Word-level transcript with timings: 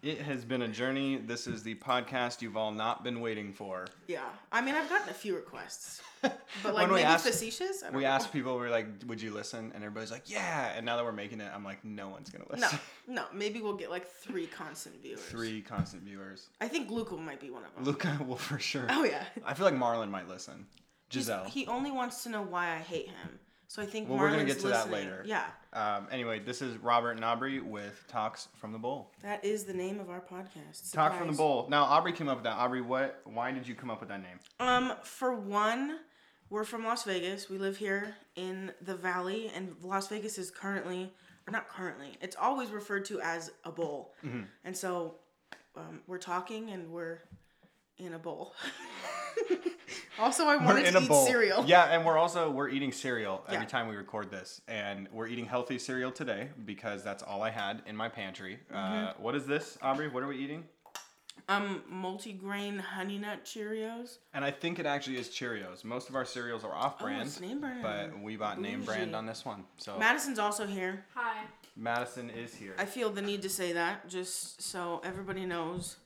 It 0.00 0.20
has 0.20 0.44
been 0.44 0.62
a 0.62 0.68
journey. 0.68 1.16
This 1.16 1.48
is 1.48 1.64
the 1.64 1.74
podcast 1.74 2.40
you've 2.40 2.56
all 2.56 2.70
not 2.70 3.02
been 3.02 3.20
waiting 3.20 3.52
for. 3.52 3.86
Yeah. 4.06 4.22
I 4.52 4.60
mean, 4.60 4.76
I've 4.76 4.88
gotten 4.88 5.08
a 5.08 5.12
few 5.12 5.34
requests, 5.34 6.00
but 6.22 6.38
like 6.72 6.88
maybe 6.88 7.02
asked- 7.02 7.26
facetious. 7.26 7.82
We 7.92 8.02
know. 8.02 8.08
asked 8.08 8.32
people, 8.32 8.56
we 8.60 8.66
are 8.66 8.70
like, 8.70 8.86
would 9.08 9.20
you 9.20 9.34
listen? 9.34 9.72
And 9.74 9.82
everybody's 9.82 10.12
like, 10.12 10.30
yeah. 10.30 10.72
And 10.76 10.86
now 10.86 10.94
that 10.96 11.04
we're 11.04 11.10
making 11.10 11.40
it, 11.40 11.50
I'm 11.52 11.64
like, 11.64 11.84
no 11.84 12.08
one's 12.08 12.30
going 12.30 12.44
to 12.44 12.50
listen. 12.52 12.78
no. 13.08 13.14
No. 13.22 13.24
Maybe 13.32 13.60
we'll 13.60 13.72
get 13.76 13.90
like 13.90 14.06
three 14.06 14.46
constant 14.46 15.02
viewers. 15.02 15.20
Three 15.20 15.62
constant 15.62 16.04
viewers. 16.04 16.48
I 16.60 16.68
think 16.68 16.90
Luca 16.90 17.16
might 17.16 17.40
be 17.40 17.50
one 17.50 17.64
of 17.64 17.74
them. 17.74 17.82
Luca 17.84 18.20
will 18.26 18.36
for 18.36 18.58
sure. 18.60 18.86
Oh 18.90 19.02
yeah. 19.02 19.24
I 19.44 19.54
feel 19.54 19.64
like 19.64 19.74
Marlon 19.74 20.10
might 20.10 20.28
listen. 20.28 20.66
He's- 21.10 21.24
Giselle. 21.24 21.44
He 21.46 21.66
only 21.66 21.90
wants 21.90 22.22
to 22.22 22.28
know 22.28 22.42
why 22.42 22.70
I 22.70 22.78
hate 22.78 23.08
him. 23.08 23.38
So 23.68 23.82
I 23.82 23.86
think 23.86 24.08
Well, 24.08 24.18
we're 24.18 24.30
gonna 24.30 24.46
get 24.46 24.60
to 24.60 24.68
that 24.68 24.90
later. 24.90 25.22
Yeah. 25.26 25.44
Um, 25.74 26.08
anyway, 26.10 26.38
this 26.38 26.62
is 26.62 26.78
Robert 26.78 27.12
and 27.12 27.24
Aubrey 27.24 27.60
with 27.60 28.02
Talks 28.08 28.48
from 28.56 28.72
the 28.72 28.78
Bowl. 28.78 29.12
That 29.22 29.44
is 29.44 29.64
the 29.64 29.74
name 29.74 30.00
of 30.00 30.08
our 30.08 30.22
podcast. 30.22 30.90
Talk 30.92 31.18
from 31.18 31.26
the 31.30 31.36
Bowl. 31.36 31.66
Now, 31.68 31.84
Aubrey 31.84 32.12
came 32.12 32.28
up 32.28 32.38
with 32.38 32.44
that. 32.44 32.56
Aubrey, 32.56 32.80
what? 32.80 33.20
Why 33.24 33.52
did 33.52 33.68
you 33.68 33.74
come 33.74 33.90
up 33.90 34.00
with 34.00 34.08
that 34.08 34.22
name? 34.22 34.40
Um, 34.58 34.94
for 35.02 35.34
one, 35.34 35.98
we're 36.48 36.64
from 36.64 36.82
Las 36.82 37.04
Vegas. 37.04 37.50
We 37.50 37.58
live 37.58 37.76
here 37.76 38.16
in 38.36 38.72
the 38.80 38.94
Valley, 38.96 39.52
and 39.54 39.76
Las 39.82 40.08
Vegas 40.08 40.38
is 40.38 40.50
currently, 40.50 41.12
or 41.46 41.52
not 41.52 41.68
currently, 41.68 42.16
it's 42.22 42.36
always 42.40 42.70
referred 42.70 43.04
to 43.06 43.20
as 43.20 43.50
a 43.64 43.70
bowl. 43.70 44.14
Mm-hmm. 44.24 44.44
And 44.64 44.74
so, 44.74 45.16
um, 45.76 46.00
we're 46.06 46.16
talking, 46.16 46.70
and 46.70 46.90
we're 46.90 47.18
in 47.98 48.14
a 48.14 48.18
bowl. 48.18 48.54
also, 50.18 50.44
I 50.46 50.56
wanted 50.56 50.86
to 50.92 51.00
eat 51.00 51.12
cereal. 51.26 51.64
Yeah, 51.66 51.84
and 51.84 52.04
we're 52.04 52.18
also 52.18 52.50
we're 52.50 52.68
eating 52.68 52.92
cereal 52.92 53.42
every 53.48 53.60
Yeah. 53.60 53.64
time 53.66 53.88
we 53.88 53.96
record 53.96 54.30
this, 54.30 54.60
and 54.68 55.08
we're 55.12 55.26
eating 55.28 55.46
healthy 55.46 55.78
cereal 55.78 56.10
today 56.12 56.48
because 56.64 57.02
that's 57.04 57.22
all 57.22 57.42
I 57.42 57.50
had 57.50 57.82
in 57.86 57.96
my 57.96 58.08
pantry. 58.08 58.58
Uh, 58.72 58.76
Mm-hmm. 58.76 59.22
what 59.22 59.34
is 59.34 59.46
this, 59.46 59.78
Aubrey? 59.82 60.08
What 60.08 60.22
are 60.22 60.28
we 60.28 60.36
eating? 60.38 60.64
Um, 61.50 61.82
multigrain 61.90 62.78
honey 62.78 63.16
nut 63.18 63.42
Cheerios. 63.44 64.18
And 64.34 64.44
I 64.44 64.50
think 64.50 64.78
it 64.78 64.84
actually 64.84 65.16
is 65.16 65.28
Cheerios. 65.30 65.82
Most 65.82 66.10
of 66.10 66.14
our 66.14 66.26
cereals 66.26 66.62
are 66.62 66.74
off-brand, 66.74 67.20
Oh, 67.22 67.26
it's 67.26 67.40
name 67.40 67.60
brand. 67.60 67.82
but 67.82 68.20
we 68.20 68.36
bought 68.36 68.60
name 68.60 68.82
brand 68.82 69.16
on 69.16 69.24
this 69.24 69.46
one. 69.46 69.64
So 69.78 69.98
Madison's 69.98 70.38
also 70.38 70.66
here. 70.66 71.06
Hi. 71.14 71.44
Madison 71.74 72.28
is 72.28 72.52
here. 72.54 72.74
I 72.78 72.84
feel 72.84 73.08
the 73.08 73.22
need 73.22 73.40
to 73.42 73.48
say 73.48 73.72
that 73.72 74.08
just 74.08 74.60
so 74.60 75.00
everybody 75.04 75.46
knows. 75.46 75.96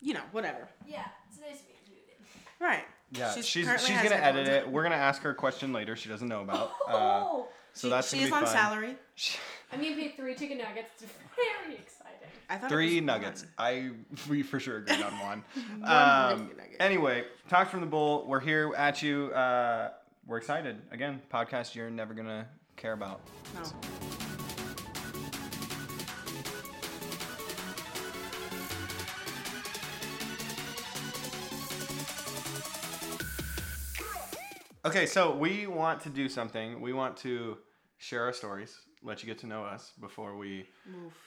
You 0.00 0.14
know, 0.14 0.22
whatever. 0.32 0.68
Yeah, 0.86 1.04
it's 1.28 1.40
nice 1.40 1.60
to 1.60 1.66
meet 1.68 2.06
you. 2.08 2.64
Right. 2.64 2.84
Yeah, 3.12 3.32
she's 3.34 3.46
she's, 3.46 3.66
currently 3.66 3.90
has 3.92 4.08
gonna 4.10 4.22
edit 4.22 4.48
it. 4.48 4.68
We're 4.68 4.82
gonna 4.82 4.94
ask 4.96 5.22
her 5.22 5.30
a 5.30 5.34
question 5.34 5.72
later. 5.72 5.96
She 5.96 6.08
doesn't 6.08 6.28
know 6.28 6.42
about. 6.42 6.70
Uh, 6.88 6.92
Oh, 6.92 7.48
so 7.72 7.88
She- 7.88 7.90
that's 7.90 8.10
she 8.10 8.16
gonna 8.16 8.24
is 8.24 8.30
be 8.30 8.34
on 8.36 8.44
fun. 8.44 8.52
salary. 8.52 8.96
I'm 9.72 9.80
gonna 9.82 9.94
pay 9.96 10.12
three 10.16 10.34
chicken 10.34 10.58
nuggets. 10.58 11.02
It's 11.02 11.12
very 11.36 11.74
exciting. 11.76 12.28
I 12.48 12.56
thought 12.58 12.70
Three 12.70 13.00
nuggets. 13.00 13.42
one. 13.42 13.50
I 13.58 13.90
we 14.28 14.42
for 14.42 14.60
sure 14.60 14.78
agreed 14.78 15.02
on 15.02 15.18
one. 15.18 15.44
One 15.80 15.90
um, 15.90 16.50
anyway, 16.78 17.24
talk 17.48 17.70
from 17.70 17.80
the 17.80 17.86
bull. 17.86 18.26
We're 18.26 18.40
here 18.40 18.72
at 18.76 19.02
you. 19.02 19.32
Uh, 19.32 19.90
we're 20.26 20.36
excited 20.38 20.80
again. 20.90 21.20
Podcast 21.32 21.74
you're 21.74 21.90
never 21.90 22.14
gonna 22.14 22.46
care 22.76 22.92
about. 22.92 23.20
No. 23.54 23.62
Okay, 34.84 35.06
so 35.06 35.34
we 35.34 35.66
want 35.66 36.00
to 36.02 36.10
do 36.10 36.28
something. 36.28 36.80
We 36.80 36.92
want 36.92 37.16
to 37.18 37.56
share 37.96 38.24
our 38.24 38.32
stories, 38.34 38.76
let 39.02 39.22
you 39.22 39.26
get 39.26 39.38
to 39.38 39.46
know 39.46 39.64
us 39.64 39.92
before 39.98 40.36
we 40.36 40.66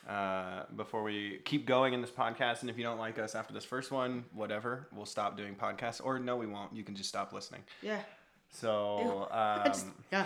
uh, 0.08 0.64
before 0.76 1.02
we 1.04 1.40
keep 1.44 1.66
going 1.66 1.94
in 1.94 2.02
this 2.02 2.12
podcast. 2.12 2.62
And 2.62 2.70
if 2.70 2.78
you 2.78 2.84
don't 2.84 3.00
like 3.00 3.18
us 3.18 3.34
after 3.34 3.54
this 3.54 3.66
first 3.66 3.92
one, 3.92 4.26
whatever, 4.34 4.88
we'll 4.94 5.06
stop 5.08 5.38
doing 5.38 5.56
podcasts. 5.56 6.00
Or 6.04 6.20
no, 6.20 6.36
we 6.38 6.46
won't. 6.46 6.76
You 6.76 6.84
can 6.84 6.96
just 6.96 7.10
stop 7.10 7.34
listening. 7.34 7.64
Yeah. 7.82 8.02
So 8.52 9.28
I 9.32 9.64
just- 9.66 9.88
um, 9.88 9.94
yeah. 10.12 10.26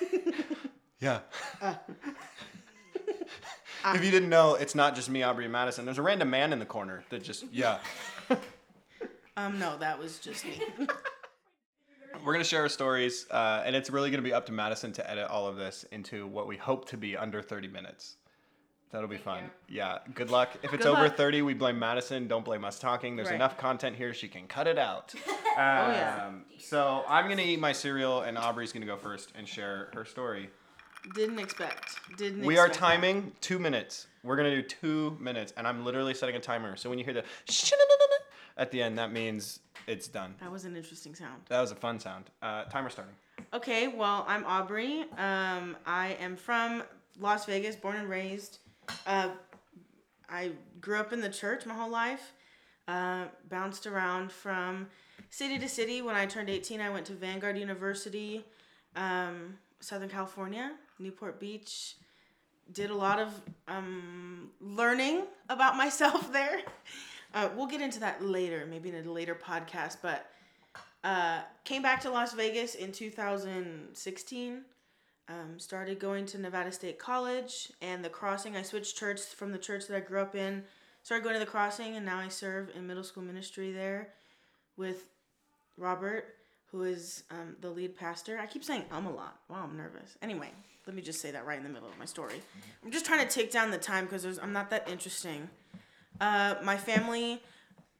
yeah. 1.00 1.20
Uh. 1.62 1.74
if 3.94 4.04
you 4.04 4.10
didn't 4.10 4.28
know, 4.28 4.54
it's 4.54 4.74
not 4.74 4.94
just 4.94 5.08
me, 5.08 5.22
Aubrey, 5.22 5.44
and 5.46 5.52
Madison. 5.52 5.86
There's 5.86 5.98
a 5.98 6.02
random 6.02 6.28
man 6.28 6.52
in 6.52 6.58
the 6.58 6.66
corner 6.66 7.04
that 7.08 7.22
just 7.22 7.44
yeah. 7.50 7.78
Um, 9.36 9.58
no, 9.58 9.78
that 9.78 9.98
was 9.98 10.18
just 10.18 10.44
me. 10.44 10.60
We're 12.24 12.32
gonna 12.32 12.44
share 12.44 12.62
our 12.62 12.68
stories, 12.68 13.26
uh, 13.30 13.62
and 13.64 13.74
it's 13.74 13.90
really 13.90 14.10
gonna 14.10 14.22
be 14.22 14.32
up 14.32 14.46
to 14.46 14.52
Madison 14.52 14.92
to 14.92 15.10
edit 15.10 15.28
all 15.28 15.46
of 15.46 15.56
this 15.56 15.84
into 15.92 16.26
what 16.26 16.46
we 16.46 16.56
hope 16.56 16.88
to 16.90 16.96
be 16.96 17.16
under 17.16 17.40
30 17.42 17.68
minutes. 17.68 18.16
That'll 18.92 19.08
be 19.08 19.16
fun. 19.18 19.44
Yeah. 19.68 19.98
Good 20.14 20.30
luck. 20.30 20.50
If 20.64 20.74
it's 20.74 20.82
Good 20.84 20.90
over 20.92 21.04
luck. 21.04 21.16
30, 21.16 21.42
we 21.42 21.54
blame 21.54 21.78
Madison. 21.78 22.26
Don't 22.26 22.44
blame 22.44 22.64
us 22.64 22.78
talking. 22.80 23.14
There's 23.14 23.28
Right. 23.28 23.36
enough 23.36 23.56
content 23.56 23.94
here. 23.94 24.12
She 24.12 24.26
can 24.26 24.46
cut 24.48 24.66
it 24.66 24.78
out. 24.78 25.14
Um, 25.50 25.56
yeah. 25.56 26.30
So 26.60 27.04
I'm 27.08 27.28
gonna 27.28 27.42
eat 27.42 27.58
my 27.58 27.72
cereal, 27.72 28.20
and 28.22 28.38
Aubrey's 28.38 28.72
gonna 28.72 28.86
go 28.86 28.96
first 28.96 29.32
and 29.34 29.48
share 29.48 29.90
her 29.94 30.04
story. 30.04 30.48
Didn't 31.14 31.40
expect. 31.40 31.96
Didn't. 32.16 32.46
We 32.46 32.56
are 32.56 32.66
expect 32.68 32.80
that. 32.80 32.94
timing 32.96 33.32
two 33.40 33.58
minutes. 33.58 34.06
We're 34.22 34.36
gonna 34.36 34.54
do 34.54 34.62
two 34.62 35.16
minutes, 35.20 35.52
and 35.56 35.66
I'm 35.66 35.84
literally 35.84 36.14
setting 36.14 36.36
a 36.36 36.40
timer. 36.40 36.76
So 36.76 36.88
when 36.88 37.00
you 37.00 37.04
hear 37.04 37.14
the 37.14 37.24
at 38.60 38.70
the 38.70 38.82
end, 38.82 38.98
that 38.98 39.10
means 39.10 39.60
it's 39.86 40.06
done. 40.06 40.34
That 40.38 40.52
was 40.52 40.66
an 40.66 40.76
interesting 40.76 41.14
sound. 41.14 41.40
That 41.48 41.62
was 41.62 41.72
a 41.72 41.74
fun 41.74 41.98
sound. 41.98 42.26
Uh, 42.42 42.64
timer 42.64 42.90
starting. 42.90 43.14
Okay, 43.54 43.88
well, 43.88 44.24
I'm 44.28 44.44
Aubrey. 44.44 45.06
Um, 45.16 45.76
I 45.86 46.16
am 46.20 46.36
from 46.36 46.82
Las 47.18 47.46
Vegas, 47.46 47.74
born 47.74 47.96
and 47.96 48.08
raised. 48.08 48.58
Uh, 49.06 49.30
I 50.28 50.52
grew 50.80 50.98
up 50.98 51.14
in 51.14 51.22
the 51.22 51.30
church 51.30 51.64
my 51.64 51.72
whole 51.72 51.90
life. 51.90 52.34
Uh, 52.86 53.24
bounced 53.48 53.86
around 53.86 54.30
from 54.30 54.88
city 55.30 55.58
to 55.58 55.68
city. 55.68 56.02
When 56.02 56.14
I 56.14 56.26
turned 56.26 56.50
18, 56.50 56.82
I 56.82 56.90
went 56.90 57.06
to 57.06 57.14
Vanguard 57.14 57.56
University, 57.56 58.44
um, 58.94 59.54
Southern 59.80 60.10
California, 60.10 60.72
Newport 60.98 61.40
Beach. 61.40 61.96
Did 62.72 62.90
a 62.90 62.94
lot 62.94 63.18
of 63.18 63.40
um, 63.68 64.50
learning 64.60 65.22
about 65.48 65.76
myself 65.78 66.30
there. 66.30 66.60
Uh, 67.34 67.48
we'll 67.56 67.66
get 67.66 67.80
into 67.80 68.00
that 68.00 68.24
later, 68.24 68.66
maybe 68.68 68.88
in 68.88 69.06
a 69.06 69.12
later 69.12 69.34
podcast, 69.34 69.98
but 70.02 70.26
uh, 71.04 71.40
came 71.64 71.82
back 71.82 72.00
to 72.00 72.10
Las 72.10 72.32
Vegas 72.34 72.74
in 72.74 72.92
2016. 72.92 74.62
Um, 75.28 75.58
started 75.58 76.00
going 76.00 76.26
to 76.26 76.38
Nevada 76.38 76.72
State 76.72 76.98
College 76.98 77.70
and 77.80 78.04
the 78.04 78.08
Crossing. 78.08 78.56
I 78.56 78.62
switched 78.62 78.96
church 78.96 79.20
from 79.20 79.52
the 79.52 79.58
church 79.58 79.86
that 79.86 79.96
I 79.96 80.00
grew 80.00 80.20
up 80.20 80.34
in. 80.34 80.64
Started 81.02 81.22
going 81.22 81.34
to 81.34 81.40
the 81.40 81.50
Crossing, 81.50 81.96
and 81.96 82.04
now 82.04 82.18
I 82.18 82.28
serve 82.28 82.70
in 82.74 82.86
middle 82.86 83.04
school 83.04 83.22
ministry 83.22 83.72
there 83.72 84.08
with 84.76 85.04
Robert, 85.76 86.34
who 86.72 86.82
is 86.82 87.22
um, 87.30 87.56
the 87.60 87.70
lead 87.70 87.96
pastor. 87.96 88.38
I 88.38 88.46
keep 88.46 88.64
saying 88.64 88.84
um 88.90 89.06
a 89.06 89.14
lot. 89.14 89.38
Wow, 89.48 89.68
I'm 89.70 89.76
nervous. 89.76 90.16
Anyway, 90.20 90.50
let 90.86 90.96
me 90.96 91.02
just 91.02 91.20
say 91.20 91.30
that 91.30 91.46
right 91.46 91.58
in 91.58 91.64
the 91.64 91.70
middle 91.70 91.88
of 91.88 91.98
my 91.98 92.04
story. 92.04 92.42
I'm 92.84 92.90
just 92.90 93.06
trying 93.06 93.26
to 93.26 93.32
take 93.32 93.52
down 93.52 93.70
the 93.70 93.78
time 93.78 94.06
because 94.06 94.38
I'm 94.38 94.52
not 94.52 94.70
that 94.70 94.88
interesting. 94.88 95.48
Uh, 96.20 96.56
my 96.62 96.76
family 96.76 97.42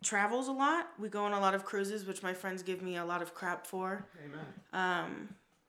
travels 0.03 0.49
a 0.49 0.53
lot. 0.53 0.89
We 0.99 1.09
go 1.09 1.25
on 1.25 1.33
a 1.33 1.41
lot 1.41 1.55
of 1.55 1.65
cruises, 1.65 2.07
which 2.07 2.23
my 2.23 2.35
friends 2.35 2.63
give 2.63 2.83
me 2.83 2.97
a 2.97 3.05
lot 3.05 3.23
of 3.23 3.35
crap 3.35 3.67
for. 3.67 4.07
Amen. 4.25 4.47
Um, 4.73 5.29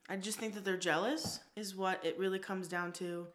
I 0.10 0.18
just 0.18 0.38
think 0.40 0.54
that 0.56 0.66
they're 0.66 0.78
jealous, 0.78 1.40
is 1.56 1.76
what 1.76 2.04
it 2.06 2.18
really 2.18 2.40
comes 2.40 2.68
down 2.68 2.92
to. 2.94 3.28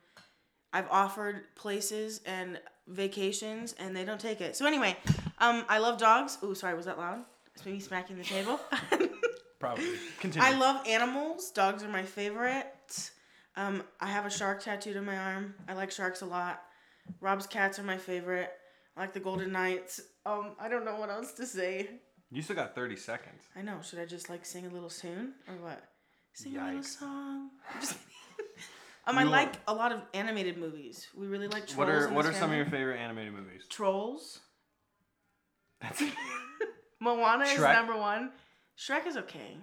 I've 0.72 0.90
offered 0.90 1.54
places 1.54 2.20
and 2.26 2.60
vacations, 2.86 3.74
and 3.78 3.96
they 3.96 4.04
don't 4.04 4.20
take 4.20 4.40
it. 4.40 4.56
So 4.56 4.66
anyway, 4.66 4.96
um, 5.38 5.64
I 5.68 5.78
love 5.78 5.98
dogs. 5.98 6.38
Ooh, 6.42 6.54
sorry, 6.54 6.74
was 6.74 6.86
that 6.86 6.98
loud? 6.98 7.24
It's 7.54 7.64
me 7.64 7.80
smacking 7.80 8.18
the 8.18 8.24
table. 8.24 8.60
Probably. 9.58 9.86
Continue. 10.20 10.46
I 10.46 10.58
love 10.58 10.86
animals. 10.86 11.50
Dogs 11.50 11.82
are 11.82 11.88
my 11.88 12.02
favorite. 12.02 13.10
Um, 13.56 13.82
I 14.00 14.08
have 14.08 14.26
a 14.26 14.30
shark 14.30 14.62
tattooed 14.62 14.98
on 14.98 15.06
my 15.06 15.16
arm. 15.16 15.54
I 15.66 15.72
like 15.72 15.90
sharks 15.90 16.20
a 16.20 16.26
lot. 16.26 16.62
Rob's 17.20 17.46
cats 17.46 17.78
are 17.78 17.82
my 17.82 17.96
favorite. 17.96 18.50
Like 18.96 19.12
the 19.12 19.20
Golden 19.20 19.52
Knights. 19.52 20.00
Um, 20.24 20.52
I 20.58 20.68
don't 20.68 20.84
know 20.84 20.96
what 20.96 21.10
else 21.10 21.32
to 21.34 21.46
say. 21.46 21.88
You 22.30 22.42
still 22.42 22.56
got 22.56 22.74
30 22.74 22.96
seconds. 22.96 23.42
I 23.54 23.62
know. 23.62 23.78
Should 23.82 23.98
I 23.98 24.04
just 24.06 24.28
like 24.30 24.44
sing 24.44 24.66
a 24.66 24.70
little 24.70 24.88
tune 24.90 25.34
or 25.48 25.54
what? 25.56 25.82
Sing 26.32 26.56
a 26.56 26.64
little 26.66 26.82
song. 26.82 27.50
I'm 27.74 27.80
just 27.80 27.92
kidding. 27.92 28.50
um, 29.06 29.18
I 29.18 29.22
You 29.22 29.28
like 29.30 29.54
a 29.68 29.74
lot 29.74 29.92
of 29.92 30.00
animated 30.14 30.58
movies. 30.58 31.06
We 31.16 31.26
really 31.26 31.48
like 31.48 31.66
trolls. 31.66 31.76
What 31.78 31.88
are 31.88 32.08
what 32.10 32.26
are 32.26 32.32
some 32.32 32.50
of 32.50 32.56
your 32.56 32.66
favorite 32.66 32.98
animated 32.98 33.32
movies? 33.32 33.64
trolls? 33.68 34.40
That's 35.80 36.02
Moana 37.00 37.44
is 37.44 37.60
number 37.60 37.96
one. 37.96 38.32
Shrek 38.78 39.06
is 39.06 39.16
okay. 39.16 39.56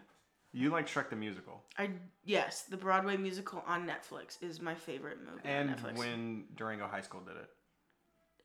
you 0.52 0.70
like 0.70 0.88
Shrek 0.88 1.10
the 1.10 1.16
musical. 1.16 1.64
I 1.78 1.90
yes, 2.24 2.64
the 2.64 2.78
Broadway 2.78 3.18
musical 3.18 3.64
on 3.68 3.88
Netflix 3.88 4.42
is 4.42 4.62
my 4.62 4.74
favorite 4.76 5.18
movie 5.20 5.42
And 5.44 5.70
on 5.70 5.76
Netflix. 5.76 5.98
when 5.98 6.46
Durango 6.56 6.88
High 6.88 7.02
School 7.02 7.22
did 7.22 7.36
it. 7.36 7.50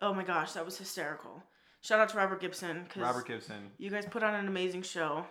Oh 0.00 0.14
my 0.14 0.22
gosh, 0.24 0.52
that 0.52 0.64
was 0.64 0.78
hysterical. 0.78 1.42
Shout 1.80 2.00
out 2.00 2.08
to 2.10 2.16
Robert 2.16 2.40
Gibson 2.40 2.82
because 2.84 3.02
Robert 3.02 3.26
Gibson. 3.26 3.70
you 3.78 3.90
guys 3.90 4.04
put 4.06 4.22
on 4.22 4.34
an 4.34 4.48
amazing 4.48 4.82
show. 4.82 5.24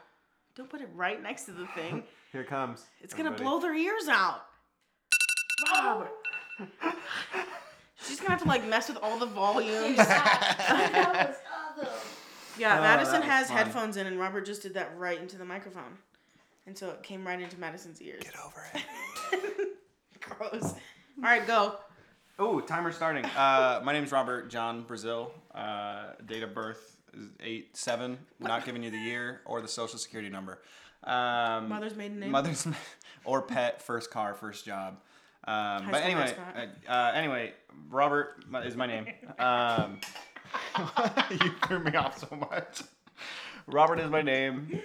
Don't 0.56 0.70
put 0.70 0.82
it 0.82 0.90
right 0.96 1.22
next 1.22 1.44
to 1.46 1.52
the 1.52 1.68
thing. 1.68 2.04
Here 2.32 2.42
it 2.42 2.48
comes. 2.48 2.86
It's 3.02 3.14
gonna 3.14 3.32
blow 3.32 3.60
their 3.60 3.76
ears 3.76 4.08
out. 4.08 4.42
Robert. 5.74 6.12
She's 8.04 8.20
gonna 8.20 8.32
have 8.32 8.42
to 8.44 8.48
like 8.48 8.66
mess 8.68 8.88
with 8.88 8.98
all 9.02 9.18
the 9.20 9.26
volumes. 9.26 9.98
that 9.98 11.28
was 11.30 11.36
awesome. 11.86 11.94
Yeah, 12.58 12.78
Oh, 12.80 12.82
Madison 12.82 13.22
has 13.22 13.48
fun. 13.48 13.58
headphones 13.58 13.98
in, 13.98 14.08
and 14.08 14.20
Robert 14.20 14.46
just 14.46 14.62
did 14.64 14.74
that 14.76 14.98
right 14.98 15.20
into 15.20 15.38
the 15.38 15.46
microphone, 15.46 15.98
and 16.66 16.76
so 16.78 16.90
it 16.90 17.04
came 17.04 17.26
right 17.26 17.40
into 17.40 17.60
Madison's 17.60 18.02
ears. 18.02 18.24
Get 18.24 18.34
over 18.44 18.64
it. 18.74 19.70
Gross. 20.20 20.64
All 20.64 21.24
right, 21.24 21.46
go. 21.46 21.76
Oh, 22.40 22.60
timer 22.60 22.92
starting. 22.92 23.26
Uh, 23.26 23.82
my 23.84 23.94
name 23.94 24.04
is 24.04 24.12
Robert 24.12 24.48
John 24.50 24.84
Brazil. 24.84 25.32
Uh, 25.56 26.10
date 26.28 26.44
of 26.44 26.54
birth 26.54 26.98
is 27.18 27.30
eight 27.40 27.76
seven. 27.76 28.20
Not 28.40 28.64
giving 28.64 28.84
you 28.84 28.92
the 28.92 28.98
year 28.98 29.42
or 29.46 29.60
the 29.60 29.68
social 29.68 29.98
security 29.98 30.30
number. 30.30 30.62
Um, 31.04 31.70
Mother's 31.70 31.96
maiden 31.96 32.20
name. 32.20 32.30
Mother's 32.30 32.68
or 33.26 33.42
pet, 33.42 33.82
first 33.82 34.12
car, 34.12 34.36
first 34.36 34.66
job. 34.66 35.00
Um, 35.46 35.90
but 35.90 36.04
anyway, 36.04 36.36
uh, 36.56 36.92
uh, 36.92 37.12
anyway, 37.16 37.54
Robert 37.90 38.44
is 38.64 38.76
my 38.76 38.86
name. 38.86 39.08
Um, 39.40 40.00
you 41.32 41.52
threw 41.66 41.80
me 41.80 41.96
off 41.96 42.20
so 42.20 42.36
much. 42.36 42.84
Robert 43.66 44.00
is 44.00 44.12
my 44.12 44.22
name, 44.22 44.80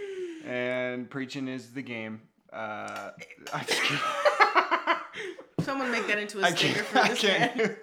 and 0.47 1.11
preaching 1.11 1.49
is 1.49 1.73
the 1.73 1.83
game. 1.83 2.23
Uh, 2.51 3.11
I'm 3.53 3.67
just 3.67 3.83
kidding. 3.83 3.99
Someone 5.65 5.91
make 5.91 6.07
that 6.09 6.19
into 6.19 6.41
a 6.41 6.51
sticker 6.57 6.83
for 6.85 6.99
I 6.99 7.09
this 7.09 7.21
can't 7.21 7.57
man. 7.57 7.77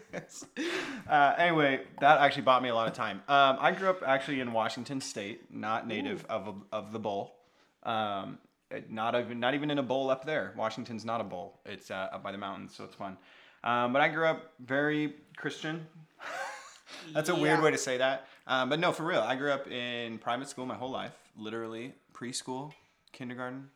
Uh, 1.09 1.35
anyway, 1.37 1.81
that 1.99 2.19
actually 2.19 2.43
bought 2.43 2.61
me 2.61 2.69
a 2.69 2.75
lot 2.75 2.87
of 2.87 2.93
time. 2.93 3.21
Um, 3.27 3.57
I 3.59 3.71
grew 3.71 3.89
up 3.89 4.03
actually 4.05 4.39
in 4.41 4.51
Washington 4.53 5.01
State, 5.01 5.53
not 5.53 5.87
native 5.87 6.25
of, 6.29 6.55
of 6.71 6.91
the 6.91 6.99
bowl. 6.99 7.35
Um, 7.83 8.37
it- 8.71 8.91
not 8.91 9.15
even 9.15 9.39
not 9.39 9.53
even 9.55 9.71
in 9.71 9.79
a 9.79 9.83
bowl 9.83 10.09
up 10.09 10.25
there. 10.25 10.53
Washington's 10.55 11.03
not 11.05 11.21
a 11.21 11.23
bowl. 11.23 11.59
It's 11.65 11.89
uh, 11.89 12.09
up 12.11 12.21
by 12.23 12.31
the 12.31 12.37
mountains, 12.37 12.73
so 12.75 12.83
it's 12.83 12.95
fun. 12.95 13.17
Um, 13.63 13.91
but 13.93 14.01
I 14.01 14.07
grew 14.09 14.25
up 14.25 14.53
very 14.59 15.15
Christian. 15.35 15.85
That's 17.13 17.29
a 17.29 17.35
weird 17.35 17.61
way 17.61 17.71
to 17.71 17.77
say 17.77 17.97
that. 17.97 18.27
Um, 18.47 18.69
but 18.69 18.79
no, 18.79 18.91
for 18.91 19.03
real. 19.03 19.21
I 19.21 19.35
grew 19.35 19.51
up 19.51 19.67
in 19.69 20.17
private 20.17 20.49
school 20.49 20.65
my 20.65 20.75
whole 20.75 20.89
life, 20.91 21.13
literally 21.37 21.93
preschool, 22.13 22.71
kindergarten, 23.11 23.69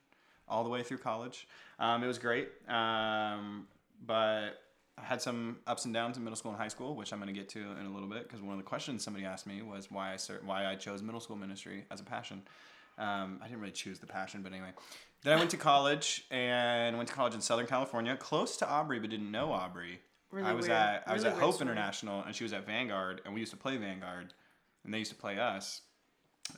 all 0.47 0.63
the 0.63 0.69
way 0.69 0.83
through 0.83 0.97
college. 0.99 1.47
Um, 1.79 2.03
it 2.03 2.07
was 2.07 2.17
great. 2.19 2.49
Um, 2.67 3.67
but 4.05 4.61
I 4.97 5.01
had 5.01 5.21
some 5.21 5.57
ups 5.65 5.85
and 5.85 5.93
downs 5.93 6.17
in 6.17 6.23
middle 6.23 6.37
school 6.37 6.51
and 6.51 6.59
high 6.59 6.67
school, 6.67 6.95
which 6.95 7.11
I'm 7.13 7.19
going 7.19 7.33
to 7.33 7.39
get 7.39 7.49
to 7.49 7.59
in 7.59 7.85
a 7.85 7.91
little 7.93 8.07
bit 8.09 8.23
because 8.27 8.41
one 8.41 8.51
of 8.53 8.57
the 8.57 8.63
questions 8.63 9.03
somebody 9.03 9.25
asked 9.25 9.47
me 9.47 9.61
was 9.61 9.89
why 9.89 10.13
I 10.13 10.17
why 10.45 10.65
I 10.65 10.75
chose 10.75 11.01
middle 11.01 11.19
school 11.21 11.35
ministry 11.35 11.85
as 11.91 11.99
a 11.99 12.03
passion. 12.03 12.41
Um, 12.97 13.39
I 13.41 13.47
didn't 13.47 13.61
really 13.61 13.71
choose 13.73 13.97
the 13.99 14.05
passion, 14.05 14.41
but 14.43 14.51
anyway. 14.51 14.69
Then 15.23 15.33
I 15.33 15.37
went 15.37 15.49
to 15.51 15.57
college 15.57 16.25
and 16.29 16.95
went 16.97 17.07
to 17.09 17.15
college 17.15 17.33
in 17.33 17.41
Southern 17.41 17.65
California, 17.65 18.15
close 18.15 18.57
to 18.57 18.69
Aubrey, 18.69 18.99
but 18.99 19.09
didn't 19.09 19.31
know 19.31 19.51
Aubrey. 19.51 19.99
Really 20.31 20.47
I 20.47 20.53
was 20.53 20.67
weird. 20.67 20.77
at 20.77 21.03
I 21.07 21.13
was 21.13 21.23
Really 21.23 21.35
at 21.35 21.41
Hope 21.41 21.55
story. 21.55 21.69
International, 21.69 22.23
and 22.23 22.35
she 22.35 22.43
was 22.43 22.53
at 22.53 22.65
Vanguard, 22.65 23.21
and 23.25 23.33
we 23.33 23.39
used 23.39 23.51
to 23.51 23.57
play 23.57 23.77
Vanguard, 23.77 24.33
and 24.83 24.93
they 24.93 24.99
used 24.99 25.11
to 25.11 25.17
play 25.17 25.39
us. 25.39 25.81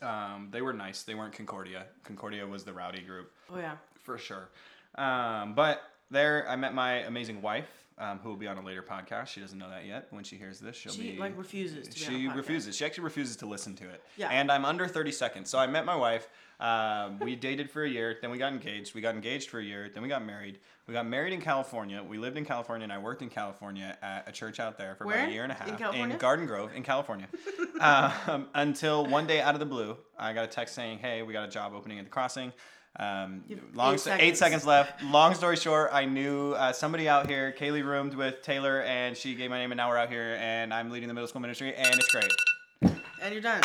Um, 0.01 0.49
they 0.51 0.61
were 0.61 0.73
nice. 0.73 1.03
They 1.03 1.13
weren't 1.13 1.33
Concordia. 1.33 1.85
Concordia 2.03 2.45
was 2.47 2.63
the 2.63 2.73
rowdy 2.73 3.01
group 3.01 3.31
Oh 3.53 3.57
yeah. 3.59 3.75
for 4.03 4.17
sure. 4.17 4.49
Um, 4.95 5.53
but 5.53 5.81
there, 6.11 6.47
I 6.47 6.55
met 6.55 6.73
my 6.73 6.99
amazing 6.99 7.41
wife, 7.41 7.69
um, 7.97 8.19
who 8.19 8.29
will 8.29 8.35
be 8.35 8.47
on 8.47 8.57
a 8.57 8.61
later 8.61 8.83
podcast. 8.83 9.27
She 9.27 9.41
doesn't 9.41 9.57
know 9.57 9.69
that 9.69 9.85
yet. 9.85 10.07
When 10.09 10.23
she 10.23 10.35
hears 10.35 10.59
this, 10.59 10.75
she'll 10.75 10.91
She 10.91 11.13
be 11.13 11.17
like 11.17 11.37
refuses 11.37 11.87
to 11.87 11.93
be 11.93 11.99
she 11.99 12.27
refuses. 12.27 12.75
She 12.75 12.85
actually 12.85 13.05
refuses 13.05 13.35
to 13.37 13.45
listen 13.45 13.75
to 13.77 13.85
it. 13.85 14.03
Yeah. 14.17 14.29
And 14.29 14.51
I'm 14.51 14.65
under 14.65 14.87
30 14.87 15.11
seconds. 15.11 15.49
So 15.49 15.57
I 15.57 15.67
met 15.67 15.85
my 15.85 15.95
wife. 15.95 16.27
Um, 16.59 17.19
we 17.19 17.35
dated 17.35 17.69
for 17.69 17.83
a 17.83 17.89
year. 17.89 18.17
Then 18.21 18.31
we 18.31 18.37
got 18.37 18.53
engaged. 18.53 18.95
We 18.95 19.01
got 19.01 19.15
engaged 19.15 19.49
for 19.49 19.59
a 19.59 19.63
year. 19.63 19.89
Then 19.93 20.03
we 20.03 20.09
got 20.09 20.25
married. 20.25 20.59
We 20.87 20.93
got 20.93 21.05
married 21.05 21.33
in 21.33 21.41
California. 21.41 22.01
We 22.03 22.17
lived 22.17 22.37
in 22.37 22.45
California, 22.45 22.83
and 22.83 22.93
I 22.93 22.97
worked 22.97 23.21
in 23.21 23.29
California 23.29 23.97
at 24.01 24.27
a 24.27 24.31
church 24.31 24.59
out 24.59 24.77
there 24.77 24.95
for 24.95 25.05
about 25.05 25.27
a 25.29 25.31
year 25.31 25.43
and 25.43 25.51
a 25.51 25.55
In 25.55 25.69
half 25.69 25.79
California? 25.79 26.17
Garden 26.17 26.45
Grove 26.45 26.71
in 26.75 26.83
California. 26.83 27.27
um, 27.81 28.47
until 28.53 29.05
one 29.05 29.25
day, 29.27 29.41
out 29.41 29.53
of 29.53 29.59
the 29.59 29.65
blue, 29.65 29.97
I 30.17 30.33
got 30.33 30.45
a 30.45 30.47
text 30.47 30.75
saying, 30.75 30.99
"Hey, 30.99 31.23
we 31.23 31.33
got 31.33 31.47
a 31.47 31.51
job 31.51 31.73
opening 31.73 31.99
at 31.99 32.05
the 32.05 32.11
crossing." 32.11 32.53
Um, 32.97 33.43
long 33.73 33.95
eight 33.95 33.99
sto- 33.99 34.13
eight 34.13 34.19
seconds. 34.19 34.39
seconds 34.39 34.65
left. 34.65 35.03
Long 35.03 35.33
story 35.33 35.57
short, 35.57 35.89
I 35.91 36.05
knew 36.05 36.53
uh, 36.53 36.71
somebody 36.71 37.09
out 37.09 37.27
here. 37.27 37.53
Kaylee 37.57 37.83
roomed 37.83 38.13
with 38.13 38.41
Taylor, 38.41 38.81
and 38.83 39.17
she 39.17 39.35
gave 39.35 39.49
my 39.49 39.57
name, 39.57 39.71
and 39.71 39.77
now 39.77 39.89
we're 39.89 39.97
out 39.97 40.09
here, 40.09 40.37
and 40.39 40.73
I'm 40.73 40.89
leading 40.91 41.07
the 41.07 41.13
middle 41.13 41.27
school 41.27 41.41
ministry, 41.41 41.75
and 41.75 41.93
it's 41.95 42.11
great. 42.11 42.31
And 43.21 43.33
you're 43.33 43.41
done. 43.41 43.61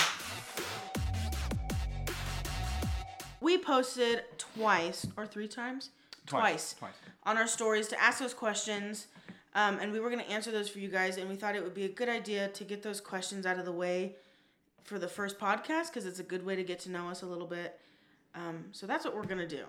We 3.40 3.56
posted 3.58 4.24
twice 4.36 5.06
or 5.16 5.26
three 5.26 5.48
times? 5.48 5.90
Twice. 6.26 6.74
Twice. 6.74 6.92
On 7.24 7.36
our 7.36 7.46
stories 7.46 7.88
to 7.88 8.02
ask 8.02 8.18
those 8.18 8.34
questions. 8.34 9.06
Um, 9.54 9.78
and 9.80 9.92
we 9.92 9.98
were 9.98 10.10
going 10.10 10.22
to 10.24 10.30
answer 10.30 10.50
those 10.52 10.68
for 10.68 10.78
you 10.78 10.88
guys. 10.88 11.16
And 11.16 11.28
we 11.28 11.36
thought 11.36 11.56
it 11.56 11.62
would 11.62 11.74
be 11.74 11.84
a 11.84 11.88
good 11.88 12.08
idea 12.08 12.48
to 12.48 12.64
get 12.64 12.82
those 12.82 13.00
questions 13.00 13.46
out 13.46 13.58
of 13.58 13.64
the 13.64 13.72
way 13.72 14.16
for 14.84 14.98
the 14.98 15.08
first 15.08 15.38
podcast 15.38 15.88
because 15.88 16.06
it's 16.06 16.20
a 16.20 16.22
good 16.24 16.44
way 16.44 16.54
to 16.56 16.62
get 16.62 16.78
to 16.80 16.90
know 16.90 17.08
us 17.08 17.22
a 17.22 17.26
little 17.26 17.46
bit. 17.46 17.78
Um, 18.34 18.64
so 18.72 18.86
that's 18.86 19.04
what 19.04 19.14
we're 19.14 19.24
going 19.24 19.38
to 19.38 19.48
do. 19.48 19.64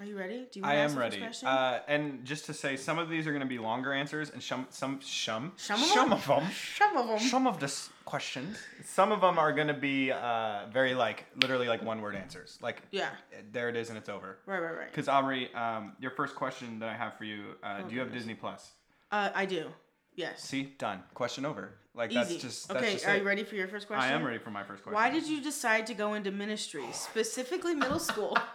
Are 0.00 0.04
you 0.04 0.16
ready? 0.16 0.46
Do 0.52 0.60
you 0.60 0.64
I 0.64 0.74
am 0.74 0.84
ask 0.84 0.94
the 0.94 1.00
first 1.18 1.42
ready. 1.42 1.56
Uh, 1.56 1.80
and 1.88 2.24
just 2.24 2.46
to 2.46 2.54
say, 2.54 2.76
some 2.76 2.98
of 3.00 3.08
these 3.08 3.26
are 3.26 3.30
going 3.32 3.40
to 3.42 3.48
be 3.48 3.58
longer 3.58 3.92
answers, 3.92 4.30
and 4.30 4.40
some 4.40 4.68
some 4.70 5.00
shum 5.00 5.52
Some 5.56 5.80
of 5.82 5.88
some 5.88 6.10
them? 6.10 6.18
of 6.18 6.26
them 6.26 6.44
Some 6.76 6.96
of 6.96 7.06
them. 7.08 7.18
some 7.18 7.46
of 7.48 7.58
the 7.58 7.88
questions. 8.04 8.58
Some 8.84 9.10
of 9.10 9.20
them 9.20 9.40
are 9.40 9.52
going 9.52 9.66
to 9.66 9.74
be 9.74 10.12
uh, 10.12 10.66
very 10.72 10.94
like 10.94 11.26
literally 11.42 11.66
like 11.66 11.82
one 11.82 12.00
word 12.00 12.14
answers. 12.14 12.58
Like 12.62 12.82
Yeah. 12.92 13.08
there 13.50 13.68
it 13.68 13.74
is, 13.74 13.88
and 13.88 13.98
it's 13.98 14.08
over. 14.08 14.38
Right, 14.46 14.60
right, 14.60 14.76
right. 14.76 14.86
Because 14.88 15.08
Aubrey, 15.08 15.52
um, 15.54 15.96
your 15.98 16.12
first 16.12 16.36
question 16.36 16.78
that 16.78 16.88
I 16.90 16.94
have 16.94 17.14
for 17.18 17.24
you, 17.24 17.56
uh, 17.64 17.82
do 17.82 17.92
you 17.92 17.98
have 18.00 18.12
Disney 18.12 18.34
Plus? 18.34 18.70
Uh, 19.10 19.30
I 19.34 19.46
do. 19.46 19.66
Yes. 20.14 20.42
See, 20.44 20.74
done. 20.78 21.02
Question 21.14 21.44
over. 21.44 21.74
Like 21.98 22.10
Easy. 22.12 22.18
that's 22.18 22.34
just 22.36 22.68
that's 22.68 22.80
okay, 22.80 22.92
just 22.92 23.08
are 23.08 23.16
it. 23.16 23.22
you 23.22 23.26
ready 23.26 23.42
for 23.42 23.56
your 23.56 23.66
first 23.66 23.88
question? 23.88 24.08
I 24.08 24.14
am 24.14 24.22
ready 24.24 24.38
for 24.38 24.50
my 24.50 24.62
first 24.62 24.84
question. 24.84 24.94
Why 24.94 25.10
did 25.10 25.26
you 25.26 25.42
decide 25.42 25.84
to 25.88 25.94
go 25.94 26.14
into 26.14 26.30
ministry, 26.30 26.84
specifically 26.92 27.74
middle 27.74 27.98
school? 27.98 28.36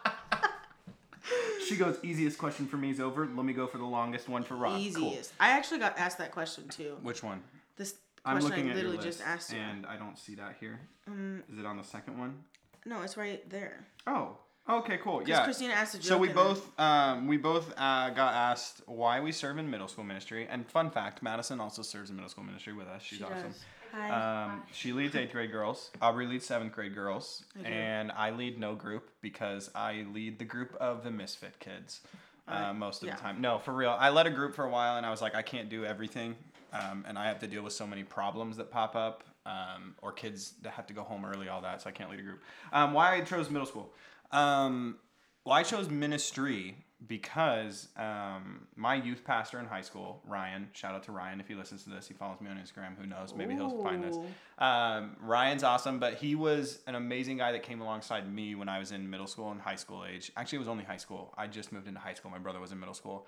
She 1.68 1.78
goes, 1.78 1.98
easiest 2.04 2.38
question 2.38 2.68
for 2.68 2.76
me 2.76 2.90
is 2.90 3.00
over. 3.00 3.26
Let 3.26 3.46
me 3.46 3.54
go 3.54 3.66
for 3.66 3.78
the 3.78 3.86
longest 3.86 4.28
one 4.28 4.44
for 4.44 4.56
Rob. 4.56 4.74
Cool. 4.74 4.82
Easiest. 4.82 5.32
I 5.40 5.52
actually 5.52 5.80
got 5.80 5.98
asked 5.98 6.18
that 6.18 6.32
question 6.32 6.68
too. 6.68 6.98
Which 7.02 7.24
one? 7.24 7.42
This 7.78 7.96
I'm 8.26 8.34
question 8.34 8.50
looking 8.50 8.68
I 8.68 8.72
at 8.72 8.76
your 8.76 8.90
literally 8.92 8.98
list, 9.06 9.20
just 9.20 9.28
asked 9.28 9.54
you. 9.54 9.60
and 9.60 9.86
I 9.86 9.96
don't 9.96 10.20
see 10.20 10.36
that 10.36 10.58
here. 10.60 10.82
Um, 11.08 11.42
Is 11.52 11.58
it 11.58 11.66
on 11.66 11.78
the 11.78 11.84
second 11.84 12.20
one? 12.20 12.44
no, 12.86 13.02
it's 13.02 13.16
right 13.16 13.50
there. 13.50 13.86
Oh, 14.06 14.38
okay, 14.70 14.98
cool. 14.98 15.20
Because 15.20 15.30
Yeah. 15.30 15.44
Christina 15.44 15.74
asked 15.74 15.96
a 15.96 15.98
joke. 15.98 16.06
So 16.08 16.18
we 16.18 16.30
in 16.30 16.36
both 16.36 16.80
um, 16.80 17.28
we 17.28 17.38
both 17.38 17.72
uh, 17.78 18.10
got 18.12 18.34
asked 18.34 18.82
why 18.88 19.20
we 19.20 19.32
serve 19.32 19.58
in 19.58 19.70
middle 19.70 19.88
school 19.88 20.04
ministry. 20.04 20.48
And 20.50 20.68
fun 20.68 20.90
fact, 20.92 21.22
Madison 21.24 21.60
also 21.60 21.82
serves 21.82 22.10
in 22.10 22.16
middle 22.16 22.30
school 22.30 22.44
ministry 22.44 22.74
with 22.74 22.88
us. 22.88 23.02
She's 23.04 23.20
She 23.20 23.24
awesome. 23.24 23.52
does. 23.52 23.64
Hi. 23.94 24.44
Um, 24.46 24.64
she 24.72 24.92
leads 24.92 25.16
eighth 25.16 25.32
grade 25.34 25.52
girls. 25.52 25.92
Aubrey 26.02 26.26
leads 26.26 26.46
seventh 26.48 26.74
grade 26.74 26.96
girls, 26.96 27.44
I 27.56 27.60
do. 27.62 27.66
and 27.68 28.12
I 28.12 28.32
lead 28.32 28.60
no 28.60 28.74
group 28.74 29.12
because 29.22 29.70
I 29.76 30.06
lead 30.12 30.40
the 30.40 30.46
group 30.46 30.74
of 30.82 31.04
the 31.04 31.12
misfit 31.12 31.60
kids 31.60 32.02
uh, 32.48 32.52
Uh, 32.70 32.74
most 32.74 33.04
of 33.04 33.08
yeah. 33.10 33.16
the 33.16 33.22
time. 33.22 33.40
No, 33.40 33.60
for 33.60 33.72
real. 33.72 33.92
I 33.92 34.10
led 34.10 34.26
a 34.26 34.32
group 34.32 34.56
for 34.56 34.66
a 34.66 34.70
while, 34.70 34.98
and 34.98 35.06
I 35.06 35.12
was 35.12 35.22
like, 35.22 35.36
I 35.36 35.44
can't 35.44 35.70
do 35.70 35.86
everything, 35.86 36.36
um, 36.74 37.06
and 37.08 37.20
I 37.20 37.28
have 37.28 37.38
to 37.42 37.48
deal 37.48 37.62
with 37.62 37.74
so 37.74 37.86
many 37.86 38.04
problems 38.04 38.58
that 38.58 38.72
pop 38.72 38.96
up, 38.96 39.24
um, 39.46 39.94
or 40.02 40.12
kids 40.12 40.54
that 40.64 40.72
have 40.72 40.88
to 40.88 40.94
go 40.96 41.04
home 41.04 41.24
early, 41.24 41.48
all 41.48 41.62
that. 41.62 41.84
So 41.84 41.90
I 41.90 41.92
can't 41.94 42.10
lead 42.10 42.20
a 42.20 42.24
group. 42.24 42.42
Um, 42.72 42.94
why 42.94 43.14
I 43.14 43.22
chose 43.22 43.52
middle 43.52 43.68
school? 43.68 43.94
Um, 44.34 44.98
well, 45.46 45.56
I 45.56 45.64
chose 45.64 45.90
ministry 45.90 46.76
because 47.06 47.90
um, 47.98 48.68
my 48.76 48.96
youth 48.96 49.24
pastor 49.26 49.60
in 49.60 49.66
high 49.66 49.82
school, 49.82 50.22
Ryan, 50.26 50.70
shout 50.72 50.96
out 50.96 51.04
to 51.04 51.12
Ryan 51.12 51.40
if 51.40 51.48
he 51.48 51.56
listens 51.56 51.84
to 51.84 51.90
this. 51.90 52.08
He 52.08 52.14
follows 52.14 52.40
me 52.40 52.50
on 52.50 52.58
Instagram. 52.58 52.98
Who 52.98 53.06
knows? 53.06 53.34
Maybe 53.36 53.54
he'll 53.56 53.84
find 53.84 54.04
this. 54.04 54.18
Um, 54.58 55.18
Ryan's 55.20 55.64
awesome, 55.64 56.00
but 56.00 56.16
he 56.16 56.36
was 56.36 56.80
an 56.88 56.96
amazing 56.96 57.38
guy 57.38 57.52
that 57.52 57.64
came 57.64 57.82
alongside 57.82 58.34
me 58.34 58.56
when 58.56 58.70
I 58.70 58.80
was 58.80 58.92
in 58.92 59.10
middle 59.10 59.28
school 59.28 59.52
and 59.52 59.60
high 59.60 59.76
school 59.76 60.06
age. 60.10 60.32
Actually, 60.38 60.58
it 60.58 60.60
was 60.60 60.68
only 60.70 60.86
high 60.86 60.98
school. 60.98 61.34
I 61.38 61.48
just 61.48 61.72
moved 61.72 61.88
into 61.88 62.00
high 62.00 62.14
school. 62.14 62.32
My 62.32 62.40
brother 62.40 62.60
was 62.60 62.72
in 62.72 62.80
middle 62.80 62.96
school. 62.96 63.28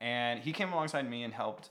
And 0.00 0.40
he 0.40 0.52
came 0.52 0.72
alongside 0.72 1.08
me 1.08 1.24
and 1.24 1.34
helped 1.34 1.70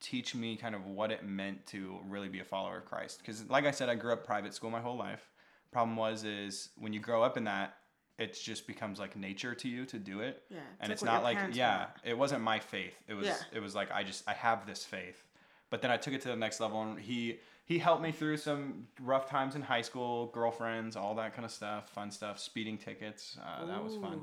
teach 0.00 0.34
me 0.34 0.56
kind 0.56 0.74
of 0.74 0.86
what 0.86 1.12
it 1.12 1.26
meant 1.26 1.66
to 1.66 1.98
really 2.08 2.28
be 2.28 2.40
a 2.40 2.44
follower 2.44 2.78
of 2.78 2.86
Christ. 2.86 3.18
Because, 3.18 3.48
like 3.50 3.66
I 3.66 3.70
said, 3.70 3.90
I 3.90 3.96
grew 3.96 4.14
up 4.14 4.24
private 4.24 4.54
school 4.54 4.70
my 4.70 4.80
whole 4.80 4.96
life. 4.96 5.28
Problem 5.72 5.96
was, 5.96 6.24
is 6.24 6.70
when 6.78 6.94
you 6.94 7.00
grow 7.00 7.22
up 7.22 7.36
in 7.36 7.44
that, 7.44 7.74
it 8.18 8.38
just 8.42 8.66
becomes 8.66 8.98
like 8.98 9.14
nature 9.16 9.54
to 9.54 9.68
you 9.68 9.84
to 9.86 9.98
do 9.98 10.20
it 10.20 10.42
Yeah. 10.48 10.58
and 10.80 10.88
like 10.88 10.90
it's 10.90 11.04
not 11.04 11.22
like 11.22 11.38
yeah 11.52 11.78
want. 11.78 11.90
it 12.04 12.16
wasn't 12.18 12.42
my 12.42 12.58
faith 12.58 12.94
it 13.08 13.14
was 13.14 13.26
Yeah. 13.26 13.36
it 13.52 13.60
was 13.60 13.74
like 13.74 13.90
i 13.92 14.02
just 14.02 14.28
i 14.28 14.32
have 14.32 14.66
this 14.66 14.84
faith 14.84 15.22
but 15.70 15.82
then 15.82 15.90
i 15.90 15.96
took 15.96 16.14
it 16.14 16.20
to 16.22 16.28
the 16.28 16.36
next 16.36 16.60
level 16.60 16.80
and 16.82 16.98
he 16.98 17.38
he 17.66 17.78
helped 17.78 18.02
me 18.02 18.12
through 18.12 18.36
some 18.36 18.86
rough 19.00 19.28
times 19.28 19.54
in 19.56 19.62
high 19.62 19.82
school 19.82 20.26
girlfriends 20.28 20.96
all 20.96 21.14
that 21.16 21.34
kind 21.34 21.44
of 21.44 21.50
stuff 21.50 21.90
fun 21.90 22.10
stuff 22.10 22.38
speeding 22.38 22.78
tickets 22.78 23.36
uh, 23.44 23.66
that 23.66 23.82
was 23.82 23.96
fun 23.96 24.20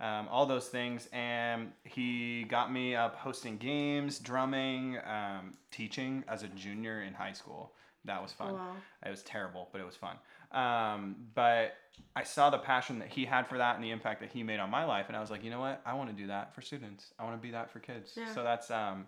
um, 0.00 0.28
all 0.30 0.46
those 0.46 0.68
things 0.68 1.08
and 1.12 1.72
he 1.84 2.44
got 2.44 2.72
me 2.72 2.94
up 2.94 3.16
hosting 3.16 3.56
games 3.58 4.18
drumming 4.18 4.96
um, 5.06 5.52
teaching 5.70 6.24
as 6.28 6.42
a 6.42 6.48
junior 6.48 7.02
in 7.02 7.12
high 7.14 7.32
school 7.32 7.72
that 8.06 8.20
was 8.22 8.32
fun 8.32 8.54
Wow. 8.54 8.76
it 9.04 9.10
was 9.10 9.22
terrible, 9.22 9.68
but 9.72 9.80
it 9.82 9.84
was 9.84 9.94
fun. 9.94 10.16
Um, 10.52 11.16
but 11.34 11.74
I 12.16 12.24
saw 12.24 12.50
the 12.50 12.58
passion 12.58 12.98
that 12.98 13.08
he 13.08 13.24
had 13.24 13.46
for 13.46 13.58
that 13.58 13.76
and 13.76 13.84
the 13.84 13.90
impact 13.90 14.20
that 14.20 14.30
he 14.32 14.42
made 14.42 14.58
on 14.60 14.70
my 14.70 14.84
life, 14.84 15.06
and 15.08 15.16
I 15.16 15.20
was 15.20 15.30
like, 15.30 15.44
you 15.44 15.50
know 15.50 15.60
what? 15.60 15.80
I 15.86 15.94
want 15.94 16.10
to 16.10 16.16
do 16.16 16.26
that 16.28 16.54
for 16.54 16.60
students. 16.60 17.12
I 17.18 17.24
want 17.24 17.36
to 17.36 17.42
be 17.42 17.52
that 17.52 17.70
for 17.70 17.78
kids. 17.78 18.12
Yeah. 18.16 18.32
So 18.34 18.42
that's 18.42 18.70
um, 18.70 19.06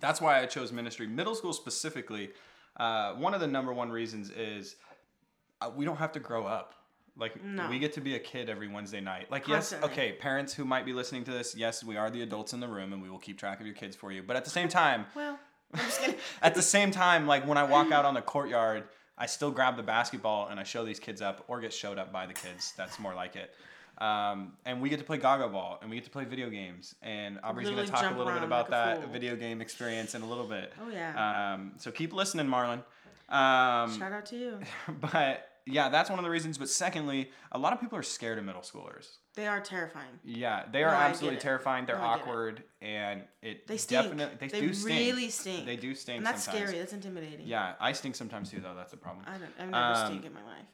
that's 0.00 0.20
why 0.20 0.40
I 0.40 0.46
chose 0.46 0.72
ministry. 0.72 1.06
Middle 1.06 1.34
school 1.34 1.52
specifically, 1.52 2.30
uh, 2.76 3.14
one 3.14 3.34
of 3.34 3.40
the 3.40 3.46
number 3.46 3.72
one 3.72 3.90
reasons 3.90 4.30
is 4.30 4.76
uh, 5.60 5.70
we 5.74 5.84
don't 5.84 5.96
have 5.98 6.12
to 6.12 6.20
grow 6.20 6.46
up. 6.46 6.74
Like 7.16 7.42
No. 7.42 7.68
we 7.68 7.80
get 7.80 7.92
to 7.94 8.00
be 8.00 8.14
a 8.14 8.18
kid 8.20 8.48
every 8.48 8.68
Wednesday 8.68 9.00
night. 9.00 9.28
Like 9.28 9.48
yes, 9.48 9.72
okay, 9.82 10.12
parents 10.12 10.54
who 10.54 10.64
might 10.64 10.84
be 10.86 10.92
listening 10.92 11.24
to 11.24 11.32
this, 11.32 11.56
yes, 11.56 11.82
we 11.82 11.96
are 11.96 12.10
the 12.10 12.22
adults 12.22 12.52
in 12.52 12.60
the 12.60 12.68
room 12.68 12.92
and 12.92 13.02
we 13.02 13.10
will 13.10 13.18
keep 13.18 13.38
track 13.38 13.58
of 13.58 13.66
your 13.66 13.74
kids 13.74 13.96
for 13.96 14.12
you. 14.12 14.22
But 14.22 14.36
at 14.36 14.44
the 14.44 14.50
same 14.50 14.68
time, 14.68 15.06
Well, 15.16 15.36
at 16.42 16.54
the 16.54 16.62
same 16.62 16.92
time, 16.92 17.26
like 17.26 17.44
when 17.44 17.58
I 17.58 17.64
walk 17.64 17.90
out 17.90 18.04
on 18.04 18.14
the 18.14 18.22
courtyard, 18.22 18.84
I 19.18 19.26
still 19.26 19.50
grab 19.50 19.76
the 19.76 19.82
basketball 19.82 20.48
and 20.48 20.58
I 20.60 20.62
show 20.62 20.84
these 20.84 21.00
kids 21.00 21.20
up, 21.20 21.44
or 21.48 21.60
get 21.60 21.72
showed 21.72 21.98
up 21.98 22.12
by 22.12 22.26
the 22.26 22.34
kids. 22.34 22.72
That's 22.76 22.98
more 22.98 23.14
like 23.14 23.36
it. 23.36 23.54
Um, 23.98 24.52
and 24.64 24.80
we 24.80 24.88
get 24.88 25.00
to 25.00 25.04
play 25.04 25.18
Gaga 25.18 25.48
Ball, 25.48 25.78
and 25.82 25.90
we 25.90 25.96
get 25.96 26.04
to 26.04 26.10
play 26.10 26.24
video 26.24 26.48
games. 26.48 26.94
And 27.02 27.40
Aubrey's 27.42 27.68
going 27.68 27.84
to 27.84 27.90
talk 27.90 28.14
a 28.14 28.16
little 28.16 28.32
bit 28.32 28.44
about 28.44 28.70
like 28.70 29.00
that 29.00 29.12
video 29.12 29.34
game 29.34 29.60
experience 29.60 30.14
in 30.14 30.22
a 30.22 30.26
little 30.26 30.46
bit. 30.46 30.72
Oh, 30.80 30.88
yeah. 30.88 31.54
Um, 31.54 31.72
so 31.78 31.90
keep 31.90 32.12
listening, 32.12 32.46
Marlon. 32.46 32.84
Um, 33.28 33.98
Shout 33.98 34.12
out 34.12 34.26
to 34.26 34.36
you. 34.36 34.60
but 35.00 35.48
yeah, 35.66 35.88
that's 35.88 36.10
one 36.10 36.18
of 36.18 36.24
the 36.24 36.30
reasons. 36.30 36.58
But 36.58 36.68
secondly, 36.68 37.30
a 37.52 37.58
lot 37.58 37.72
of 37.72 37.80
people 37.80 37.98
are 37.98 38.02
scared 38.04 38.38
of 38.38 38.44
middle 38.44 38.62
schoolers. 38.62 39.16
They 39.38 39.46
are 39.46 39.60
terrifying. 39.60 40.18
Yeah, 40.24 40.64
they 40.72 40.82
are 40.82 40.90
No, 40.90 40.96
absolutely 40.98 41.38
terrifying. 41.38 41.86
They're 41.86 41.94
No, 41.94 42.02
get 42.02 42.16
it. 42.16 42.22
awkward, 42.22 42.64
and 42.82 43.22
it 43.40 43.68
They 43.68 43.76
stink. 43.76 44.02
definitely 44.02 44.36
they, 44.40 44.48
They 44.48 44.60
do 44.66 44.74
stink. 44.74 44.98
really 44.98 45.30
stink. 45.30 45.64
They 45.64 45.76
do 45.76 45.94
stink 45.94 46.16
And 46.16 46.26
that's 46.26 46.42
sometimes. 46.42 46.70
scary. 46.70 46.80
That's 46.80 46.92
intimidating. 46.92 47.46
Yeah, 47.46 47.74
I 47.78 47.92
stink 47.92 48.16
sometimes 48.16 48.50
too, 48.50 48.58
though. 48.58 48.74
That's 48.74 48.94
a 48.94 48.96
problem. 48.96 49.24
I 49.28 49.38
don't, 49.38 49.52
I've 49.60 49.70
never 49.70 49.92
Um, 49.94 50.06
stink 50.06 50.24
in 50.24 50.34
my 50.34 50.42
life. 50.42 50.66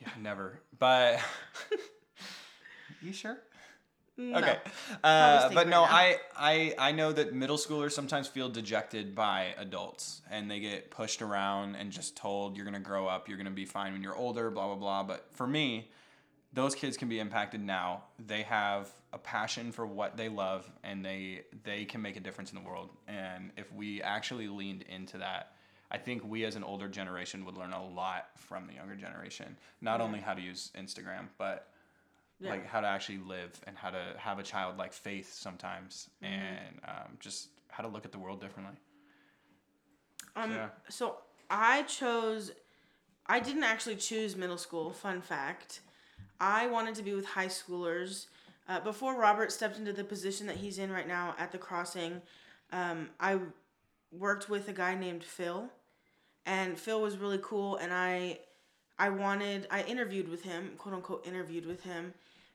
Yeah, 0.00 0.08
never. 0.20 0.60
But 0.78 1.18
you 3.02 3.12
sure? 3.12 3.38
No. 4.16 4.38
Okay. 4.38 4.56
Uh, 5.02 5.48
but 5.52 5.66
no, 5.66 5.84
now. 5.84 5.88
I, 5.90 6.18
I 6.36 6.74
I 6.78 6.92
know 6.92 7.10
that 7.10 7.34
middle 7.34 7.56
schoolers 7.58 7.90
sometimes 7.90 8.28
feel 8.28 8.48
dejected 8.48 9.16
by 9.16 9.52
adults 9.58 10.22
and 10.30 10.48
they 10.48 10.60
get 10.60 10.92
pushed 10.92 11.22
around 11.22 11.74
and 11.74 11.90
just 11.90 12.16
told 12.16 12.56
you're 12.56 12.64
gonna 12.64 12.78
grow 12.78 13.08
up, 13.08 13.28
you're 13.28 13.36
gonna 13.36 13.50
be 13.50 13.64
fine 13.66 13.92
when 13.92 14.02
you're 14.04 14.14
older, 14.16 14.48
blah 14.52 14.66
blah 14.68 14.76
blah. 14.76 15.02
But 15.02 15.26
for 15.32 15.48
me, 15.48 15.90
those 16.56 16.74
kids 16.74 16.96
can 16.96 17.08
be 17.08 17.18
impacted 17.18 17.62
now. 17.62 18.02
They 18.18 18.42
have 18.42 18.88
a 19.12 19.18
passion 19.18 19.70
for 19.70 19.86
what 19.86 20.16
they 20.16 20.30
love 20.30 20.68
and 20.82 21.04
they 21.04 21.42
they 21.64 21.84
can 21.84 22.00
make 22.00 22.16
a 22.16 22.20
difference 22.20 22.50
in 22.50 22.56
the 22.56 22.66
world. 22.66 22.88
And 23.06 23.52
if 23.58 23.70
we 23.72 24.00
actually 24.00 24.48
leaned 24.48 24.82
into 24.88 25.18
that, 25.18 25.52
I 25.90 25.98
think 25.98 26.24
we 26.24 26.46
as 26.46 26.56
an 26.56 26.64
older 26.64 26.88
generation 26.88 27.44
would 27.44 27.58
learn 27.58 27.74
a 27.74 27.86
lot 27.86 28.28
from 28.36 28.66
the 28.66 28.72
younger 28.72 28.96
generation. 28.96 29.54
Not 29.82 30.00
only 30.00 30.18
how 30.18 30.32
to 30.32 30.40
use 30.40 30.72
Instagram, 30.74 31.28
but 31.36 31.68
Yeah. 32.40 32.50
like 32.50 32.66
how 32.66 32.80
to 32.80 32.86
actually 32.86 33.18
live 33.18 33.52
and 33.66 33.76
how 33.76 33.90
to 33.90 34.14
have 34.18 34.38
a 34.38 34.42
childlike 34.42 34.94
faith 34.94 35.32
sometimes 35.34 36.08
and 36.22 36.80
um, 36.88 37.18
just 37.20 37.50
how 37.68 37.82
to 37.82 37.88
look 37.88 38.06
at 38.06 38.12
the 38.12 38.18
world 38.18 38.40
differently. 38.40 38.76
Um, 40.34 40.52
Yeah. 40.52 40.70
So 40.88 41.18
I 41.50 41.82
chose. 41.82 42.52
I 43.26 43.40
didn't 43.40 43.64
actually 43.64 43.96
choose 43.96 44.36
middle 44.36 44.58
school. 44.58 44.90
Fun 44.92 45.20
fact. 45.20 45.80
I 46.40 46.66
wanted 46.66 46.94
to 46.96 47.02
be 47.02 47.14
with 47.14 47.26
high 47.26 47.46
schoolers. 47.46 48.26
Uh, 48.68 48.80
before 48.80 49.18
Robert 49.18 49.52
stepped 49.52 49.78
into 49.78 49.92
the 49.92 50.04
position 50.04 50.46
that 50.46 50.56
he's 50.56 50.78
in 50.78 50.90
right 50.90 51.06
now 51.06 51.34
at 51.38 51.52
the 51.52 51.58
crossing, 51.58 52.20
um, 52.72 53.10
I 53.20 53.38
worked 54.12 54.48
with 54.48 54.68
a 54.68 54.72
guy 54.72 54.94
named 54.94 55.22
Phil, 55.22 55.68
and 56.44 56.78
Phil 56.78 57.00
was 57.00 57.16
really 57.16 57.40
cool. 57.42 57.76
And 57.76 57.92
I, 57.92 58.40
I 58.98 59.08
wanted. 59.10 59.66
I 59.70 59.82
interviewed 59.82 60.28
with 60.28 60.42
him, 60.42 60.72
quote 60.78 60.94
unquote, 60.94 61.26
interviewed 61.26 61.66
with 61.66 61.82
him, 61.82 62.12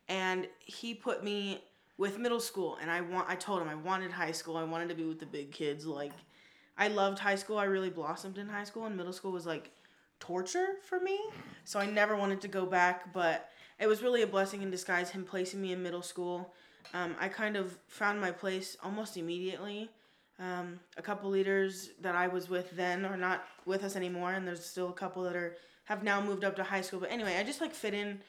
and 0.09 0.47
he 0.59 0.93
put 0.93 1.23
me 1.23 1.63
with 1.97 2.19
middle 2.19 2.39
school. 2.39 2.77
And 2.81 2.91
I 2.91 3.01
want. 3.01 3.29
I 3.29 3.35
told 3.35 3.61
him 3.61 3.69
I 3.69 3.75
wanted 3.75 4.11
high 4.11 4.31
school. 4.33 4.57
I 4.57 4.63
wanted 4.63 4.89
to 4.89 4.95
be 4.95 5.05
with 5.05 5.19
the 5.19 5.25
big 5.25 5.51
kids, 5.51 5.85
like. 5.85 6.13
I 6.77 6.87
loved 6.87 7.19
high 7.19 7.35
school. 7.35 7.59
I 7.59 7.65
really 7.65 7.89
blossomed 7.89 8.37
in 8.37 8.47
high 8.47 8.63
school, 8.63 8.85
and 8.85 8.97
middle 8.97 9.13
school 9.13 9.31
was 9.31 9.45
like 9.45 9.69
torture 10.19 10.77
for 10.87 10.99
me. 10.99 11.19
So 11.65 11.79
I 11.79 11.85
never 11.85 12.15
wanted 12.15 12.41
to 12.41 12.47
go 12.47 12.65
back, 12.65 13.13
but 13.13 13.49
it 13.81 13.87
was 13.87 14.03
really 14.03 14.21
a 14.21 14.27
blessing 14.27 14.61
in 14.61 14.69
disguise 14.69 15.09
him 15.09 15.25
placing 15.25 15.59
me 15.59 15.71
in 15.71 15.81
middle 15.81 16.03
school. 16.03 16.53
Um, 16.93 17.15
I 17.19 17.27
kind 17.27 17.57
of 17.57 17.77
found 17.87 18.21
my 18.21 18.31
place 18.31 18.77
almost 18.83 19.17
immediately. 19.17 19.89
Um, 20.39 20.79
a 20.97 21.01
couple 21.01 21.29
leaders 21.31 21.89
that 22.01 22.15
I 22.15 22.27
was 22.27 22.47
with 22.47 22.71
then 22.71 23.05
are 23.05 23.17
not 23.17 23.43
with 23.65 23.83
us 23.83 23.95
anymore, 23.95 24.33
and 24.33 24.47
there's 24.47 24.63
still 24.63 24.89
a 24.89 24.93
couple 24.93 25.23
that 25.23 25.35
are 25.35 25.57
have 25.85 26.03
now 26.03 26.21
moved 26.21 26.43
up 26.43 26.55
to 26.55 26.63
high 26.63 26.81
school. 26.81 26.99
But 26.99 27.11
anyway, 27.11 27.37
I 27.37 27.43
just 27.43 27.59
like 27.59 27.73
fit 27.73 27.95
in 27.95 28.19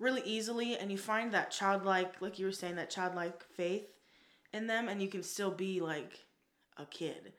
really 0.00 0.22
easily, 0.24 0.76
and 0.76 0.90
you 0.90 0.98
find 0.98 1.32
that 1.32 1.52
childlike, 1.52 2.20
like 2.20 2.38
you 2.38 2.46
were 2.46 2.52
saying, 2.52 2.76
that 2.76 2.90
childlike 2.90 3.44
faith 3.56 3.86
in 4.52 4.66
them, 4.66 4.88
and 4.88 5.00
you 5.00 5.08
can 5.08 5.22
still 5.22 5.52
be 5.52 5.80
like 5.80 6.24
a 6.78 6.84
kid. 6.84 7.32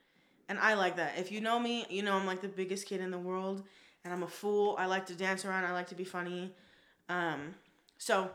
And 0.48 0.58
I 0.58 0.72
like 0.74 0.96
that. 0.96 1.18
If 1.18 1.30
you 1.30 1.42
know 1.42 1.58
me, 1.58 1.84
you 1.90 2.02
know 2.02 2.14
I'm 2.14 2.26
like 2.26 2.40
the 2.40 2.48
biggest 2.48 2.86
kid 2.86 3.02
in 3.02 3.10
the 3.10 3.18
world, 3.18 3.62
and 4.04 4.12
I'm 4.12 4.22
a 4.22 4.28
fool. 4.28 4.74
I 4.78 4.86
like 4.86 5.04
to 5.06 5.14
dance 5.14 5.44
around. 5.44 5.66
I 5.66 5.72
like 5.72 5.88
to 5.88 5.94
be 5.94 6.04
funny. 6.04 6.54
Um, 7.08 7.54
so 7.98 8.30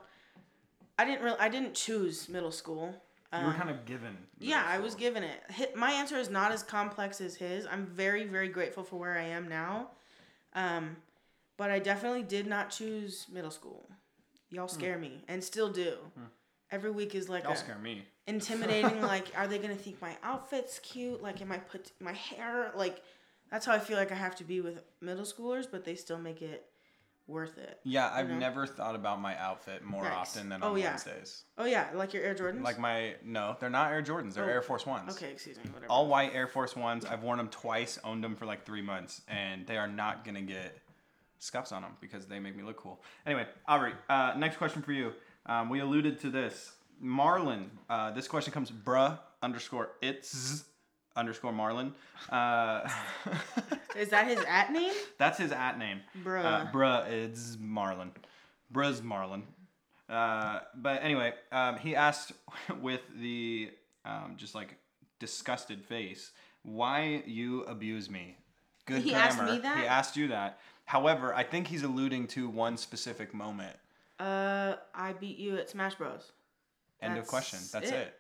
I 0.98 1.06
didn't 1.06 1.24
really, 1.24 1.40
I 1.40 1.50
didn't 1.50 1.74
choose 1.74 2.28
middle 2.30 2.52
school. 2.52 2.94
you 3.32 3.40
Um, 3.40 3.46
were 3.46 3.54
kind 3.54 3.70
of 3.70 3.86
given. 3.86 4.18
yeah, 4.40 4.58
middle 4.62 4.74
I 4.74 4.80
was 4.80 4.96
given 4.96 5.24
it. 5.24 5.76
My 5.76 5.92
answer 5.92 6.18
is 6.18 6.30
not 6.30 6.52
as 6.52 6.64
complex 6.64 7.20
as 7.22 7.36
his. 7.36 7.66
I'm 7.66 7.86
very, 7.86 8.26
very 8.26 8.48
grateful 8.50 8.84
for 8.84 8.98
where 9.00 9.18
I 9.18 9.24
am 9.24 9.48
now. 9.48 9.90
Um, 10.54 10.98
but 11.58 11.72
I 11.72 11.80
definitely 11.80 12.24
did 12.24 12.48
not 12.48 12.70
choose 12.70 13.28
middle 13.32 13.52
school. 13.52 13.88
Y'all 14.50 14.68
scare 14.68 14.98
me 15.00 15.24
and 15.28 15.44
still 15.44 15.70
do. 15.70 15.94
Every 16.72 16.92
week 16.92 17.16
is 17.16 17.28
like 17.30 17.44
Hmm. 17.44 17.50
Y'all 17.50 17.58
scare 17.58 17.78
me. 17.80 18.06
intimidating. 18.28 19.02
like, 19.14 19.28
are 19.36 19.48
they 19.48 19.58
gonna 19.60 19.76
think 19.76 20.02
my 20.02 20.16
outfit's 20.24 20.80
cute? 20.80 21.22
Like, 21.22 21.42
am 21.42 21.52
I 21.52 21.58
put 21.58 21.92
my 22.00 22.14
hair? 22.14 22.72
Like, 22.76 23.02
that's 23.52 23.66
how 23.66 23.74
I 23.74 23.80
feel 23.80 23.98
like 23.98 24.12
I 24.12 24.16
have 24.16 24.36
to 24.38 24.44
be 24.44 24.62
with 24.62 24.84
middle 25.02 25.26
schoolers, 25.26 25.66
but 25.70 25.86
they 25.86 25.96
still 25.96 26.18
make 26.20 26.42
it 26.42 26.66
worth 27.28 27.58
it. 27.58 27.80
Yeah, 27.84 28.10
I've 28.14 28.30
know? 28.30 28.38
never 28.38 28.66
thought 28.68 28.96
about 28.96 29.22
my 29.22 29.38
outfit 29.38 29.84
more 29.84 30.04
Nice. 30.04 30.14
often 30.14 30.50
than 30.50 30.64
Oh, 30.64 30.72
on 30.74 30.78
yeah. 30.80 30.90
Wednesdays. 30.90 31.44
Oh 31.58 31.66
yeah, 31.66 31.88
like 31.94 32.14
your 32.14 32.24
Air 32.24 32.36
Jordans. 32.36 32.64
Like 32.64 32.80
my 32.80 33.16
no, 33.24 33.56
they're 33.60 33.70
not 33.70 33.92
Air 33.92 34.02
Jordans. 34.02 34.34
They're 34.34 34.46
Oh, 34.46 34.50
Air 34.50 34.62
Force 34.62 34.86
Ones. 34.86 35.16
okay, 35.16 35.32
excuse 35.32 35.58
me, 35.58 35.64
whatever. 35.72 35.90
All 35.92 36.08
white 36.08 36.34
Air 36.34 36.48
Force 36.48 36.76
Ones. 36.76 37.06
I've 37.06 37.24
worn 37.24 37.38
them 37.38 37.50
twice, 37.50 38.00
owned 38.04 38.24
them 38.24 38.36
for 38.36 38.46
like 38.46 38.66
three 38.66 38.82
months, 38.82 39.22
and 39.28 39.66
they 39.68 39.78
are 39.78 39.88
not 39.88 40.26
gonna 40.26 40.42
get 40.42 40.78
scuffs 41.40 41.72
on 41.72 41.82
them 41.82 41.92
because 42.02 42.26
they 42.28 42.40
make 42.40 42.56
me 42.56 42.64
look 42.64 42.78
cool. 42.78 43.02
Anyway, 43.26 43.46
Aubrey, 43.68 43.94
uh, 44.10 44.34
next 44.38 44.58
question 44.58 44.82
for 44.82 44.92
you. 44.94 45.14
Um, 45.46 45.70
we 45.70 45.80
alluded 45.80 46.20
to 46.22 46.30
this. 46.30 46.74
Marlon, 47.04 47.68
uh, 47.90 48.12
this 48.12 48.28
question 48.28 48.54
comes 48.54 48.72
bruh 48.72 49.20
underscore 49.42 49.90
it's 50.02 50.64
underscore 51.16 51.52
Marlin. 51.54 51.94
Uh, 52.30 52.90
Is 53.96 54.10
that 54.10 54.28
his 54.28 54.40
at 54.48 54.72
name? 54.72 54.94
that's 55.18 55.38
his 55.38 55.52
at 55.52 55.78
name. 55.78 56.02
Bruh. 56.24 56.44
Uh, 56.44 56.72
bruh, 56.72 57.10
it's 57.10 57.58
Marlin. 57.60 58.12
Bruh's 58.74 59.02
Marlin. 59.04 59.44
Uh, 60.10 60.60
but 60.76 61.04
anyway, 61.04 61.34
um, 61.52 61.78
he 61.78 61.96
asked 61.96 62.34
with 62.82 63.02
the 63.20 63.72
um, 64.06 64.34
just 64.38 64.56
like 64.56 64.76
disgusted 65.20 65.84
face, 65.86 66.32
why 66.64 67.24
you 67.26 67.62
abuse 67.64 68.10
me? 68.10 68.38
Good 68.86 69.02
He 69.04 69.12
grammar. 69.12 69.26
asked 69.26 69.44
me 69.44 69.60
that? 69.60 69.78
He 69.78 69.86
asked 69.86 70.18
you 70.18 70.28
that. 70.30 70.60
However, 70.86 71.34
I 71.34 71.44
think 71.44 71.68
he's 71.68 71.84
alluding 71.84 72.28
to 72.30 72.50
one 72.50 72.76
specific 72.76 73.34
moment. 73.34 73.76
Uh, 74.20 74.76
I 74.94 75.14
beat 75.14 75.38
you 75.38 75.58
at 75.58 75.70
Smash 75.70 75.96
Bros. 75.96 76.32
End 77.02 77.14
of 77.14 77.20
That's 77.20 77.30
question. 77.30 77.60
That's 77.72 77.90
it. 77.90 77.94
it. 77.96 78.14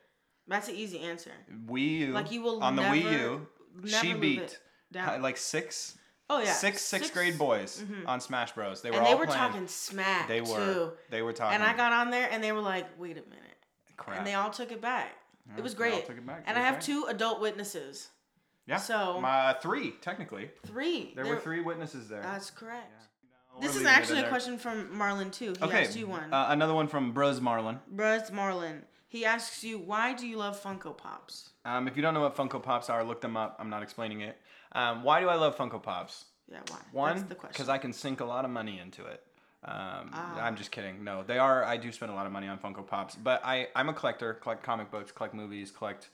That's 0.47 0.67
an 0.67 0.75
easy 0.75 0.99
answer. 0.99 1.31
Wii 1.67 1.99
U. 1.99 2.07
Like, 2.13 2.31
you 2.31 2.41
will 2.41 2.61
on 2.63 2.75
the 2.75 2.81
Wii 2.83 3.11
U. 3.11 3.47
She 3.85 4.13
beat 4.13 4.59
uh, 4.95 5.17
like 5.21 5.37
six, 5.37 5.97
Oh 6.29 6.39
yeah, 6.39 6.51
six 6.53 6.81
sixth 6.81 7.13
grade 7.13 7.37
boys 7.37 7.83
on 8.05 8.19
Smash 8.21 8.51
Bros. 8.53 8.81
They 8.81 8.91
were 8.91 8.97
and 8.97 9.05
all 9.05 9.11
they 9.13 9.19
were 9.19 9.25
playing. 9.25 9.39
talking 9.39 9.67
smack 9.67 10.27
They 10.27 10.41
were. 10.41 10.47
too. 10.73 10.91
They 11.09 11.21
were 11.21 11.33
talking. 11.33 11.55
And 11.55 11.63
I 11.63 11.75
got 11.75 11.91
on 11.93 12.11
there, 12.11 12.29
and 12.31 12.43
they 12.43 12.51
were 12.51 12.61
like, 12.61 12.85
"Wait 12.99 13.11
a 13.17 13.21
minute," 13.21 13.57
crap. 13.97 14.17
and 14.19 14.27
they 14.27 14.33
all 14.35 14.49
took 14.51 14.71
it 14.71 14.81
back. 14.81 15.09
it 15.57 15.63
was 15.63 15.75
they 15.75 15.85
all 15.85 15.91
great. 15.91 16.05
took 16.07 16.17
it 16.17 16.25
back. 16.25 16.39
It 16.39 16.43
And 16.47 16.57
I 16.57 16.61
have 16.61 16.75
great. 16.75 16.83
two 16.83 17.05
adult 17.09 17.41
witnesses. 17.41 18.09
Yeah. 18.67 18.77
So- 18.77 19.19
my 19.19 19.53
three 19.61 19.91
technically. 20.01 20.51
Three. 20.65 21.13
There 21.15 21.23
There- 21.25 21.33
were 21.35 21.39
three 21.41 21.61
witnesses 21.61 22.07
there. 22.09 22.21
That's 22.21 22.49
correct. 22.51 22.91
No, 23.55 23.61
This 23.67 23.75
is 23.75 23.85
actually 23.85 24.19
a 24.21 24.29
question 24.29 24.57
from 24.57 24.89
Marlon 24.97 25.31
too. 25.31 25.53
He 25.59 25.65
Okay. 25.65 25.83
asked 25.85 25.97
you 25.97 26.07
one. 26.07 26.31
Uh, 26.33 26.45
another 26.49 26.73
one 26.73 26.87
from 26.87 27.11
Bros 27.11 27.41
Marlin. 27.41 27.79
Bruz 27.93 28.31
Marlon. 28.31 28.83
He 29.13 29.25
asks 29.25 29.63
you, 29.63 29.77
"Why 29.77 30.13
do 30.13 30.25
you 30.25 30.37
love 30.37 30.59
Funko 30.59 30.97
Pops?" 30.97 31.51
Um, 31.65 31.87
if 31.87 31.95
you 31.95 32.01
don't 32.01 32.15
know 32.15 32.21
what 32.21 32.35
Funko 32.35 32.61
Pops 32.61 32.89
are, 32.89 33.03
look 33.03 33.21
them 33.21 33.37
up. 33.37 33.55
I'm 33.59 33.69
not 33.69 33.83
explaining 33.83 34.21
it. 34.21 34.41
Um, 34.71 35.03
why 35.03 35.19
do 35.21 35.29
I 35.29 35.35
love 35.35 35.55
Funko 35.55 35.81
Pops? 35.81 36.25
Yeah, 36.51 36.57
why? 36.67 36.79
One, 36.91 37.15
That's 37.17 37.29
the 37.29 37.35
question. 37.35 37.53
because 37.53 37.69
I 37.69 37.77
can 37.77 37.93
sink 37.93 38.21
a 38.21 38.25
lot 38.25 38.43
of 38.43 38.49
money 38.49 38.79
into 38.79 39.05
it. 39.05 39.23
Um, 39.63 40.09
Ah. 40.13 40.41
I'm 40.41 40.55
just 40.55 40.71
kidding. 40.71 41.03
No, 41.03 41.21
they 41.21 41.37
are. 41.37 41.63
I 41.63 41.77
do 41.77 41.91
spend 41.91 42.11
a 42.11 42.15
lot 42.15 42.25
of 42.25 42.31
money 42.31 42.47
on 42.47 42.57
Funko 42.57 42.85
Pops, 42.87 43.13
but 43.13 43.39
I 43.45 43.67
I'm 43.75 43.87
a 43.87 43.93
collector. 43.93 44.33
Collect 44.33 44.63
comic 44.63 44.89
books, 44.89 45.11
collect 45.11 45.35
movies, 45.35 45.69
collect 45.69 46.09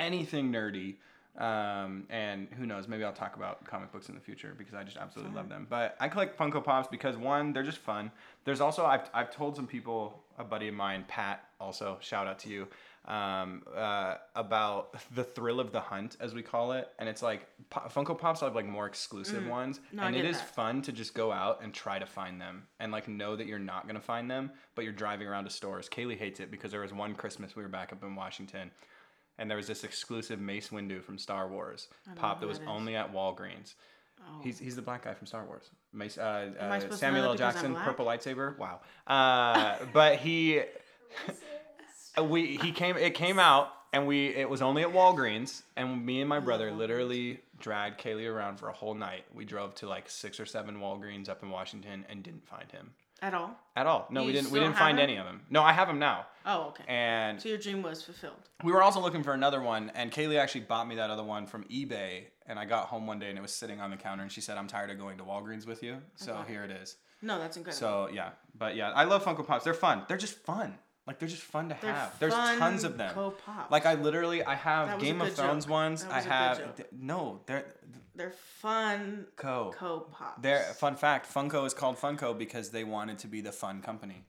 anything 0.00 0.50
nerdy. 0.50 0.96
Um, 1.38 2.08
and 2.10 2.48
who 2.58 2.66
knows? 2.66 2.88
Maybe 2.88 3.04
I'll 3.04 3.12
talk 3.12 3.36
about 3.36 3.64
comic 3.64 3.92
books 3.92 4.08
in 4.08 4.16
the 4.16 4.20
future 4.20 4.56
because 4.58 4.74
I 4.74 4.82
just 4.82 4.96
absolutely 4.96 5.36
love 5.36 5.48
them. 5.48 5.68
But 5.70 5.96
I 6.00 6.08
collect 6.08 6.36
Funko 6.36 6.64
Pops 6.64 6.88
because 6.88 7.16
one, 7.16 7.52
they're 7.52 7.62
just 7.62 7.78
fun. 7.78 8.10
There's 8.44 8.60
also 8.60 8.84
I've 8.84 9.08
I've 9.14 9.30
told 9.30 9.54
some 9.54 9.68
people, 9.68 10.24
a 10.36 10.42
buddy 10.42 10.66
of 10.66 10.74
mine, 10.74 11.04
Pat, 11.06 11.44
also 11.60 11.98
shout 12.00 12.26
out 12.26 12.38
to 12.40 12.48
you. 12.48 12.66
um, 13.06 13.62
uh, 13.74 14.16
about 14.36 14.94
the 15.14 15.24
thrill 15.24 15.58
of 15.58 15.72
the 15.72 15.80
hunt, 15.80 16.18
as 16.20 16.34
we 16.34 16.42
call 16.42 16.72
it, 16.72 16.86
and 16.98 17.08
it's 17.08 17.22
like 17.22 17.46
po- 17.70 17.88
Funko 17.88 18.16
Pops 18.16 18.40
have 18.42 18.54
like 18.54 18.66
more 18.66 18.86
exclusive 18.86 19.46
ones, 19.46 19.78
Mm. 19.78 19.82
No, 19.94 20.02
and 20.02 20.14
it 20.14 20.26
is 20.26 20.36
that. 20.36 20.54
fun 20.54 20.82
to 20.82 20.92
just 20.92 21.14
go 21.14 21.32
out 21.32 21.62
and 21.62 21.72
try 21.72 21.98
to 21.98 22.04
find 22.04 22.38
them, 22.38 22.66
and 22.78 22.92
like 22.92 23.08
know 23.08 23.36
that 23.36 23.46
you're 23.46 23.58
not 23.58 23.86
gonna 23.86 24.00
find 24.02 24.30
them, 24.30 24.50
but 24.74 24.84
you're 24.84 24.92
driving 24.92 25.26
around 25.26 25.44
to 25.44 25.50
stores. 25.50 25.88
Kaylee 25.88 26.18
hates 26.18 26.40
it 26.40 26.50
because 26.50 26.72
there 26.72 26.82
was 26.82 26.92
one 26.92 27.14
Christmas 27.14 27.56
we 27.56 27.62
were 27.62 27.70
back 27.70 27.90
up 27.90 28.02
in 28.02 28.14
Washington, 28.14 28.70
and 29.38 29.48
there 29.48 29.56
was 29.56 29.66
this 29.66 29.82
exclusive 29.82 30.38
Mace 30.38 30.68
Windu 30.68 31.02
from 31.02 31.16
Star 31.16 31.48
Wars 31.48 31.88
pop 32.16 32.40
that 32.40 32.46
was 32.46 32.58
that 32.58 32.68
only 32.68 32.96
at 32.96 33.12
Walgreens. 33.14 33.76
Oh. 34.22 34.40
He's, 34.42 34.58
he's 34.58 34.76
the 34.76 34.82
black 34.82 35.04
guy 35.04 35.14
from 35.14 35.26
Star 35.26 35.46
Wars. 35.46 35.70
Mace, 35.94 36.18
uh, 36.18 36.50
uh, 36.60 36.78
to 36.80 36.92
Samuel 36.94 37.24
L. 37.24 37.34
Jackson, 37.34 37.74
purple 37.74 38.04
lightsaber. 38.04 38.58
Wow. 38.58 38.80
Uh, 39.06 39.78
but 39.94 40.16
he, 40.18 40.60
Uh, 42.18 42.24
we 42.24 42.56
he 42.56 42.72
came. 42.72 42.96
It 42.96 43.14
came 43.14 43.38
out, 43.38 43.68
and 43.92 44.06
we. 44.06 44.28
It 44.34 44.48
was 44.48 44.62
only 44.62 44.82
at 44.82 44.88
Walgreens, 44.92 45.62
and 45.76 46.04
me 46.04 46.20
and 46.20 46.28
my 46.28 46.38
oh, 46.38 46.40
brother 46.40 46.72
literally 46.72 47.40
dragged 47.60 48.00
Kaylee 48.00 48.28
around 48.28 48.56
for 48.58 48.68
a 48.68 48.72
whole 48.72 48.94
night. 48.94 49.24
We 49.34 49.44
drove 49.44 49.74
to 49.76 49.88
like 49.88 50.10
six 50.10 50.40
or 50.40 50.46
seven 50.46 50.78
Walgreens 50.80 51.28
up 51.28 51.42
in 51.42 51.50
Washington 51.50 52.04
and 52.08 52.22
didn't 52.22 52.46
find 52.48 52.70
him 52.72 52.90
At 53.22 53.34
all? 53.34 53.54
at 53.76 53.86
all. 53.86 54.06
No, 54.10 54.22
You 54.22 54.26
we 54.28 54.32
didn't. 54.32 54.46
We 54.46 54.50
still 54.58 54.62
didn't 54.62 54.74
have 54.76 54.78
find 54.86 54.98
him? 54.98 55.02
any 55.04 55.16
of 55.18 55.26
them. 55.26 55.42
No, 55.50 55.62
I 55.62 55.72
have 55.72 55.88
him 55.88 55.98
now. 56.00 56.26
Oh, 56.46 56.68
okay. 56.68 56.84
And 56.88 57.40
so 57.40 57.48
your 57.48 57.58
dream 57.58 57.82
was 57.82 58.02
fulfilled. 58.02 58.48
we 58.64 58.72
were 58.72 58.82
also 58.82 58.98
looking 59.00 59.22
for 59.22 59.32
another 59.34 59.60
one, 59.62 59.92
and 59.94 60.10
Kaylee 60.10 60.38
actually 60.38 60.62
bought 60.62 60.88
me 60.88 60.96
that 60.96 61.10
other 61.10 61.22
one 61.24 61.46
from 61.46 61.62
eBay. 61.64 62.24
And 62.46 62.58
I 62.58 62.64
got 62.64 62.86
home 62.86 63.06
one 63.06 63.20
day, 63.20 63.28
and 63.28 63.38
it 63.38 63.42
was 63.42 63.52
sitting 63.52 63.80
on 63.80 63.90
the 63.90 63.96
counter, 63.96 64.22
and 64.24 64.32
she 64.32 64.40
said, 64.40 64.58
"I'm 64.58 64.66
tired 64.66 64.90
of 64.90 64.98
going 64.98 65.18
to 65.18 65.24
Walgreens 65.24 65.64
with 65.66 65.84
you, 65.84 65.98
so 66.16 66.42
here 66.48 66.64
it 66.64 66.72
is." 66.72 66.96
No, 67.22 67.38
that's 67.38 67.56
incredible. 67.56 67.78
So 67.78 68.08
yeah, 68.12 68.30
but 68.58 68.74
yeah, 68.74 68.90
I 68.90 69.04
love 69.04 69.22
Funko 69.22 69.46
Pops. 69.46 69.62
They're 69.64 69.74
fun. 69.74 70.02
They're 70.08 70.16
just 70.16 70.38
fun. 70.44 70.76
Like 71.10 71.18
they're 71.18 71.28
just 71.28 71.42
fun 71.42 71.68
to 71.70 71.76
They're 71.80 71.92
have. 71.92 72.16
There's 72.20 72.32
tons 72.32 72.84
of 72.84 72.96
them. 72.96 73.12
co-pops. 73.12 73.68
Like 73.72 73.84
I 73.84 73.94
literally, 73.94 74.44
I 74.44 74.54
have 74.54 75.00
Game 75.00 75.20
of 75.20 75.32
Thrones 75.34 75.64
joke. 75.64 75.72
ones. 75.72 76.04
I 76.08 76.18
was 76.18 76.24
a 76.24 76.28
good 76.28 76.32
have 76.32 76.76
th- 76.76 76.88
no. 76.96 77.40
They're 77.46 77.64
They're 78.14 78.30
fun 78.30 79.26
Co. 79.34 79.74
co-pops. 79.76 80.40
They're 80.40 80.62
fun 80.74 80.94
fact. 80.94 81.26
Funko 81.34 81.66
is 81.66 81.74
called 81.74 81.96
Funko 81.98 82.38
because 82.38 82.70
they 82.70 82.84
wanted 82.84 83.18
to 83.18 83.26
be 83.26 83.40
the 83.40 83.50
fun 83.50 83.82
company. 83.82 84.22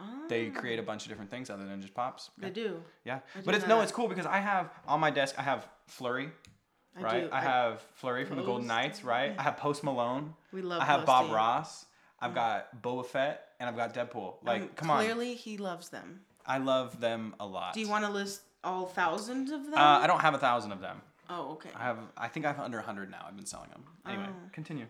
Oh. 0.00 0.04
They 0.30 0.50
Ah, 0.54 0.58
create 0.58 0.78
a 0.78 0.82
bunch 0.82 1.02
of 1.04 1.10
different 1.10 1.30
things 1.30 1.50
other 1.50 1.66
than 1.66 1.82
just 1.82 1.92
pops. 1.92 2.30
They 2.38 2.48
do. 2.48 2.82
Yeah, 3.04 3.16
I 3.34 3.40
but 3.44 3.50
do 3.52 3.56
it's 3.58 3.66
no, 3.66 3.76
that. 3.76 3.82
it's 3.82 3.92
cool 3.92 4.08
because 4.08 4.24
I 4.24 4.38
have 4.38 4.70
on 4.88 4.98
my 5.00 5.10
desk. 5.10 5.34
I 5.38 5.42
have 5.42 5.68
Flurry, 5.88 6.30
I 6.96 7.02
right? 7.02 7.20
do. 7.24 7.28
I 7.30 7.42
have 7.42 7.82
Flurry 7.96 8.24
from 8.24 8.38
the 8.38 8.44
Golden 8.44 8.66
Knights, 8.66 9.04
right? 9.04 9.34
I 9.38 9.42
have 9.42 9.58
Post 9.58 9.84
Malone. 9.84 10.32
We 10.54 10.62
love. 10.62 10.80
I 10.80 10.86
have 10.86 11.04
Bob 11.04 11.30
Ross. 11.30 11.84
I've 12.26 12.34
got 12.34 12.82
Boba 12.82 13.06
Fett, 13.06 13.48
and 13.60 13.68
I've 13.68 13.76
got 13.76 13.94
Deadpool. 13.94 14.34
Like, 14.42 14.62
Um, 14.62 14.68
come 14.76 14.90
on, 14.90 15.02
Clearly, 15.04 15.34
he 15.34 15.56
loves 15.56 15.88
them. 15.88 16.20
I 16.44 16.58
love 16.58 17.00
them 17.00 17.34
a 17.40 17.46
lot. 17.46 17.74
Do 17.74 17.80
you 17.80 17.88
want 17.88 18.04
to 18.04 18.10
list 18.10 18.42
all 18.62 18.86
thousands 18.86 19.50
of 19.50 19.64
them? 19.64 19.74
Uh, 19.74 19.98
I 20.00 20.06
don't 20.06 20.20
have 20.20 20.34
a 20.34 20.38
thousand 20.38 20.72
of 20.72 20.80
them. 20.80 21.00
Oh, 21.28 21.52
okay. 21.52 21.70
I 21.74 21.82
have. 21.82 21.98
I 22.16 22.28
think 22.28 22.46
I 22.46 22.48
have 22.50 22.60
under 22.60 22.78
a 22.78 22.82
hundred 22.82 23.10
now. 23.10 23.24
I've 23.26 23.36
been 23.36 23.46
selling 23.46 23.70
them. 23.70 23.82
Anyway, 24.06 24.26
Oh. 24.28 24.48
continue. 24.52 24.86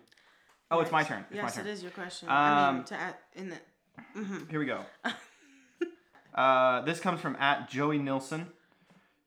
Oh, 0.70 0.80
it's 0.80 0.90
my 0.92 1.02
turn. 1.02 1.24
It's 1.30 1.36
yes, 1.36 1.42
my 1.44 1.50
turn. 1.62 1.66
it 1.66 1.70
is 1.70 1.82
your 1.82 1.92
question. 1.92 2.28
I 2.28 2.70
mean, 2.72 2.78
Um, 2.80 2.84
to 2.84 2.94
add 2.94 3.14
in 3.34 3.48
the. 3.50 4.46
Here 4.50 4.58
we 4.58 4.66
go. 4.66 4.84
uh, 6.34 6.82
this 6.82 7.00
comes 7.00 7.20
from 7.20 7.36
at 7.36 7.68
Joey 7.70 7.98
Nilsson. 7.98 8.48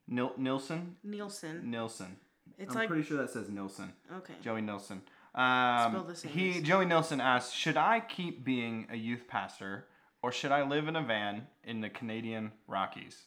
Nil- 0.07 0.33
Nilsson. 0.37 0.97
Nielsen. 1.03 1.69
Nilsson. 1.69 2.17
It's 2.57 2.71
I'm 2.73 2.79
like 2.79 2.89
pretty 2.89 3.03
sure 3.03 3.17
that 3.17 3.29
says 3.29 3.49
Nilsson. 3.49 3.93
okay. 4.17 4.33
Joey 4.41 4.61
Nilsson. 4.61 5.01
Um, 5.36 5.91
Spell 5.91 6.03
the 6.03 6.27
he 6.27 6.62
Joey 6.62 6.86
Nilsson 6.86 7.21
asks, 7.21 7.53
should 7.53 7.77
I 7.77 8.00
keep 8.00 8.43
being 8.43 8.88
a 8.91 8.98
youth 8.98 9.27
pastor, 9.27 9.86
or 10.21 10.31
should 10.31 10.51
I 10.51 10.67
live 10.67 10.88
in 10.88 10.95
a 10.95 11.03
van 11.03 11.48
in 11.63 11.81
the 11.81 11.89
Canadian 11.89 12.51
Rockies? 12.67 13.24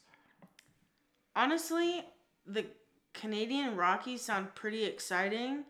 Honestly, 1.35 2.03
the 2.45 2.65
Canadian 3.13 3.75
Rockies 3.75 4.21
sound 4.21 4.53
pretty 4.53 4.83
exciting, 4.83 5.63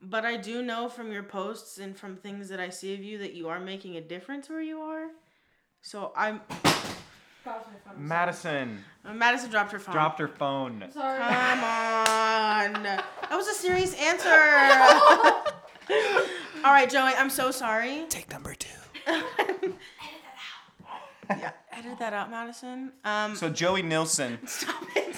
but 0.00 0.24
I 0.24 0.36
do 0.36 0.62
know 0.62 0.88
from 0.88 1.12
your 1.12 1.22
posts 1.22 1.78
and 1.78 1.96
from 1.96 2.16
things 2.16 2.48
that 2.48 2.58
I 2.58 2.70
see 2.70 2.94
of 2.94 3.02
you 3.02 3.18
that 3.18 3.34
you 3.34 3.48
are 3.48 3.60
making 3.60 3.96
a 3.96 4.00
difference 4.00 4.48
where 4.48 4.62
you 4.62 4.80
are. 4.80 5.08
So 5.82 6.12
I'm. 6.16 6.40
That 7.44 7.58
was 7.58 7.66
my 7.68 7.92
phone. 7.92 8.08
Madison 8.08 8.84
uh, 9.04 9.14
Madison 9.14 9.50
dropped 9.50 9.70
her 9.70 9.78
phone. 9.78 9.94
dropped 9.94 10.18
her 10.18 10.28
phone. 10.28 10.84
Sorry. 10.92 11.18
Come 11.18 11.64
on. 11.64 12.82
That 13.28 13.36
was 13.36 13.48
a 13.48 13.54
serious 13.54 13.92
answer. 13.94 14.28
All 16.66 16.72
right, 16.72 16.90
Joey, 16.90 17.12
I'm 17.16 17.30
so 17.30 17.52
sorry. 17.52 18.06
Take 18.08 18.28
number 18.28 18.52
two. 18.52 18.68
yeah, 21.30 21.52
edit 21.70 21.96
that 22.00 22.12
out, 22.12 22.28
Madison. 22.28 22.90
Um, 23.04 23.36
So 23.36 23.48
Joey 23.48 23.82
Nilsson. 23.82 24.40
stop 24.48 24.82
it. 24.96 25.14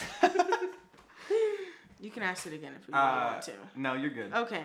you 1.98 2.10
can 2.10 2.22
ask 2.22 2.46
it 2.46 2.52
again 2.52 2.72
if 2.78 2.86
you 2.86 2.92
really 2.92 3.02
Uh, 3.06 3.26
want 3.32 3.42
to. 3.44 3.52
no, 3.76 3.94
you're 3.94 4.10
good. 4.10 4.30
Okay. 4.34 4.62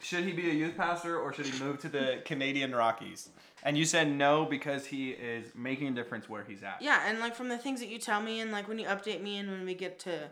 Should 0.00 0.24
he 0.24 0.32
be 0.32 0.48
a 0.48 0.54
youth 0.54 0.78
pastor 0.78 1.18
or 1.18 1.34
should 1.34 1.44
he 1.44 1.62
move 1.62 1.78
to 1.80 1.90
the 1.90 2.22
Canadian 2.24 2.74
Rockies? 2.74 3.28
And 3.62 3.76
you 3.76 3.84
said 3.84 4.10
no 4.10 4.46
because 4.46 4.86
he 4.86 5.10
is 5.10 5.52
making 5.54 5.88
a 5.88 5.90
difference 5.90 6.26
where 6.26 6.42
he's 6.42 6.62
at. 6.62 6.80
Yeah, 6.80 7.02
and 7.06 7.20
like 7.20 7.34
from 7.34 7.50
the 7.50 7.58
things 7.58 7.80
that 7.80 7.90
you 7.90 7.98
tell 7.98 8.22
me, 8.22 8.40
and 8.40 8.50
like 8.50 8.66
when 8.66 8.78
you 8.78 8.86
update 8.86 9.20
me, 9.20 9.36
and 9.36 9.50
when 9.50 9.66
we 9.66 9.74
get 9.74 9.98
to 10.00 10.30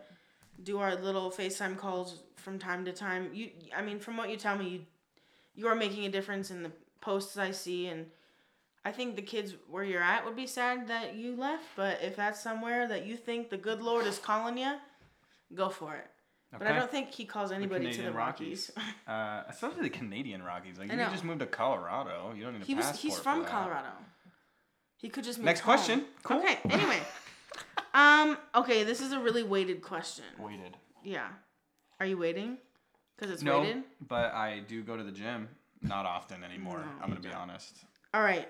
do 0.62 0.78
our 0.78 0.94
little 0.96 1.30
FaceTime 1.30 1.76
calls 1.76 2.22
from 2.36 2.58
time 2.58 2.84
to 2.84 2.92
time, 2.92 3.30
you, 3.32 3.50
I 3.76 3.82
mean, 3.82 3.98
from 3.98 4.16
what 4.16 4.30
you 4.30 4.36
tell 4.36 4.56
me, 4.56 4.68
you, 4.68 4.80
you 5.54 5.66
are 5.68 5.74
making 5.74 6.04
a 6.06 6.08
difference 6.08 6.50
in 6.50 6.62
the 6.62 6.72
posts 7.00 7.36
I 7.36 7.50
see, 7.50 7.86
and 7.86 8.06
I 8.84 8.92
think 8.92 9.16
the 9.16 9.22
kids 9.22 9.54
where 9.68 9.84
you're 9.84 10.02
at 10.02 10.24
would 10.24 10.36
be 10.36 10.46
sad 10.46 10.88
that 10.88 11.14
you 11.14 11.36
left. 11.36 11.64
But 11.76 11.98
if 12.02 12.16
that's 12.16 12.40
somewhere 12.40 12.88
that 12.88 13.06
you 13.06 13.16
think 13.16 13.50
the 13.50 13.56
good 13.56 13.82
Lord 13.82 14.06
is 14.06 14.18
calling 14.18 14.58
you, 14.58 14.74
go 15.54 15.68
for 15.68 15.94
it. 15.94 16.06
But 16.56 16.66
I 16.66 16.72
don't 16.72 16.90
think 16.90 17.12
he 17.12 17.26
calls 17.26 17.52
anybody 17.52 17.92
to 17.92 18.02
the 18.02 18.12
Rockies. 18.12 18.70
Uh, 19.06 19.42
especially 19.48 19.80
the 19.80 19.88
Canadian 19.88 20.42
Rockies. 20.42 20.78
Like 20.78 20.92
you 20.92 20.98
just 20.98 21.24
moved 21.24 21.40
to 21.40 21.46
Colorado. 21.46 22.34
You 22.36 22.44
don't 22.44 22.52
need 22.52 22.62
a 22.62 22.64
he 22.66 22.74
was 22.74 22.84
passport. 22.84 23.00
he's 23.02 23.16
for 23.16 23.22
from. 23.22 23.44
Colorado. 23.46 23.88
He 24.98 25.08
could 25.08 25.24
just 25.24 25.38
move 25.38 25.46
Next 25.46 25.60
home. 25.60 25.74
question. 25.74 26.04
Cool. 26.22 26.38
Okay. 26.40 26.58
Anyway, 26.68 26.98
um. 27.94 28.36
Okay, 28.54 28.84
this 28.84 29.00
is 29.00 29.12
a 29.12 29.20
really 29.20 29.42
weighted 29.42 29.82
question. 29.82 30.24
Weighted. 30.38 30.76
Yeah. 31.02 31.28
Are 32.00 32.06
you 32.06 32.18
waiting? 32.18 32.58
Because 33.16 33.32
it's 33.32 33.42
no, 33.42 33.60
weighted. 33.60 33.82
but 34.06 34.32
I 34.32 34.60
do 34.66 34.82
go 34.82 34.96
to 34.96 35.02
the 35.02 35.12
gym. 35.12 35.48
Not 35.82 36.06
often 36.06 36.42
anymore. 36.42 36.78
No, 36.78 37.02
I'm 37.02 37.08
gonna 37.08 37.20
be 37.20 37.32
honest. 37.32 37.84
All 38.12 38.22
right. 38.22 38.48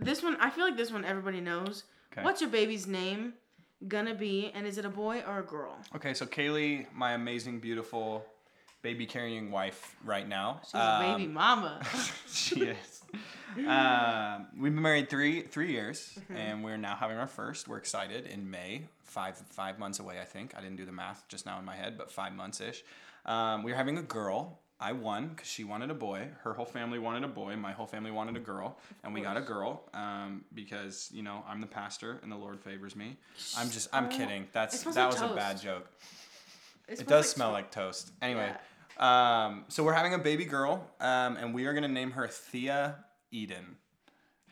This 0.00 0.22
one, 0.22 0.36
I 0.40 0.50
feel 0.50 0.64
like 0.64 0.76
this 0.76 0.90
one 0.90 1.04
everybody 1.04 1.40
knows. 1.40 1.84
Okay. 2.12 2.24
What's 2.24 2.40
your 2.40 2.50
baby's 2.50 2.86
name 2.86 3.34
gonna 3.86 4.14
be, 4.14 4.50
and 4.54 4.66
is 4.66 4.78
it 4.78 4.84
a 4.84 4.90
boy 4.90 5.22
or 5.26 5.38
a 5.38 5.42
girl? 5.42 5.76
Okay, 5.94 6.12
so 6.14 6.26
Kaylee, 6.26 6.86
my 6.92 7.12
amazing, 7.12 7.60
beautiful, 7.60 8.24
baby 8.82 9.06
carrying 9.06 9.50
wife 9.50 9.94
right 10.04 10.28
now. 10.28 10.60
She's 10.64 10.74
a 10.74 10.98
baby 11.00 11.24
um, 11.26 11.34
mama. 11.34 11.82
she 12.32 12.62
is. 12.62 13.02
Um, 13.66 14.46
we've 14.58 14.72
been 14.74 14.82
married 14.82 15.08
three 15.10 15.42
three 15.42 15.72
years, 15.72 16.16
Mm-hmm. 16.20 16.36
and 16.36 16.64
we're 16.64 16.76
now 16.76 16.94
having 16.96 17.16
our 17.16 17.26
first. 17.26 17.68
We're 17.68 17.78
excited 17.78 18.26
in 18.26 18.50
May. 18.50 18.82
Five 19.04 19.36
five 19.50 19.78
months 19.78 19.98
away, 19.98 20.20
I 20.20 20.24
think. 20.24 20.54
I 20.56 20.60
didn't 20.60 20.76
do 20.76 20.86
the 20.86 20.92
math 20.92 21.24
just 21.28 21.46
now 21.46 21.58
in 21.58 21.64
my 21.64 21.74
head, 21.76 21.98
but 21.98 22.10
five 22.12 22.32
months 22.32 22.60
ish. 22.60 22.84
Um, 23.26 23.62
we're 23.64 23.74
having 23.74 23.98
a 23.98 24.02
girl. 24.02 24.60
I 24.82 24.92
won 24.92 25.28
because 25.28 25.46
she 25.48 25.62
wanted 25.64 25.90
a 25.90 25.94
boy. 25.94 26.28
Her 26.42 26.54
whole 26.54 26.64
family 26.64 26.98
wanted 26.98 27.22
a 27.24 27.28
boy. 27.28 27.54
My 27.56 27.72
whole 27.72 27.86
family 27.86 28.10
wanted 28.12 28.36
a 28.36 28.40
girl, 28.40 28.78
and 29.04 29.12
we 29.12 29.20
got 29.20 29.36
a 29.36 29.40
girl 29.42 29.82
um, 29.92 30.42
because 30.54 31.10
you 31.12 31.22
know 31.22 31.44
I'm 31.48 31.60
the 31.60 31.66
pastor 31.66 32.18
and 32.22 32.30
the 32.32 32.36
Lord 32.36 32.60
favors 32.60 32.94
me. 32.96 33.16
I'm 33.58 33.68
just 33.70 33.88
I'm 33.92 34.08
kidding. 34.08 34.46
That's 34.52 34.84
that 34.84 34.94
like 34.96 35.12
was 35.12 35.20
a 35.20 35.34
bad 35.34 35.60
joke. 35.60 35.90
It, 36.88 37.00
It 37.00 37.06
does 37.08 37.26
like 37.26 37.34
smell 37.34 37.50
like 37.52 37.70
toast. 37.70 38.10
Anyway, 38.22 38.50
um, 39.00 39.64
so 39.68 39.82
we're 39.82 39.94
having 39.94 40.14
a 40.14 40.18
baby 40.18 40.44
girl, 40.44 40.86
um, 41.00 41.36
and 41.36 41.54
we 41.54 41.66
are 41.66 41.72
gonna 41.72 41.88
name 41.88 42.12
her 42.12 42.28
Thea 42.28 43.04
Eden. 43.30 43.76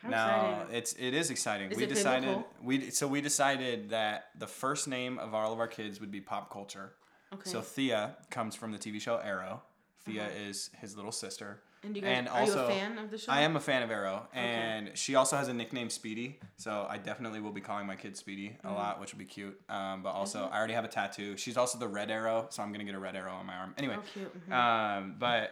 How 0.01 0.09
now 0.09 0.51
exciting. 0.51 0.75
it's 0.75 0.93
it 0.93 1.13
is 1.13 1.29
exciting. 1.29 1.71
Is 1.71 1.77
we 1.77 1.85
decided 1.85 2.27
biblical? 2.27 2.53
we 2.63 2.89
so 2.89 3.07
we 3.07 3.21
decided 3.21 3.89
that 3.89 4.29
the 4.37 4.47
first 4.47 4.87
name 4.87 5.19
of 5.19 5.33
all 5.33 5.53
of 5.53 5.59
our 5.59 5.67
kids 5.67 5.99
would 5.99 6.11
be 6.11 6.21
pop 6.21 6.51
culture. 6.51 6.93
Okay. 7.33 7.49
So 7.49 7.61
Thea 7.61 8.15
comes 8.29 8.55
from 8.55 8.71
the 8.71 8.77
TV 8.77 8.99
show 8.99 9.17
Arrow. 9.17 9.61
Thea 10.05 10.29
is 10.29 10.71
his 10.79 10.95
little 10.95 11.11
sister. 11.11 11.61
And 11.83 11.95
you 11.95 12.01
guys, 12.01 12.17
and 12.17 12.27
are 12.27 12.39
also- 12.41 12.67
you 12.67 12.73
a 12.73 12.77
fan 12.79 12.97
of 12.97 13.11
the 13.11 13.17
show? 13.17 13.31
I 13.31 13.41
am 13.41 13.55
a 13.55 13.59
fan 13.59 13.83
of 13.83 13.91
Arrow, 13.91 14.27
and 14.33 14.91
she 14.97 15.15
also 15.15 15.37
has 15.37 15.47
a 15.47 15.53
nickname 15.53 15.89
Speedy. 15.89 16.39
So 16.57 16.85
I 16.89 16.97
definitely 16.97 17.39
will 17.39 17.51
be 17.51 17.61
calling 17.61 17.87
my 17.87 17.95
kid 17.95 18.17
Speedy 18.17 18.49
Mm-hmm. 18.49 18.67
a 18.67 18.73
lot, 18.73 18.99
which 18.99 19.13
will 19.13 19.19
be 19.19 19.25
cute. 19.25 19.59
Um, 19.69 20.01
but 20.03 20.09
also, 20.11 20.49
I 20.51 20.57
already 20.57 20.73
have 20.73 20.85
a 20.85 20.89
tattoo. 20.89 21.37
She's 21.37 21.57
also 21.57 21.77
the 21.77 21.87
Red 21.87 22.11
Arrow, 22.11 22.47
so 22.49 22.61
I'm 22.63 22.71
gonna 22.71 22.83
get 22.83 22.95
a 22.95 22.99
red 22.99 23.15
arrow 23.15 23.33
on 23.33 23.45
my 23.45 23.55
arm. 23.55 23.73
Anyway, 23.77 23.97
Oh, 23.97 24.19
mhm. 24.49 24.53
um, 24.53 25.15
but 25.19 25.51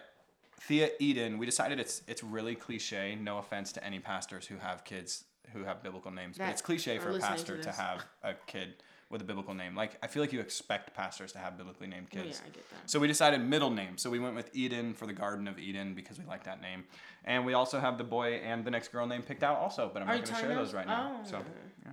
Thea 0.62 0.90
Eden, 1.00 1.38
we 1.38 1.46
decided 1.46 1.80
it's 1.80 2.02
it's 2.08 2.24
really 2.24 2.56
cliche. 2.56 3.16
No 3.16 3.38
offense 3.38 3.72
to 3.74 3.84
any 3.84 4.00
pastors 4.00 4.48
who 4.48 4.58
have 4.58 4.84
kids 4.84 5.24
who 5.54 5.64
have 5.64 5.82
biblical 5.82 6.12
names, 6.12 6.38
but 6.38 6.50
it's 6.50 6.62
cliche 6.62 6.98
for 7.00 7.10
a 7.10 7.14
listening 7.14 7.38
to 7.38 7.44
pastor 7.54 7.62
to, 7.64 7.72
have 7.72 8.06
a 8.24 8.34
kid 8.48 8.84
with 9.10 9.22
a 9.22 9.24
biblical 9.24 9.54
name. 9.54 9.76
Like 9.76 9.98
I 10.04 10.08
feel 10.08 10.22
like 10.22 10.34
you 10.34 10.40
expect 10.40 10.94
pastors 10.96 11.32
to 11.34 11.40
have 11.40 11.58
biblically 11.58 11.88
named 11.88 12.08
Oh, 12.14 12.16
kids. 12.22 12.42
yeah, 12.44 12.48
I 12.52 12.56
get 12.56 12.70
that. 12.72 12.90
So 12.90 13.00
we 13.00 13.08
decided 13.08 13.42
middle 13.42 13.70
name. 13.72 13.98
So 13.98 14.10
we 14.10 14.20
went 14.20 14.36
with 14.36 14.50
Eden 14.54 14.94
for 14.94 15.06
the 15.08 15.14
Garden 15.14 15.48
of 15.48 15.58
Eden 15.60 15.94
because 15.94 16.20
we 16.20 16.26
like 16.26 16.44
that 16.44 16.62
name. 16.62 16.84
And 17.26 17.46
we 17.46 17.54
also 17.54 17.80
have 17.80 17.98
the 17.98 18.04
boy 18.04 18.34
and 18.44 18.64
the 18.66 18.72
next 18.72 18.90
girl 18.92 19.06
name 19.08 19.22
picked 19.22 19.44
out 19.44 19.58
also, 19.58 19.90
but 19.94 20.02
I'm 20.02 20.10
Are 20.10 20.16
not 20.16 20.24
going 20.26 20.36
to 20.36 20.42
share 20.48 20.56
those 20.56 20.74
right 20.74 20.88
now. 20.88 21.22
Oh. 21.24 21.30
So 21.30 21.38
yeah. 21.86 21.92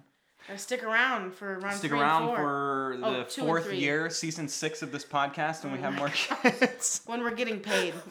Gotta 0.48 0.58
stick 0.58 0.82
around 0.84 1.34
for 1.34 1.58
round 1.60 1.78
Stick 1.78 1.90
three 1.90 2.00
around 2.00 2.36
for 2.36 2.98
Oh, 3.02 3.12
the 3.12 3.18
and 3.20 3.28
fourth 3.30 3.72
year, 3.72 4.10
season 4.10 4.46
six 4.46 4.82
of 4.82 4.92
this 4.92 5.02
podcast, 5.04 5.64
and 5.64 5.72
we 5.72 5.78
Oh 5.78 5.82
have 5.82 5.92
my 5.94 5.98
more 6.00 6.08
kids. 6.50 7.00
when 7.06 7.22
we're 7.22 7.30
getting 7.34 7.60
paid. 7.60 7.94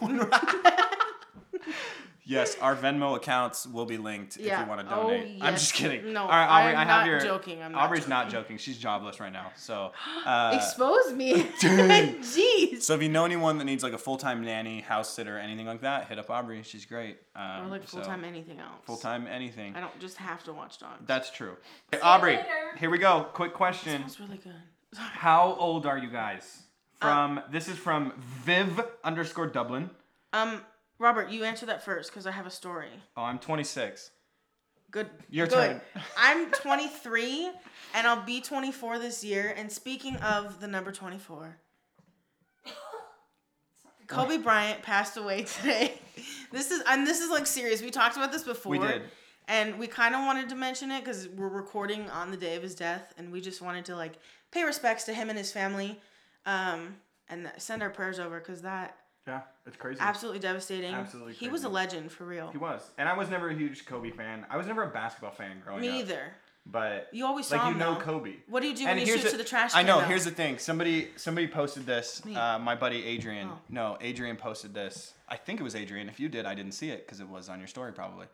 yes, 2.24 2.56
our 2.60 2.74
Venmo 2.76 3.16
accounts 3.16 3.66
will 3.66 3.86
be 3.86 3.96
linked 3.98 4.36
if 4.36 4.44
you 4.46 4.50
want 4.66 4.80
to 4.88 4.94
Oh, 4.94 5.02
donate. 5.10 5.38
I'm 5.42 5.54
just 5.54 5.74
kidding. 5.74 6.12
No, 6.12 6.22
All 6.22 6.28
right, 6.28 6.46
Aubrey, 6.46 6.72
I'm 6.74 6.76
I 6.76 6.84
have 6.84 6.86
not 7.02 7.06
your. 7.06 7.20
joking. 7.20 7.62
I'm 7.62 7.72
not 7.72 7.84
Aubrey's 7.84 8.08
not 8.08 8.26
joking. 8.26 8.42
joking. 8.42 8.58
She's 8.58 8.78
jobless 8.78 9.20
right 9.20 9.32
now. 9.32 9.52
So. 9.56 9.92
Uh, 10.26 10.52
Expose 10.54 11.12
me. 11.12 11.34
Jeez. 11.60 12.82
So 12.82 12.94
if 12.94 13.02
you 13.02 13.08
know 13.08 13.24
anyone 13.24 13.58
that 13.58 13.64
needs 13.64 13.82
like 13.82 13.92
a 13.92 13.98
full 13.98 14.16
time 14.16 14.42
nanny, 14.42 14.80
house 14.80 15.10
sitter, 15.10 15.38
anything 15.38 15.66
like 15.66 15.82
that, 15.82 16.08
hit 16.08 16.18
up 16.18 16.30
Aubrey. 16.30 16.62
She's 16.62 16.84
great. 16.86 17.18
Um, 17.36 17.66
or 17.66 17.68
like 17.70 17.84
full 17.84 18.00
time 18.00 18.24
anything 18.24 18.58
else. 18.60 18.70
Full 18.86 18.96
time 18.96 19.26
anything. 19.26 19.74
I 19.76 19.80
don't 19.80 19.98
just 20.00 20.16
have 20.16 20.42
to 20.44 20.52
watch 20.52 20.78
dogs. 20.78 21.02
That's 21.06 21.30
true. 21.30 21.56
you 21.92 21.98
Aubrey, 22.02 22.36
later. 22.36 22.48
here 22.78 22.90
we 22.90 22.98
go. 22.98 23.26
Quick 23.34 23.52
question. 23.54 24.08
Smells 24.08 24.20
really 24.20 24.38
good. 24.42 24.54
How 24.96 25.54
old 25.58 25.86
are 25.86 25.98
you 25.98 26.08
guys? 26.08 26.62
Uh, 27.02 27.06
From 27.06 27.40
this 27.50 27.68
is 27.68 27.76
from 27.76 28.12
Viv 28.44 28.80
underscore 29.02 29.48
Dublin. 29.48 29.90
Um, 30.32 30.62
Robert, 30.98 31.30
you 31.30 31.44
answer 31.44 31.66
that 31.66 31.84
first 31.84 32.10
because 32.10 32.26
I 32.26 32.30
have 32.30 32.46
a 32.46 32.50
story. 32.50 32.88
Oh, 33.16 33.22
I'm 33.22 33.38
26. 33.38 34.10
Good. 34.90 35.10
Your 35.28 35.46
good. 35.46 35.54
turn. 35.54 35.80
I'm 36.16 36.50
23, 36.52 37.50
and 37.94 38.06
I'll 38.06 38.24
be 38.24 38.40
24 38.40 38.98
this 38.98 39.24
year. 39.24 39.52
And 39.56 39.70
speaking 39.70 40.16
of 40.16 40.60
the 40.60 40.68
number 40.68 40.92
24, 40.92 41.56
Kobe 44.06 44.38
Bryant 44.38 44.82
passed 44.82 45.16
away 45.16 45.42
today. 45.42 45.94
This 46.52 46.70
is 46.70 46.84
and 46.86 47.04
this 47.04 47.20
is 47.20 47.30
like 47.30 47.48
serious. 47.48 47.82
We 47.82 47.90
talked 47.90 48.16
about 48.16 48.30
this 48.30 48.44
before. 48.44 48.70
We 48.70 48.78
did. 48.78 49.02
And 49.48 49.76
we 49.76 49.88
kind 49.88 50.14
of 50.14 50.24
wanted 50.24 50.48
to 50.50 50.54
mention 50.54 50.92
it 50.92 51.04
because 51.04 51.28
we're 51.28 51.48
recording 51.48 52.08
on 52.10 52.30
the 52.30 52.36
day 52.36 52.54
of 52.54 52.62
his 52.62 52.76
death, 52.76 53.12
and 53.18 53.32
we 53.32 53.40
just 53.40 53.60
wanted 53.60 53.84
to 53.86 53.96
like 53.96 54.12
pay 54.52 54.62
respects 54.62 55.02
to 55.04 55.12
him 55.12 55.28
and 55.30 55.36
his 55.36 55.50
family, 55.50 56.00
um, 56.46 56.94
and 57.28 57.50
send 57.58 57.82
our 57.82 57.90
prayers 57.90 58.20
over 58.20 58.38
because 58.38 58.62
that 58.62 58.96
Yeah, 59.26 59.40
it's 59.66 59.76
crazy. 59.76 59.98
absolutely 60.00 60.40
devastating. 60.40 60.92
Absolutely 60.94 61.32
he 61.34 61.48
was 61.48 61.64
a 61.64 61.68
legend 61.68 62.12
for 62.12 62.24
real. 62.24 62.50
He 62.50 62.58
was, 62.58 62.82
and 62.98 63.08
I 63.08 63.16
was 63.16 63.30
never 63.30 63.48
a 63.50 63.54
huge 63.54 63.86
Kobe 63.86 64.10
fan. 64.10 64.44
I 64.50 64.56
was 64.56 64.66
never 64.66 64.82
a 64.82 64.88
basketball 64.90 65.30
fan 65.32 65.56
growing 65.64 65.80
Me 65.80 65.88
up. 65.88 65.94
either. 65.96 66.20
But 66.66 67.08
You 67.12 67.26
always 67.26 67.46
saw 67.46 67.56
like 67.56 67.66
you 67.66 67.72
him 67.72 67.78
know 67.78 67.94
though. 67.94 68.00
Kobe. 68.00 68.36
What 68.48 68.60
do 68.62 68.68
you 68.68 68.74
do 68.74 68.86
And 68.86 68.98
when 68.98 69.06
you 69.06 69.14
shoot 69.16 69.22
the- 69.24 69.30
to 69.32 69.36
the 69.36 69.44
trash 69.44 69.72
I 69.74 69.82
know. 69.82 70.00
though? 70.00 70.06
Here's 70.06 70.24
the 70.24 70.30
thing. 70.30 70.56
Somebody 70.58 71.10
somebody 71.16 71.46
posted 71.46 71.84
this. 71.84 72.24
Me. 72.24 72.34
Uh, 72.34 72.58
my 72.58 72.74
buddy 72.74 73.04
Adrian. 73.04 73.48
Oh. 73.50 73.58
No, 73.68 73.98
Adrian 74.00 74.36
posted 74.36 74.72
this. 74.72 75.12
I 75.28 75.36
think 75.36 75.60
it 75.60 75.62
was 75.62 75.74
Adrian. 75.74 76.08
If 76.08 76.18
you 76.18 76.28
did, 76.30 76.46
I 76.46 76.54
didn't 76.54 76.72
see 76.72 76.88
it 76.90 77.04
because 77.06 77.20
it 77.20 77.28
was 77.28 77.50
on 77.50 77.58
your 77.58 77.68
story 77.68 77.92
probably. 77.92 78.26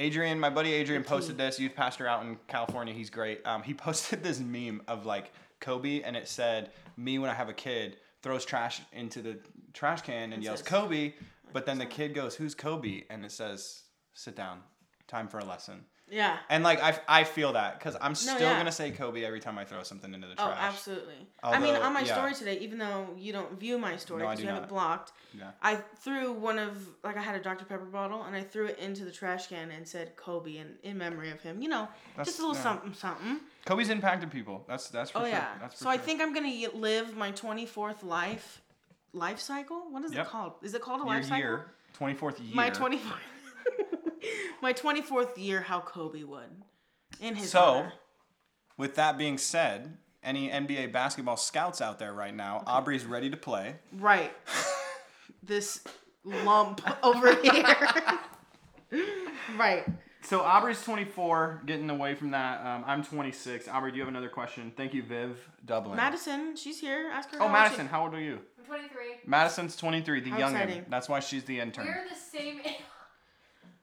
Adrian, 0.00 0.38
my 0.40 0.50
buddy 0.50 0.72
Adrian 0.72 1.04
posted 1.04 1.38
this. 1.38 1.58
Youth 1.60 1.74
pastor 1.76 2.06
out 2.08 2.22
in 2.24 2.38
California. 2.48 2.92
He's 2.92 3.08
great. 3.10 3.46
Um, 3.46 3.62
he 3.62 3.72
posted 3.86 4.22
this 4.22 4.40
meme 4.40 4.82
of 4.88 5.06
like 5.06 5.32
Kobe, 5.60 6.02
and 6.02 6.16
it 6.16 6.26
said, 6.28 6.70
"Me 6.96 7.18
when 7.20 7.30
I 7.30 7.34
have 7.34 7.48
a 7.48 7.54
kid 7.54 7.96
throws 8.26 8.44
trash 8.44 8.80
into 8.92 9.22
the 9.22 9.38
trash 9.72 10.02
can 10.02 10.32
and 10.32 10.42
yells 10.42 10.58
says- 10.58 10.68
Kobe," 10.68 11.14
but 11.52 11.64
then 11.64 11.78
the 11.78 11.86
kid 11.86 12.12
goes, 12.12 12.34
"Who's 12.34 12.54
Kobe?" 12.54 13.04
and 13.08 13.24
it 13.24 13.30
says, 13.30 13.82
"Sit 14.14 14.34
down. 14.34 14.62
Time 15.06 15.28
for 15.28 15.38
a 15.38 15.44
lesson." 15.44 15.84
Yeah. 16.08 16.38
And 16.50 16.62
like 16.62 16.80
I, 16.80 16.98
I 17.08 17.24
feel 17.24 17.52
that 17.54 17.78
because 17.78 17.96
I'm 18.00 18.14
still 18.14 18.40
yeah. 18.40 18.56
gonna 18.58 18.70
say 18.72 18.90
Kobe 18.92 19.24
every 19.24 19.40
time 19.40 19.58
I 19.58 19.64
throw 19.64 19.82
something 19.82 20.12
into 20.14 20.26
the 20.28 20.34
trash. 20.36 20.46
Oh, 20.48 20.52
trash. 20.52 20.72
absolutely. 20.72 21.26
I 21.42 21.58
mean, 21.58 21.74
on 21.74 21.92
my 21.92 22.00
yeah. 22.02 22.14
story 22.14 22.34
today, 22.34 22.58
even 22.60 22.78
though 22.78 23.08
you 23.16 23.32
don't 23.32 23.58
view 23.58 23.76
my 23.78 23.96
story 23.96 24.22
No, 24.22 24.28
because 24.28 24.40
you 24.40 24.46
have 24.46 24.56
not. 24.56 24.64
it 24.64 24.68
blocked, 24.68 25.12
Yeah. 25.36 25.50
I 25.62 25.76
threw 25.76 26.32
one 26.32 26.58
of 26.60 26.76
like 27.02 27.16
I 27.16 27.22
had 27.22 27.34
a 27.34 27.42
Dr 27.42 27.64
Pepper 27.64 27.86
bottle 27.86 28.22
and 28.22 28.36
I 28.36 28.42
threw 28.42 28.66
it 28.66 28.78
into 28.78 29.04
the 29.04 29.10
trash 29.10 29.48
can 29.48 29.70
and 29.72 29.86
said 29.86 30.14
Kobe 30.16 30.56
and 30.58 30.76
in 30.84 30.96
memory 30.96 31.30
of 31.30 31.40
him. 31.42 31.60
You 31.60 31.68
know, 31.68 31.88
That's- 32.16 32.26
just 32.26 32.38
a 32.38 32.42
little 32.42 32.56
yeah. 32.56 32.62
something, 32.62 32.94
something. 32.94 33.40
Kobe's 33.66 33.90
impacted 33.90 34.30
people. 34.30 34.64
That's 34.66 34.88
that's 34.88 35.10
for 35.10 35.18
oh 35.18 35.20
sure. 35.22 35.28
yeah. 35.30 35.48
That's 35.60 35.74
for 35.76 35.84
so 35.84 35.90
I 35.90 35.98
think 35.98 36.22
I'm 36.22 36.32
gonna 36.32 36.54
live 36.74 37.14
my 37.16 37.32
24th 37.32 38.02
life 38.02 38.62
life 39.12 39.38
cycle. 39.40 39.82
What 39.90 40.04
is 40.04 40.12
Yep. 40.14 40.26
it 40.26 40.30
called? 40.30 40.52
Is 40.62 40.72
it 40.74 40.80
called 40.82 41.00
a 41.02 41.04
your 41.04 41.14
life 41.14 41.24
cycle? 41.24 41.38
year, 41.38 41.66
twenty 41.92 42.14
fourth 42.14 42.40
year. 42.40 42.54
My 42.54 42.70
24th. 42.70 43.00
my 44.62 44.72
24th 44.72 45.36
year, 45.36 45.60
how 45.60 45.80
Kobe 45.80 46.22
would. 46.22 46.50
In 47.20 47.34
his 47.34 47.50
So, 47.50 47.60
honor. 47.64 47.92
with 48.76 48.94
that 48.96 49.16
being 49.18 49.38
said, 49.38 49.96
any 50.22 50.48
NBA 50.50 50.92
basketball 50.92 51.36
scouts 51.36 51.80
out 51.80 51.98
there 51.98 52.12
right 52.12 52.34
now, 52.34 52.62
Aubrey's 52.66 53.04
ready 53.04 53.30
to 53.30 53.36
play. 53.36 53.76
Right. 53.92 54.32
this 55.42 55.82
lump 56.24 56.80
over 57.04 57.34
here. 57.34 57.76
right. 59.56 59.84
So 60.26 60.40
Aubrey's 60.40 60.82
24, 60.82 61.62
getting 61.66 61.88
away 61.88 62.16
from 62.16 62.32
that. 62.32 62.64
Um, 62.66 62.82
I'm 62.84 63.04
26. 63.04 63.68
Aubrey, 63.68 63.92
do 63.92 63.96
you 63.98 64.02
have 64.02 64.08
another 64.08 64.28
question? 64.28 64.72
Thank 64.76 64.92
you, 64.92 65.04
Viv 65.04 65.38
Dublin. 65.64 65.96
Madison, 65.96 66.56
she's 66.56 66.80
here. 66.80 67.10
Ask 67.12 67.30
her. 67.30 67.38
oh, 67.40 67.46
how 67.46 67.52
Madison, 67.52 67.86
She... 67.86 67.90
how 67.92 68.02
old 68.04 68.14
are 68.14 68.20
you? 68.20 68.40
I'm 68.58 68.64
23. 68.64 68.88
Madison's 69.24 69.76
23, 69.76 70.20
the 70.22 70.30
How 70.30 70.38
youngin. 70.38 70.50
exciting. 70.54 70.84
That's 70.88 71.08
why 71.08 71.20
she's 71.20 71.44
the 71.44 71.60
intern. 71.60 71.86
We're 71.86 72.08
the 72.08 72.16
same 72.16 72.58
age. 72.64 72.74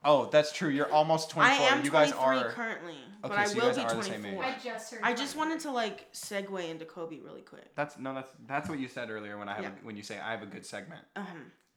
Oh, 0.03 0.25
that's 0.29 0.51
true. 0.51 0.67
You're 0.67 0.91
almost 0.91 1.29
24. 1.29 1.53
I 1.53 1.69
am 1.69 1.85
you 1.85 1.89
23 1.89 1.91
guys 1.91 2.11
are. 2.11 2.51
currently, 2.51 2.97
but 3.21 3.31
Okay, 3.31 3.41
I 3.41 3.45
so 3.45 3.55
you 3.55 3.61
will 3.61 3.67
guys 3.69 3.77
be 3.77 3.83
are 3.83 3.95
the 3.95 4.03
same 4.03 4.21
24. 4.21 4.43
I 4.43 4.55
just 4.61 4.93
heard. 4.93 4.99
I 5.01 5.13
just 5.13 5.37
wanted 5.37 5.61
to 5.61 5.71
like 5.71 6.11
segue 6.11 6.69
into 6.69 6.83
Kobe 6.83 7.19
really 7.21 7.39
quick. 7.39 7.73
That's 7.75 7.97
no, 7.97 8.13
that's 8.13 8.29
that's 8.47 8.67
what 8.67 8.79
you 8.79 8.89
said 8.89 9.09
earlier 9.09 9.37
when 9.37 9.47
I 9.47 9.53
have 9.53 9.63
Yeah. 9.63 9.69
a, 9.81 9.85
when 9.85 9.95
you 9.95 10.03
say 10.03 10.19
I 10.19 10.31
have 10.31 10.43
a 10.43 10.47
good 10.47 10.65
segment. 10.65 11.05
Um, 11.15 11.25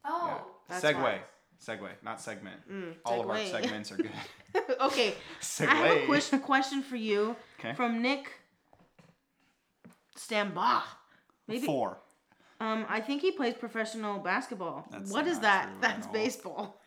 Oh. 0.08 0.40
That's 0.68 0.84
Segue, 0.84 1.02
why. 1.02 1.20
Segue, 1.64 1.88
not 2.02 2.20
segment. 2.20 2.60
mm, 2.70 2.94
All 3.04 3.20
of 3.20 3.30
our 3.30 3.38
segments 3.44 3.90
are 3.92 3.96
good. 3.96 4.10
okay, 4.80 5.14
segue. 5.40 5.68
I 5.68 5.74
have 5.74 5.96
a 6.02 6.06
question 6.06 6.40
question 6.40 6.82
for 6.82 6.96
you 6.96 7.36
Okay. 7.58 7.74
from 7.74 8.02
Nick 8.02 8.30
Stamba. 10.16 10.82
Maybe 11.48 11.66
Four. 11.66 11.98
um 12.60 12.86
I 12.88 13.00
think 13.00 13.22
he 13.22 13.30
plays 13.32 13.54
professional 13.54 14.18
basketball. 14.18 14.86
That's 14.90 15.10
what 15.10 15.26
is 15.26 15.38
that? 15.40 15.70
That's 15.80 16.06
baseball. 16.08 16.80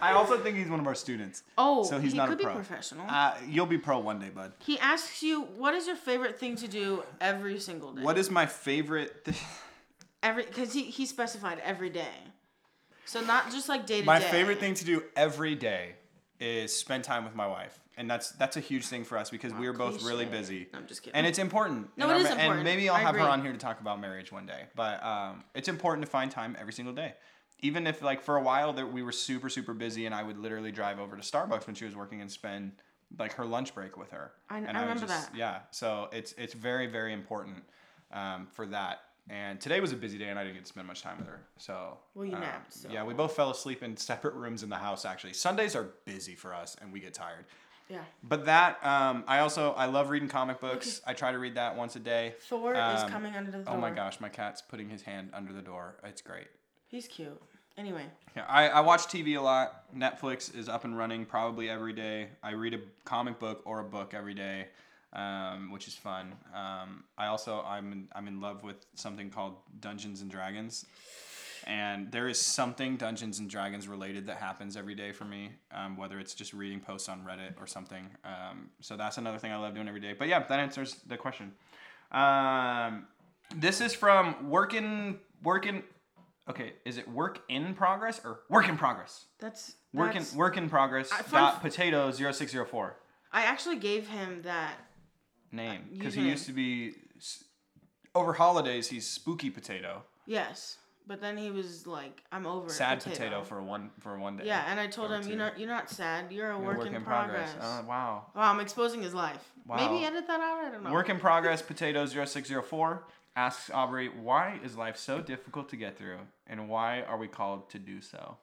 I 0.00 0.12
also 0.12 0.38
think 0.38 0.56
he's 0.56 0.68
one 0.68 0.80
of 0.80 0.86
our 0.86 0.94
students. 0.94 1.42
Oh, 1.56 1.84
So 1.84 1.98
he's 2.00 2.12
he 2.12 2.18
not 2.18 2.26
a 2.26 2.30
could 2.30 2.38
be 2.38 2.44
pro. 2.44 2.54
professional. 2.54 3.06
Uh, 3.08 3.34
you'll 3.46 3.66
be 3.66 3.78
pro 3.78 3.98
one 3.98 4.18
day, 4.18 4.30
bud. 4.30 4.52
he 4.64 4.78
asks 4.78 5.22
you, 5.22 5.42
"What 5.42 5.74
is 5.74 5.86
your 5.86 5.96
favorite 5.96 6.38
thing 6.40 6.56
to 6.56 6.68
do 6.68 7.02
every 7.20 7.58
single 7.60 7.92
day?" 7.92 8.02
What 8.02 8.18
is 8.18 8.30
my 8.30 8.46
favorite? 8.46 9.24
Th- 9.24 9.36
every? 10.22 10.44
Because 10.44 10.72
he 10.72 10.82
he 10.84 11.06
specified 11.06 11.60
every 11.64 11.90
day, 11.90 12.14
so 13.06 13.20
not 13.22 13.50
just 13.50 13.68
like 13.68 13.86
day 13.86 13.96
to 13.96 14.00
day. 14.02 14.06
my 14.06 14.20
favorite 14.20 14.58
thing 14.60 14.74
to 14.74 14.84
do 14.84 15.02
every 15.16 15.54
day 15.54 15.94
is 16.38 16.76
spend 16.76 17.02
time 17.04 17.24
with 17.24 17.34
my 17.34 17.46
wife, 17.46 17.78
and 17.96 18.10
that's 18.10 18.30
that's 18.32 18.56
a 18.58 18.60
huge 18.60 18.86
thing 18.86 19.04
for 19.04 19.16
us 19.16 19.30
because 19.30 19.54
we 19.54 19.66
are 19.66 19.72
both 19.72 20.02
really 20.04 20.26
Cliche. 20.26 20.38
busy. 20.40 20.66
No, 20.72 20.80
I'm 20.80 20.86
just 20.86 21.02
kidding. 21.02 21.16
And 21.16 21.26
it's 21.26 21.38
important. 21.38 21.88
No, 21.96 22.10
it 22.10 22.16
is 22.20 22.26
important. 22.30 22.54
And 22.56 22.64
maybe 22.64 22.88
I'll 22.90 22.96
I 22.96 23.00
have 23.00 23.14
her 23.14 23.20
agree. 23.22 23.30
on 23.32 23.42
here 23.42 23.52
to 23.52 23.58
talk 23.58 23.80
about 23.80 24.00
marriage 24.00 24.30
one 24.30 24.44
day. 24.44 24.64
But 24.74 25.02
um, 25.02 25.44
it's 25.54 25.68
important 25.68 26.04
to 26.04 26.10
find 26.10 26.30
time 26.30 26.54
every 26.60 26.74
single 26.74 26.94
day. 26.94 27.14
Even 27.60 27.86
if 27.86 28.02
like 28.02 28.20
for 28.20 28.36
a 28.36 28.42
while 28.42 28.74
that 28.74 28.92
we 28.92 29.02
were 29.02 29.12
super 29.12 29.48
super 29.48 29.72
busy, 29.72 30.04
and 30.04 30.14
I 30.14 30.22
would 30.22 30.36
literally 30.38 30.72
drive 30.72 30.98
over 31.00 31.16
to 31.16 31.22
Starbucks 31.22 31.66
when 31.66 31.74
she 31.74 31.86
was 31.86 31.96
working 31.96 32.20
and 32.20 32.30
spend 32.30 32.72
like 33.18 33.32
her 33.34 33.46
lunch 33.46 33.74
break 33.74 33.96
with 33.96 34.10
her. 34.10 34.32
I- 34.50 34.58
and 34.58 34.76
I 34.76 34.80
would 34.82 34.88
remember 34.88 35.06
just- 35.06 35.30
that. 35.32 35.38
Yeah. 35.38 35.60
So 35.70 36.10
it's 36.12 36.32
it's 36.32 36.52
very 36.52 36.86
very 36.86 37.14
important 37.14 37.64
um, 38.12 38.46
for 38.52 38.66
that. 38.66 38.98
And 39.28 39.60
today 39.60 39.80
was 39.80 39.92
a 39.92 39.96
busy 39.96 40.18
day, 40.18 40.28
and 40.28 40.38
I 40.38 40.44
didn't 40.44 40.54
get 40.56 40.64
to 40.64 40.68
spend 40.68 40.86
much 40.86 41.02
time 41.02 41.18
with 41.18 41.26
her. 41.26 41.40
So 41.58 41.98
Well, 42.14 42.26
you 42.26 42.34
um, 42.34 42.40
napped, 42.40 42.72
so- 42.72 42.88
Yeah, 42.90 43.02
we 43.04 43.12
both 43.12 43.34
fell 43.34 43.50
asleep 43.50 43.82
in 43.82 43.96
separate 43.96 44.34
rooms 44.34 44.62
in 44.62 44.68
the 44.68 44.76
house. 44.76 45.04
Actually, 45.04 45.32
Sundays 45.32 45.74
are 45.74 45.88
busy 46.04 46.34
for 46.36 46.54
us, 46.54 46.76
and 46.80 46.92
we 46.92 47.00
get 47.00 47.12
tired. 47.14 47.44
yeah. 47.88 48.02
But 48.22 48.46
that, 48.46 48.84
um, 48.86 49.24
I 49.26 49.40
also 49.40 49.72
I 49.72 49.86
love 49.86 50.10
reading 50.10 50.28
comic 50.28 50.60
books. 50.60 51.00
I 51.06 51.12
try 51.12 51.32
to 51.32 51.38
read 51.38 51.56
that 51.56 51.76
once 51.76 51.96
a 51.96 52.00
day. 52.00 52.34
Thor 52.40 52.74
is 52.74 53.02
Um, 53.02 53.10
coming 53.10 53.34
under 53.34 53.50
the 53.50 53.58
door. 53.58 53.74
Oh 53.74 53.76
my 53.78 53.90
gosh, 53.90 54.20
my 54.20 54.28
cat's 54.28 54.62
putting 54.62 54.88
his 54.88 55.02
hand 55.02 55.30
under 55.32 55.52
the 55.52 55.62
door. 55.62 55.96
It's 56.04 56.22
great. 56.22 56.46
He's 56.88 57.08
cute. 57.08 57.40
Anyway, 57.76 58.06
Yeah, 58.34 58.46
I, 58.48 58.68
I 58.68 58.80
watch 58.80 59.02
TV 59.06 59.36
a 59.36 59.40
lot. 59.42 59.84
Netflix 59.94 60.54
is 60.56 60.66
up 60.68 60.84
and 60.84 60.96
running 60.96 61.26
probably 61.26 61.68
every 61.68 61.92
day. 61.92 62.28
I 62.42 62.52
read 62.52 62.72
a 62.74 62.80
comic 63.04 63.38
book 63.38 63.60
or 63.66 63.80
a 63.80 63.84
book 63.84 64.14
every 64.14 64.32
day, 64.32 64.68
um, 65.16 65.72
which 65.72 65.88
is 65.88 65.94
fun. 65.94 66.34
Um, 66.54 67.04
I 67.18 67.26
also 67.26 67.62
I'm 67.66 67.90
in, 67.92 68.08
I'm 68.14 68.28
in 68.28 68.40
love 68.40 68.62
with 68.62 68.76
something 68.94 69.30
called 69.30 69.54
Dungeons 69.80 70.20
and 70.20 70.30
Dragons, 70.30 70.86
and 71.66 72.12
there 72.12 72.28
is 72.28 72.40
something 72.40 72.96
Dungeons 72.96 73.38
and 73.40 73.50
Dragons 73.50 73.88
related 73.88 74.26
that 74.26 74.36
happens 74.36 74.76
every 74.76 74.94
day 74.94 75.10
for 75.12 75.24
me. 75.24 75.50
Um, 75.72 75.96
whether 75.96 76.20
it's 76.20 76.34
just 76.34 76.52
reading 76.52 76.78
posts 76.80 77.08
on 77.08 77.20
Reddit 77.24 77.60
or 77.60 77.66
something. 77.66 78.08
Um, 78.24 78.70
so 78.80 78.96
that's 78.96 79.18
another 79.18 79.38
thing 79.38 79.50
I 79.52 79.56
love 79.56 79.74
doing 79.74 79.88
every 79.88 80.00
day. 80.00 80.12
But 80.16 80.28
yeah, 80.28 80.44
that 80.46 80.60
answers 80.60 80.94
the 81.06 81.16
question. 81.16 81.52
Um, 82.12 83.06
this 83.56 83.80
is 83.80 83.94
from 83.94 84.48
working 84.50 85.18
working. 85.42 85.82
Okay, 86.48 86.74
is 86.84 86.96
it 86.96 87.08
work 87.10 87.40
in 87.48 87.74
progress 87.74 88.20
or 88.24 88.40
work 88.48 88.68
in 88.68 88.76
progress? 88.76 89.24
that's, 89.40 89.74
Work 89.92 90.14
in 90.14 90.24
work 90.36 90.56
in 90.56 90.68
progress. 90.68 91.10
I- 91.12 91.22
dot 91.30 91.54
f- 91.56 91.62
potato 91.62 92.10
0604 92.12 92.96
I 93.32 93.42
actually 93.42 93.76
gave 93.76 94.08
him 94.08 94.42
that. 94.42 94.74
Name 95.52 95.82
because 95.92 96.14
he 96.14 96.22
username. 96.22 96.26
used 96.30 96.46
to 96.46 96.52
be 96.52 96.94
over 98.14 98.32
holidays. 98.32 98.88
He's 98.88 99.06
spooky 99.08 99.50
potato. 99.50 100.02
Yes, 100.26 100.78
But 101.08 101.20
then 101.20 101.36
he 101.36 101.52
was 101.52 101.86
like, 101.86 102.22
"I'm 102.32 102.46
over. 102.46 102.68
Sad 102.68 103.00
potato. 103.02 103.44
for 103.44 103.62
one 103.62 103.90
for 104.00 104.18
one 104.18 104.36
day. 104.38 104.44
Yeah, 104.46 104.64
and 104.68 104.80
I 104.80 104.88
told 104.88 105.12
him, 105.12 105.22
two. 105.22 105.28
"You're 105.28 105.38
not. 105.38 105.58
You're 105.58 105.68
not 105.68 105.88
sad. 105.88 106.32
You're 106.32 106.50
a 106.50 106.58
Yeah, 106.58 106.66
work, 106.66 106.84
in, 106.84 107.00
progress." 107.04 107.54
Uh, 107.60 107.82
wow. 107.86 108.26
wow, 108.34 108.50
I'm 108.52 108.58
exposing 108.58 109.02
his 109.02 109.14
life. 109.14 109.52
Wow. 109.66 109.76
Maybe 109.76 110.04
edit 110.04 110.26
that 110.26 110.40
out. 110.40 110.64
I 110.64 110.70
don't 110.70 110.82
know. 110.82 110.92
Work 110.92 111.08
in 111.08 111.18
progress 111.28 111.62
potato 111.62 112.04
0604 112.06 113.04
asks 113.36 113.70
Aubrey, 113.70 114.08
why 114.08 114.58
is 114.64 114.76
life 114.76 114.96
so 114.96 115.20
difficult 115.20 115.68
to 115.68 115.76
get 115.76 115.96
through, 115.98 116.18
and 116.46 116.68
why 116.68 117.02
are 117.02 117.18
we 117.18 117.28
called 117.28 117.68
to 117.70 117.78
do 117.78 118.00
so? 118.00 118.38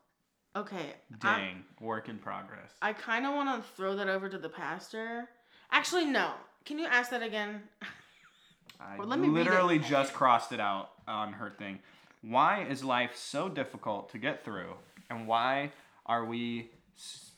Okay. 0.55 0.93
I'm- 1.11 1.19
Dang, 1.19 1.63
work 1.81 2.07
in 2.09 2.17
progress. 2.19 2.71
I 2.81 2.93
kind 2.93 3.25
of 3.25 3.33
want 3.33 3.49
to 3.63 3.69
throw 3.71 3.95
that 3.95 4.07
over 4.07 4.29
to 4.29 4.37
the 4.37 4.49
pastor. 4.49 5.27
Actually, 5.71 6.05
no. 6.05 6.31
Can 6.65 6.79
you 6.79 6.85
ask 6.85 7.09
that 7.11 7.21
again? 7.23 7.61
I 8.79 8.97
Well, 8.97 9.07
let 9.07 9.19
me 9.19 9.27
literally 9.27 9.79
just 9.79 10.13
crossed 10.13 10.51
it 10.51 10.59
out 10.59 10.91
on 11.07 11.33
her 11.33 11.49
thing. 11.49 11.79
Why 12.21 12.63
is 12.63 12.83
life 12.83 13.15
so 13.15 13.49
difficult 13.49 14.09
to 14.11 14.17
get 14.17 14.45
through, 14.45 14.73
and 15.09 15.27
why 15.27 15.71
are 16.05 16.25
we 16.25 16.71
s- 16.97 17.31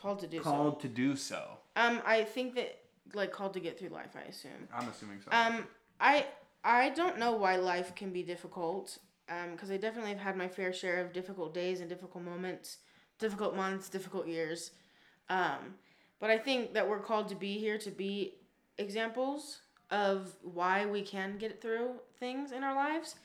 Called 0.00 0.20
to 0.20 0.26
do 0.26 0.38
so. 0.38 0.42
called 0.44 0.80
to 0.80 0.88
do 0.88 1.16
so? 1.16 1.58
Um, 1.76 2.00
I 2.04 2.24
think 2.24 2.54
that 2.54 2.78
like 3.14 3.32
called 3.32 3.54
to 3.54 3.60
get 3.60 3.78
through 3.78 3.88
life. 3.90 4.14
I 4.16 4.28
assume. 4.28 4.68
I'm 4.74 4.88
assuming 4.88 5.20
so. 5.24 5.30
Um, 5.36 5.66
I 6.00 6.26
I 6.64 6.90
don't 6.90 7.18
know 7.18 7.32
why 7.32 7.56
life 7.56 7.94
can 7.94 8.12
be 8.12 8.22
difficult. 8.22 8.98
Um, 9.28 9.52
because 9.52 9.70
I 9.70 9.76
definitely 9.76 10.10
have 10.10 10.20
had 10.20 10.36
my 10.36 10.48
fair 10.48 10.72
share 10.72 11.00
of 11.00 11.12
difficult 11.12 11.54
days 11.54 11.80
and 11.80 11.88
difficult 11.88 12.22
moments, 12.24 12.78
difficult 13.18 13.54
months, 13.56 13.88
difficult 13.88 14.26
years. 14.26 14.72
Um, 15.30 15.74
but 16.18 16.28
I 16.30 16.38
think 16.38 16.74
that 16.74 16.88
we're 16.88 16.98
called 17.00 17.28
to 17.28 17.34
be 17.34 17.58
here 17.58 17.78
to 17.78 17.90
be 17.90 18.34
examples 18.78 19.60
of 19.90 20.32
why 20.42 20.86
we 20.86 21.02
can 21.02 21.36
get 21.38 21.60
through 21.60 21.90
things 22.18 22.52
in 22.52 22.62
our 22.62 22.74
lives. 22.74 23.16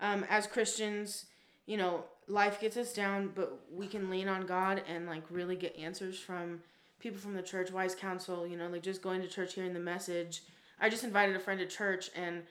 Um, 0.00 0.24
as 0.28 0.46
Christians, 0.46 1.26
you 1.66 1.76
know, 1.76 2.04
life 2.26 2.60
gets 2.60 2.76
us 2.76 2.92
down, 2.92 3.30
but 3.34 3.60
we 3.70 3.86
can 3.86 4.10
lean 4.10 4.28
on 4.28 4.46
God 4.46 4.82
and 4.88 5.06
like 5.06 5.22
really 5.30 5.56
get 5.56 5.76
answers 5.76 6.18
from 6.18 6.60
people 6.98 7.18
from 7.18 7.34
the 7.34 7.42
church, 7.42 7.70
wise 7.70 7.94
counsel, 7.94 8.46
you 8.46 8.56
know, 8.56 8.68
like 8.68 8.82
just 8.82 9.02
going 9.02 9.20
to 9.20 9.28
church, 9.28 9.54
hearing 9.54 9.74
the 9.74 9.80
message. 9.80 10.42
I 10.80 10.88
just 10.88 11.04
invited 11.04 11.36
a 11.36 11.40
friend 11.40 11.60
to 11.60 11.66
church 11.66 12.10
and 12.16 12.42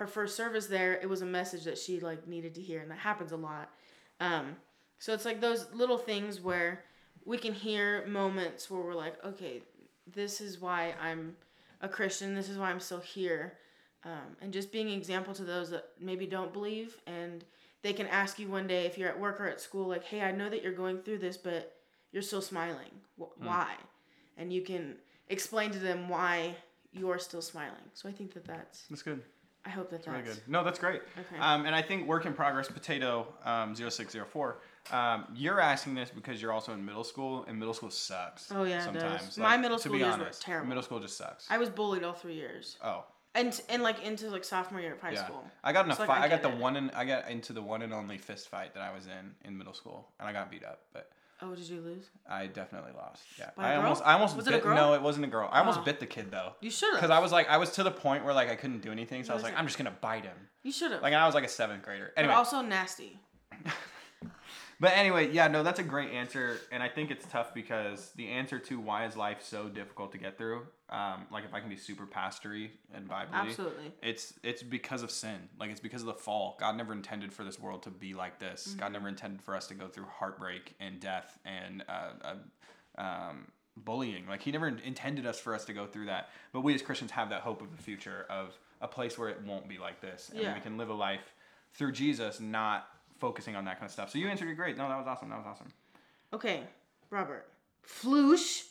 her 0.00 0.06
first 0.06 0.34
service 0.34 0.66
there, 0.66 0.94
it 0.94 1.08
was 1.08 1.20
a 1.20 1.26
message 1.26 1.64
that 1.64 1.76
she 1.76 2.00
like 2.00 2.26
needed 2.26 2.54
to 2.54 2.62
hear, 2.62 2.80
and 2.80 2.90
that 2.90 2.98
happens 2.98 3.32
a 3.32 3.36
lot. 3.36 3.70
Um, 4.18 4.56
so 4.98 5.12
it's 5.12 5.26
like 5.26 5.42
those 5.42 5.66
little 5.74 5.98
things 5.98 6.40
where 6.40 6.84
we 7.26 7.36
can 7.36 7.52
hear 7.52 8.06
moments 8.06 8.70
where 8.70 8.80
we're 8.80 8.94
like, 8.94 9.22
okay, 9.22 9.62
this 10.06 10.40
is 10.40 10.58
why 10.58 10.94
I'm 11.02 11.36
a 11.80 11.88
Christian. 11.88 12.34
This 12.34 12.48
is 12.48 12.58
why 12.58 12.70
I'm 12.70 12.80
still 12.80 13.00
here, 13.00 13.54
um, 14.04 14.36
and 14.40 14.52
just 14.52 14.72
being 14.72 14.88
an 14.88 14.94
example 14.94 15.34
to 15.34 15.44
those 15.44 15.70
that 15.70 15.84
maybe 16.00 16.26
don't 16.26 16.52
believe, 16.52 16.96
and 17.06 17.44
they 17.82 17.92
can 17.92 18.06
ask 18.08 18.38
you 18.38 18.48
one 18.48 18.66
day 18.66 18.86
if 18.86 18.98
you're 18.98 19.08
at 19.08 19.18
work 19.18 19.40
or 19.40 19.46
at 19.46 19.60
school, 19.60 19.86
like, 19.88 20.04
hey, 20.04 20.22
I 20.22 20.32
know 20.32 20.48
that 20.50 20.62
you're 20.62 20.72
going 20.72 20.98
through 21.02 21.18
this, 21.18 21.36
but 21.36 21.76
you're 22.12 22.22
still 22.22 22.42
smiling. 22.42 22.90
Wh- 23.18 23.40
Why? 23.42 23.74
And 24.36 24.52
you 24.52 24.62
can 24.62 24.96
explain 25.28 25.70
to 25.70 25.78
them 25.78 26.08
why 26.08 26.54
you're 26.92 27.18
still 27.18 27.42
smiling. 27.42 27.82
So 27.94 28.08
I 28.08 28.12
think 28.12 28.34
that 28.34 28.44
that's. 28.44 28.84
that's 28.90 29.02
good. 29.02 29.22
I 29.64 29.68
hope 29.70 29.90
that 29.90 30.04
that's. 30.04 30.08
Really 30.08 30.22
good. 30.22 30.40
No, 30.48 30.64
that's 30.64 30.78
great. 30.78 31.02
Okay. 31.18 31.40
Um, 31.40 31.66
and 31.66 31.74
I 31.74 31.82
think 31.82 32.06
work 32.06 32.26
in 32.26 32.32
progress 32.32 32.68
potato 32.68 33.26
um, 33.44 33.74
0604. 33.74 34.58
Um, 34.92 35.24
you're 35.34 35.60
asking 35.60 35.94
this 35.94 36.10
because 36.10 36.40
you're 36.42 36.52
also 36.52 36.72
in 36.72 36.84
middle 36.84 37.04
school, 37.04 37.44
and 37.48 37.58
middle 37.58 37.74
school 37.74 37.90
sucks. 37.90 38.50
Oh, 38.50 38.64
yeah, 38.64 38.78
it 38.80 38.84
sometimes. 38.84 39.22
does. 39.26 39.38
My 39.38 39.56
middle 39.56 39.76
to 39.76 39.82
school 39.82 39.92
be 39.92 39.98
years 39.98 40.18
were 40.18 40.30
terrible. 40.40 40.68
Middle 40.68 40.82
school 40.82 40.98
just 41.00 41.16
sucks. 41.16 41.46
I 41.50 41.58
was 41.58 41.68
bullied 41.68 42.02
all 42.02 42.12
three 42.12 42.34
years, 42.34 42.76
oh, 42.82 43.04
and 43.34 43.60
and 43.68 43.82
like 43.82 44.02
into 44.04 44.28
like 44.30 44.42
sophomore 44.44 44.80
year 44.80 44.94
of 44.94 45.00
high 45.00 45.12
yeah. 45.12 45.24
school. 45.24 45.44
I 45.62 45.72
got 45.72 45.84
in 45.84 45.92
a 45.92 45.94
So, 45.94 46.02
like, 46.02 46.08
fight. 46.08 46.20
I 46.22 46.24
I, 46.24 46.28
got 46.28 46.42
the 46.42 46.48
it. 46.50 46.56
one 46.58 46.76
and 46.76 46.90
I 46.92 47.04
got 47.04 47.30
into 47.30 47.52
the 47.52 47.62
one 47.62 47.82
and 47.82 47.92
only 47.94 48.18
fist 48.18 48.48
fight 48.48 48.74
that 48.74 48.82
I 48.82 48.92
was 48.92 49.06
in 49.06 49.34
in 49.44 49.56
middle 49.56 49.74
school, 49.74 50.08
and 50.18 50.28
I 50.28 50.32
got 50.32 50.50
beat 50.50 50.64
up. 50.64 50.80
But 50.92 51.10
Oh, 51.42 51.54
did 51.54 51.68
you 51.68 51.80
lose? 51.80 52.04
I 52.28 52.48
definitely 52.48 52.92
lost. 52.94 53.22
Yeah, 53.38 53.48
By 53.56 53.72
I 53.72 53.76
almost, 53.76 54.02
I 54.04 54.12
almost 54.12 54.36
Was 54.36 54.46
it 54.46 54.52
a 54.54 54.58
girl? 54.58 54.74
No, 54.74 54.92
it 54.92 55.00
wasn't 55.00 55.24
a 55.24 55.28
girl. 55.28 55.48
I 55.50 55.60
almost 55.60 55.78
Oh. 55.80 55.84
bit 55.84 55.98
the 56.00 56.04
kid 56.06 56.30
though, 56.30 56.52
You 56.60 56.70
should 56.70 56.90
have. 56.90 56.96
because 57.00 57.10
I 57.10 57.18
was 57.20 57.32
like, 57.32 57.48
I 57.48 57.56
was 57.56 57.70
to 57.72 57.82
the 57.82 57.90
point 57.90 58.24
where 58.24 58.34
like 58.34 58.50
I 58.50 58.56
couldn't 58.56 58.80
do 58.80 58.90
anything, 58.92 59.24
so 59.24 59.32
I 59.32 59.34
was 59.36 59.42
like, 59.42 59.52
it- 59.54 59.58
I'm 59.58 59.66
just 59.66 59.78
gonna 59.78 59.94
bite 60.02 60.24
him. 60.24 60.36
You 60.64 60.72
should 60.72 60.90
have. 60.92 61.00
Like, 61.02 61.14
I 61.14 61.24
was 61.26 61.34
like 61.34 61.44
a 61.44 61.48
seventh 61.48 61.82
grader. 61.82 62.12
but 62.14 62.20
Anyway, 62.20 62.34
also 62.34 62.60
nasty. 62.60 63.18
But 64.80 64.92
anyway, 64.96 65.30
yeah, 65.30 65.46
no, 65.46 65.62
that's 65.62 65.78
a 65.78 65.82
great 65.82 66.10
answer, 66.10 66.56
and 66.72 66.82
I 66.82 66.88
think 66.88 67.10
it's 67.10 67.26
tough 67.26 67.52
because 67.52 68.12
the 68.16 68.28
answer 68.28 68.58
to 68.60 68.80
why 68.80 69.04
is 69.04 69.14
life 69.14 69.42
so 69.42 69.68
difficult 69.68 70.10
to 70.12 70.18
get 70.18 70.38
through, 70.38 70.62
um, 70.88 71.26
like 71.30 71.44
if 71.44 71.52
I 71.52 71.60
can 71.60 71.68
be 71.68 71.76
super 71.76 72.06
pastory 72.06 72.70
and 72.94 73.06
Bible, 73.06 73.30
Absolutely. 73.34 73.92
it's 74.02 74.32
it's 74.42 74.62
because 74.62 75.02
of 75.02 75.10
sin, 75.10 75.36
like 75.58 75.70
it's 75.70 75.80
because 75.80 76.00
of 76.00 76.06
the 76.06 76.14
fall. 76.14 76.56
God 76.58 76.78
never 76.78 76.94
intended 76.94 77.30
for 77.30 77.44
this 77.44 77.60
world 77.60 77.82
to 77.82 77.90
be 77.90 78.14
like 78.14 78.38
this. 78.38 78.68
Mm-hmm. 78.68 78.80
God 78.80 78.92
never 78.92 79.08
intended 79.08 79.42
for 79.42 79.54
us 79.54 79.66
to 79.66 79.74
go 79.74 79.86
through 79.86 80.06
heartbreak 80.06 80.74
and 80.80 80.98
death 80.98 81.38
and 81.44 81.84
uh, 81.86 82.34
uh, 82.96 83.00
um, 83.02 83.48
bullying. 83.76 84.26
Like 84.26 84.40
He 84.40 84.50
never 84.50 84.68
intended 84.68 85.26
us 85.26 85.38
for 85.38 85.54
us 85.54 85.66
to 85.66 85.74
go 85.74 85.86
through 85.86 86.06
that. 86.06 86.30
But 86.54 86.62
we 86.62 86.74
as 86.74 86.80
Christians 86.80 87.10
have 87.10 87.28
that 87.28 87.42
hope 87.42 87.60
of 87.60 87.70
the 87.70 87.82
future 87.82 88.24
of 88.30 88.58
a 88.80 88.88
place 88.88 89.18
where 89.18 89.28
it 89.28 89.42
won't 89.44 89.68
be 89.68 89.76
like 89.76 90.00
this, 90.00 90.30
and 90.30 90.40
Yeah. 90.40 90.54
we 90.54 90.60
can 90.60 90.78
live 90.78 90.88
a 90.88 90.94
life 90.94 91.34
through 91.74 91.92
Jesus, 91.92 92.40
not 92.40 92.88
focusing 93.20 93.54
on 93.54 93.64
that 93.66 93.76
kind 93.78 93.86
of 93.86 93.92
stuff. 93.92 94.10
So 94.10 94.18
you 94.18 94.26
answered 94.28 94.48
it 94.48 94.54
great. 94.54 94.76
No, 94.76 94.88
that 94.88 94.98
was 94.98 95.06
awesome. 95.06 95.28
That 95.28 95.38
was 95.38 95.46
awesome. 95.46 95.68
Okay, 96.32 96.62
Robert. 97.10 97.46
Floosh 97.86 98.62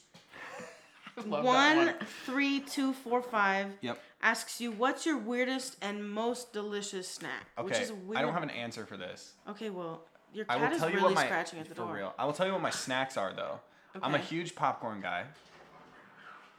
love 1.25 1.43
that 1.43 1.45
one 1.45 1.77
one. 1.87 1.95
three 2.25 2.59
two 2.59 2.93
four 2.93 3.21
five 3.21 3.67
Yep. 3.81 3.99
asks 4.21 4.59
you 4.61 4.71
what's 4.71 5.05
your 5.05 5.17
weirdest 5.17 5.77
and 5.81 6.09
most 6.09 6.51
delicious 6.53 7.07
snack. 7.07 7.45
Which 7.61 7.73
Okay. 7.75 7.83
is 7.83 7.91
weird. 7.93 8.17
I 8.17 8.21
don't 8.21 8.33
have 8.33 8.43
an 8.43 8.49
answer 8.49 8.85
for 8.85 8.97
this. 8.97 9.33
Okay, 9.49 9.69
well, 9.69 10.03
your 10.33 10.45
I 10.49 10.57
cat 10.57 10.69
will 10.69 10.75
is 10.75 10.79
tell 10.81 10.89
you 10.89 10.95
really 10.97 11.13
what 11.13 11.15
my 11.15 11.25
scratching 11.25 11.59
at 11.59 11.67
the 11.69 11.75
for 11.75 11.81
door. 11.83 11.93
real. 11.95 12.13
I 12.17 12.25
will 12.25 12.33
tell 12.33 12.45
you 12.47 12.53
what 12.53 12.61
my 12.61 12.69
snacks 12.69 13.17
are 13.17 13.33
though. 13.33 13.59
Okay. 13.95 14.05
I'm 14.05 14.15
a 14.15 14.19
huge 14.19 14.55
popcorn 14.55 15.01
guy. 15.01 15.25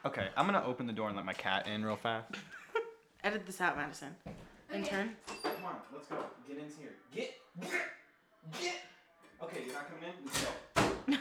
Okay, 0.04 0.28
I'm 0.36 0.46
gonna 0.46 0.64
open 0.64 0.86
the 0.86 0.92
door 0.92 1.08
and 1.08 1.16
let 1.16 1.24
my 1.26 1.32
cat 1.34 1.66
in 1.66 1.84
real 1.84 1.96
fast. 1.96 2.34
Edit 3.24 3.46
this 3.46 3.60
out, 3.60 3.76
Madison. 3.76 4.14
Intern. 4.72 5.16
Come 5.42 5.52
on, 5.66 5.74
let's 5.92 6.06
go. 6.06 6.16
Get 6.48 6.56
in 6.58 6.64
here. 6.78 6.94
Get, 7.14 7.20
get, 7.20 7.30
get. 7.30 7.39
Okay, 9.42 9.64
you're 9.64 9.74
not 9.74 9.86
coming 9.88 10.04
in. 10.04 10.24
Let's 10.26 10.44
go. 11.08 11.16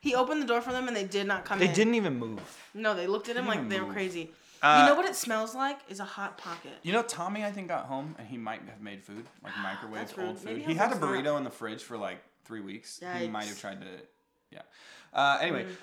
He 0.00 0.14
opened 0.14 0.42
the 0.42 0.46
door 0.46 0.60
for 0.60 0.72
them 0.72 0.88
and 0.88 0.96
they 0.96 1.04
did 1.04 1.26
not 1.26 1.44
come 1.44 1.58
in. 1.58 1.60
They 1.60 1.68
in. 1.68 1.74
didn't 1.74 1.94
even 1.94 2.18
move. 2.18 2.40
No, 2.74 2.94
they 2.94 3.06
looked 3.06 3.28
at 3.28 3.36
him 3.36 3.46
like 3.46 3.58
even 3.58 3.68
they 3.68 3.80
were 3.80 3.92
crazy. 3.92 4.30
Uh, 4.62 4.78
you 4.80 4.88
know 4.88 4.94
what 4.96 5.06
it 5.08 5.14
smells 5.14 5.54
like? 5.54 5.78
Is 5.88 6.00
a 6.00 6.04
hot 6.04 6.36
pocket. 6.38 6.72
You 6.82 6.92
know, 6.92 7.02
Tommy, 7.02 7.44
I 7.44 7.52
think 7.52 7.68
got 7.68 7.86
home 7.86 8.14
and 8.18 8.26
he 8.26 8.36
might 8.36 8.62
have 8.68 8.80
made 8.80 9.02
food, 9.04 9.24
like 9.44 9.52
microwaved 9.64 9.94
That's 9.94 10.16
rude. 10.18 10.26
old 10.28 10.38
food. 10.38 10.46
Maybe 10.46 10.60
he 10.60 10.66
he'll 10.72 10.76
had 10.78 10.86
a 10.86 10.94
fix 10.94 11.00
that. 11.00 11.06
burrito 11.06 11.36
in 11.36 11.44
the 11.44 11.50
fridge 11.50 11.82
for 11.82 11.96
like 11.96 12.18
three 12.44 12.60
weeks. 12.60 13.00
He 13.18 13.28
might 13.28 13.44
have 13.44 13.56
Yikes. 13.56 13.60
tried 13.60 13.80
to, 13.82 13.86
yeah. 14.50 14.62
Uh, 15.12 15.38
anyway, 15.40 15.64
Mm. 15.64 15.74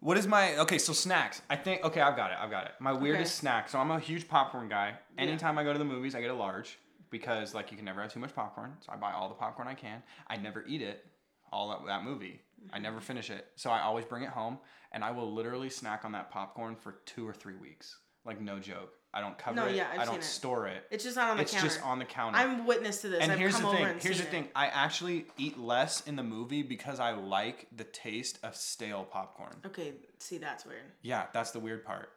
what 0.00 0.18
is 0.18 0.26
my 0.26 0.56
okay? 0.58 0.78
So 0.78 0.92
snacks. 0.92 1.40
I 1.48 1.56
think 1.56 1.84
okay, 1.84 2.00
I've 2.00 2.16
got 2.16 2.30
it. 2.32 2.38
I've 2.40 2.50
got 2.50 2.64
it. 2.66 2.72
My 2.80 2.92
weirdest 2.92 3.32
Okay. 3.38 3.40
snack. 3.40 3.68
So 3.68 3.78
I'm 3.78 3.90
a 3.90 3.98
huge 4.00 4.28
popcorn 4.28 4.68
guy. 4.68 4.94
Anytime 5.18 5.56
I 5.58 5.64
go 5.64 5.72
to 5.72 5.78
the 5.78 5.84
movies, 5.84 6.14
I 6.14 6.20
get 6.20 6.30
a 6.30 6.34
large 6.34 6.78
because 7.10 7.54
like 7.54 7.70
you 7.70 7.76
can 7.76 7.84
never 7.86 8.00
have 8.02 8.12
too 8.12 8.20
much 8.20 8.34
popcorn. 8.34 8.72
So 8.80 8.92
I 8.92 8.96
buy 8.96 9.12
all 9.12 9.28
the 9.28 9.34
popcorn 9.34 9.68
I 9.68 9.74
can. 9.74 10.02
I 10.28 10.36
never 10.36 10.64
eat 10.66 10.82
it. 10.82 11.04
All 11.52 11.70
that, 11.70 11.86
that 11.86 12.04
movie. 12.04 12.40
I 12.72 12.74
Mm-hmm. 12.76 12.82
never 12.82 13.00
finish 13.00 13.30
it. 13.30 13.46
So 13.56 13.70
I 13.70 13.80
always 13.80 14.04
bring 14.04 14.22
it 14.22 14.28
home 14.28 14.58
and 14.92 15.02
I 15.02 15.10
will 15.12 15.32
literally 15.32 15.70
snack 15.70 16.04
on 16.04 16.12
that 16.12 16.30
popcorn 16.30 16.76
for 16.76 16.96
two 17.06 17.26
or 17.26 17.32
three 17.32 17.56
weeks. 17.56 17.96
Like 18.26 18.40
no 18.40 18.58
joke. 18.58 18.92
I 19.14 19.20
don't 19.22 19.36
cover 19.38 19.56
No, 19.56 19.66
it. 19.66 19.74
yeah, 19.76 19.88
I've 19.92 20.00
I 20.00 20.04
don't 20.04 20.16
it. 20.18 20.24
store 20.24 20.68
it. 20.68 20.84
It's 20.90 21.02
just 21.02 21.16
not 21.16 21.30
on 21.30 21.36
the 21.38 21.42
It's 21.42 21.52
counter. 21.52 21.66
just 21.66 21.82
on 21.82 21.98
the 21.98 22.04
counter. 22.04 22.38
I'm 22.38 22.66
witness 22.66 23.00
to 23.00 23.08
this. 23.08 23.20
and 23.22 23.32
I've 23.32 23.38
here's 23.38 23.58
the 23.58 23.66
thing. 23.68 23.86
Here's 23.98 24.18
the 24.18 24.24
thing. 24.26 24.44
it. 24.44 24.50
I 24.54 24.66
actually 24.66 25.24
eat 25.38 25.58
less 25.58 26.02
in 26.06 26.14
the 26.16 26.22
movie 26.22 26.62
because 26.62 27.00
I 27.00 27.12
like 27.12 27.66
the 27.74 27.84
taste 27.84 28.38
of 28.44 28.54
stale 28.54 29.04
popcorn. 29.10 29.56
Okay, 29.66 29.94
see 30.18 30.36
that's 30.38 30.64
weird. 30.66 30.82
Yeah, 31.02 31.24
that's 31.32 31.50
the 31.50 31.58
weird 31.60 31.84
part. 31.84 32.10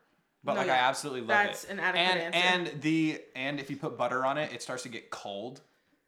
But 0.43 0.53
No, 0.53 0.59
like 0.61 0.69
I 0.69 0.75
absolutely 0.75 1.21
love 1.21 1.29
That's 1.29 1.63
it. 1.63 1.67
That's 1.67 1.79
an 1.79 1.79
adequate 1.79 2.01
and 2.01 2.35
answer. 2.35 2.71
and 2.73 2.81
the 2.81 3.21
and 3.35 3.59
if 3.59 3.69
you 3.69 3.77
put 3.77 3.97
butter 3.97 4.25
on 4.25 4.37
it, 4.37 4.51
it 4.53 4.61
starts 4.61 4.83
to 4.83 4.89
get 4.89 5.09
cold 5.09 5.61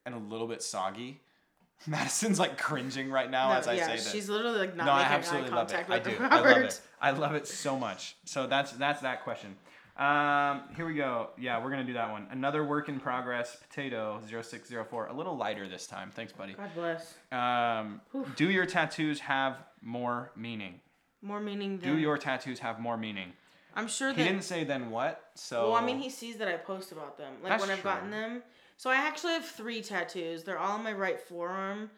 and 0.06 0.14
a 0.14 0.18
little 0.18 0.48
bit 0.48 0.62
soggy. 0.62 1.22
Madison's 1.88 2.40
like 2.40 2.58
cringing 2.58 3.10
right 3.12 3.30
now 3.30 3.50
No, 3.50 3.56
as 3.60 3.68
I 3.68 3.74
yeah, 3.74 3.88
say 3.88 3.96
this. 3.98 4.12
she's 4.12 4.30
literally 4.30 4.60
like 4.60 4.76
not 4.76 4.86
no, 4.86 4.92
I 4.94 4.98
making 5.00 5.12
eye 5.12 5.16
absolutely 5.16 5.50
love 5.52 5.70
it. 5.70 5.74
contact 5.76 5.90
I 5.92 6.00
do. 6.00 6.18
Robert. 6.20 6.34
I 6.34 6.40
love 6.52 6.58
it. 6.64 6.82
I 7.02 7.12
love 7.12 7.36
it 7.36 7.48
so 7.48 7.78
much. 7.78 8.16
So 8.26 8.48
that's 8.48 8.72
that's 8.74 9.02
that 9.02 9.24
question. 9.24 9.56
Um, 9.98 10.64
here 10.76 10.86
we 10.86 10.96
go. 10.96 11.30
Yeah, 11.38 11.64
we're 11.64 11.70
gonna 11.70 11.86
do 11.86 11.94
that 11.94 12.12
one. 12.12 12.28
Another 12.32 12.66
work 12.66 12.90
in 12.90 13.00
progress. 13.00 13.56
Potato 13.70 14.20
0604. 14.30 15.08
A 15.08 15.14
little 15.14 15.38
lighter 15.38 15.68
this 15.70 15.88
time. 15.88 16.12
Thanks, 16.14 16.34
buddy. 16.34 16.54
God 16.54 16.72
bless. 16.76 17.14
Um, 17.32 18.02
do 18.36 18.50
your 18.50 18.66
tattoos 18.66 19.22
have 19.22 19.58
more 19.82 20.32
meaning? 20.36 20.82
More 21.22 21.40
meaning 21.40 21.78
than 21.78 21.94
Do 21.94 21.98
your 21.98 22.18
tattoos 22.18 22.60
have 22.60 22.80
more 22.80 22.98
meaning? 22.98 23.32
I'm 23.76 23.88
sure 23.88 24.12
He 24.12 24.18
that 24.18 24.24
didn't 24.24 24.44
say 24.44 24.64
then 24.64 24.90
what. 24.90 25.32
So 25.36 25.72
Well, 25.72 25.76
I 25.76 25.86
mean, 25.86 26.00
he 26.00 26.10
sees 26.10 26.38
that 26.38 26.48
I 26.48 26.58
post 26.58 26.92
about 26.92 27.18
them, 27.18 27.34
like 27.42 27.52
That's 27.52 27.62
when 27.62 27.72
I've 27.72 27.84
gotten 27.84 28.12
them. 28.12 28.44
So 28.78 28.90
I 28.90 28.96
actually 28.96 29.34
have 29.34 29.46
three 29.46 29.82
tattoos. 29.82 30.44
They're 30.44 30.60
all 30.60 30.74
on 30.74 30.84
my 30.84 30.94
right 30.94 31.20
forearm. 31.20 31.90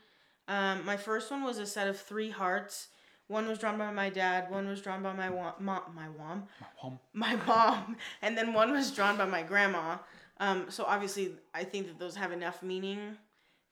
Um, 0.48 0.86
my 0.86 0.98
first 0.98 1.30
one 1.32 1.44
was 1.44 1.58
a 1.58 1.66
set 1.66 1.88
of 1.88 2.00
three 2.00 2.30
hearts. 2.30 2.88
One 3.28 3.48
was 3.48 3.60
drawn 3.60 3.78
by 3.78 3.92
my 3.92 4.10
dad. 4.10 4.50
One 4.50 4.68
was 4.68 4.82
drawn 4.82 5.04
by 5.04 5.14
my 5.14 5.30
wa- 5.30 5.56
mom, 5.60 5.82
my 5.94 6.08
mom, 6.18 6.44
Home. 6.78 7.00
my 7.14 7.36
mom, 7.48 7.98
and 8.22 8.38
then 8.38 8.54
one 8.54 8.72
was 8.72 8.92
drawn 8.92 9.18
by 9.18 9.26
my 9.26 9.44
grandma. 9.44 9.98
Um, 10.40 10.68
so 10.70 10.86
obviously, 10.86 11.34
I 11.54 11.66
think 11.66 11.88
that 11.88 12.00
those 12.00 12.16
have 12.16 12.32
enough 12.32 12.64
meaning 12.64 13.18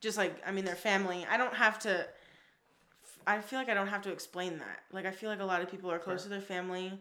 just 0.02 0.18
like 0.18 0.42
I 0.46 0.52
mean, 0.52 0.66
they're 0.66 0.76
family. 0.76 1.26
I 1.30 1.38
don't 1.38 1.54
have 1.54 1.80
to. 1.80 2.06
I 3.28 3.40
feel 3.40 3.58
like 3.60 3.70
I 3.70 3.74
don't 3.74 3.88
have 3.88 4.04
to 4.04 4.12
explain 4.12 4.60
that. 4.60 4.80
Like 4.92 5.06
I 5.06 5.12
feel 5.12 5.30
like 5.30 5.40
a 5.40 5.46
lot 5.46 5.62
of 5.62 5.72
people 5.72 5.92
are 5.92 6.00
close 6.00 6.24
to 6.24 6.30
their 6.30 6.42
family, 6.42 7.00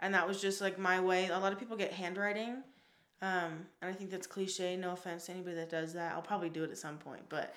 and 0.00 0.14
that 0.14 0.26
was 0.26 0.40
just 0.40 0.60
like 0.60 0.78
my 0.78 1.00
way. 1.00 1.28
A 1.28 1.38
lot 1.38 1.52
of 1.52 1.58
people 1.58 1.76
get 1.76 1.92
handwriting, 1.92 2.62
um, 3.22 3.66
and 3.80 3.90
I 3.90 3.92
think 3.92 4.10
that's 4.10 4.26
cliche. 4.26 4.76
No 4.76 4.92
offense 4.92 5.26
to 5.26 5.32
anybody 5.32 5.56
that 5.56 5.70
does 5.70 5.92
that. 5.94 6.12
I'll 6.12 6.22
probably 6.22 6.50
do 6.50 6.64
it 6.64 6.70
at 6.70 6.78
some 6.78 6.98
point, 6.98 7.22
but 7.28 7.54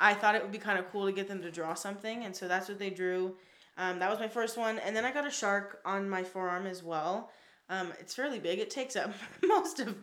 I 0.00 0.14
thought 0.14 0.34
it 0.34 0.42
would 0.42 0.52
be 0.52 0.58
kind 0.58 0.78
of 0.78 0.90
cool 0.90 1.06
to 1.06 1.12
get 1.12 1.28
them 1.28 1.42
to 1.42 1.50
draw 1.50 1.74
something, 1.74 2.24
and 2.24 2.34
so 2.34 2.48
that's 2.48 2.68
what 2.68 2.78
they 2.78 2.90
drew. 2.90 3.36
Um, 3.76 3.98
that 3.98 4.10
was 4.10 4.20
my 4.20 4.28
first 4.28 4.56
one, 4.56 4.78
and 4.78 4.94
then 4.94 5.04
I 5.04 5.12
got 5.12 5.26
a 5.26 5.30
shark 5.30 5.80
on 5.84 6.08
my 6.08 6.22
forearm 6.22 6.66
as 6.66 6.82
well. 6.82 7.30
Um, 7.68 7.92
it's 7.98 8.14
fairly 8.14 8.38
big. 8.38 8.58
It 8.58 8.70
takes 8.70 8.94
up 8.94 9.12
most 9.42 9.80
of 9.80 9.96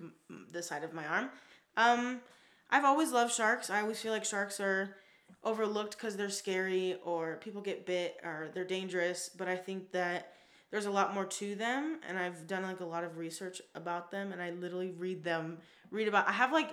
the 0.52 0.64
side 0.64 0.84
of 0.84 0.94
my 0.94 1.06
arm. 1.06 1.30
Um, 1.78 2.22
I've 2.70 2.86
always 2.86 3.12
loved 3.12 3.34
sharks. 3.34 3.70
I 3.70 3.82
always 3.82 4.02
feel 4.02 4.12
like 4.12 4.26
sharks 4.26 4.60
are 4.60 4.96
overlooked 5.44 5.98
because 5.98 6.16
they're 6.16 6.30
scary 6.30 6.98
or 7.04 7.38
people 7.38 7.62
get 7.62 7.86
bit 7.86 8.18
or 8.24 8.50
they're 8.54 8.66
dangerous. 8.66 9.30
But 9.38 9.48
I 9.48 9.56
think 9.56 9.92
that 9.92 10.34
there's 10.72 10.86
a 10.86 10.92
lot 10.92 11.14
more 11.14 11.26
to 11.26 11.56
them, 11.56 12.00
and 12.08 12.18
I've 12.18 12.48
done 12.48 12.64
like 12.64 12.80
a 12.80 12.86
lot 12.86 13.04
of 13.04 13.18
research 13.18 13.62
about 13.76 14.10
them, 14.10 14.32
and 14.32 14.42
I 14.42 14.52
literally 14.52 14.92
read 14.92 15.24
them, 15.24 15.58
read 15.92 16.08
about. 16.08 16.28
I 16.28 16.32
have 16.32 16.54
like 16.54 16.72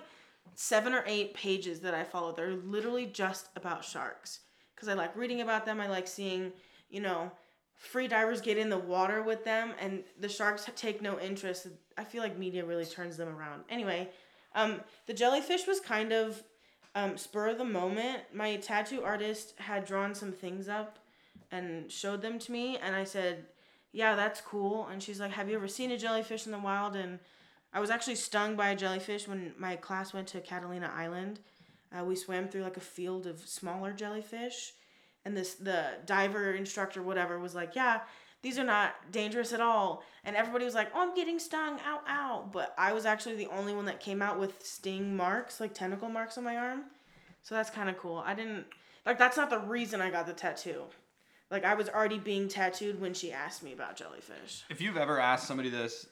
seven 0.55 0.93
or 0.93 1.03
eight 1.05 1.33
pages 1.33 1.81
that 1.81 1.93
I 1.93 2.03
follow. 2.03 2.33
They're 2.33 2.55
literally 2.55 3.05
just 3.05 3.49
about 3.55 3.83
sharks 3.83 4.39
because 4.73 4.87
I 4.87 4.93
like 4.93 5.15
reading 5.15 5.41
about 5.41 5.65
them. 5.65 5.81
I 5.81 5.87
like 5.87 6.07
seeing, 6.07 6.53
you 6.89 7.01
know, 7.01 7.29
free 7.75 8.07
divers 8.07 8.39
get 8.39 8.57
in 8.57 8.69
the 8.69 8.77
water 8.77 9.21
with 9.21 9.43
them, 9.43 9.73
and 9.79 10.03
the 10.19 10.29
sharks 10.29 10.69
take 10.75 11.01
no 11.01 11.19
interest. 11.19 11.67
I 11.97 12.05
feel 12.05 12.23
like 12.23 12.37
media 12.37 12.65
really 12.65 12.85
turns 12.85 13.17
them 13.17 13.29
around. 13.29 13.63
Anyway, 13.69 14.09
um, 14.55 14.79
the 15.07 15.13
jellyfish 15.13 15.67
was 15.67 15.81
kind 15.81 16.13
of 16.13 16.41
um, 16.95 17.17
spur 17.17 17.49
of 17.49 17.57
the 17.57 17.65
moment. 17.65 18.19
My 18.33 18.55
tattoo 18.57 19.03
artist 19.03 19.53
had 19.57 19.85
drawn 19.85 20.15
some 20.15 20.31
things 20.31 20.69
up 20.69 20.99
and 21.51 21.91
showed 21.91 22.21
them 22.21 22.39
to 22.39 22.51
me, 22.51 22.77
and 22.77 22.95
I 22.95 23.03
said, 23.03 23.45
"Yeah, 23.91 24.15
that's 24.15 24.41
cool." 24.41 24.87
And 24.87 25.01
she's 25.01 25.19
like, 25.19 25.31
"Have 25.31 25.49
you 25.49 25.55
ever 25.55 25.67
seen 25.67 25.91
a 25.91 25.97
jellyfish 25.97 26.45
in 26.45 26.51
the 26.51 26.59
wild?" 26.59 26.95
And 26.95 27.19
I 27.73 27.79
was 27.79 27.89
actually 27.89 28.15
stung 28.15 28.55
by 28.55 28.69
a 28.69 28.75
jellyfish 28.75 29.27
when 29.27 29.53
my 29.57 29.75
class 29.75 30.13
went 30.13 30.27
to 30.29 30.41
Catalina 30.41 30.91
Island. 30.93 31.39
Uh, 31.91 32.03
we 32.03 32.15
swam 32.15 32.47
through 32.47 32.63
like 32.63 32.77
a 32.77 32.81
field 32.81 33.27
of 33.27 33.39
smaller 33.47 33.91
jellyfish, 33.93 34.73
and 35.25 35.35
this 35.35 35.55
the 35.55 35.85
diver 36.05 36.53
instructor 36.53 37.01
whatever 37.01 37.39
was 37.39 37.55
like, 37.55 37.75
"Yeah, 37.75 38.01
these 38.41 38.57
are 38.59 38.63
not 38.63 39.11
dangerous 39.11 39.53
at 39.53 39.61
all." 39.61 40.03
And 40.23 40.35
everybody 40.35 40.65
was 40.65 40.75
like, 40.75 40.89
"Oh, 40.93 41.01
I'm 41.01 41.15
getting 41.15 41.39
stung, 41.39 41.79
ow, 41.85 42.01
ow!" 42.07 42.49
But 42.51 42.73
I 42.77 42.93
was 42.93 43.05
actually 43.05 43.35
the 43.35 43.47
only 43.47 43.73
one 43.73 43.85
that 43.85 43.99
came 43.99 44.21
out 44.21 44.39
with 44.39 44.65
sting 44.65 45.15
marks, 45.15 45.59
like 45.59 45.73
tentacle 45.73 46.09
marks 46.09 46.37
on 46.37 46.43
my 46.43 46.57
arm. 46.57 46.85
So 47.41 47.55
that's 47.55 47.69
kind 47.69 47.89
of 47.89 47.97
cool. 47.97 48.23
I 48.25 48.33
didn't 48.33 48.65
like 49.05 49.17
that's 49.17 49.37
not 49.37 49.49
the 49.49 49.59
reason 49.59 50.01
I 50.01 50.09
got 50.09 50.27
the 50.27 50.33
tattoo. 50.33 50.83
Like 51.51 51.65
I 51.65 51.73
was 51.73 51.89
already 51.89 52.19
being 52.19 52.47
tattooed 52.47 53.01
when 53.01 53.13
she 53.13 53.31
asked 53.31 53.63
me 53.63 53.73
about 53.73 53.95
jellyfish. 53.95 54.63
If 54.69 54.81
you've 54.81 54.97
ever 54.97 55.19
asked 55.19 55.47
somebody 55.47 55.69
this 55.69 56.05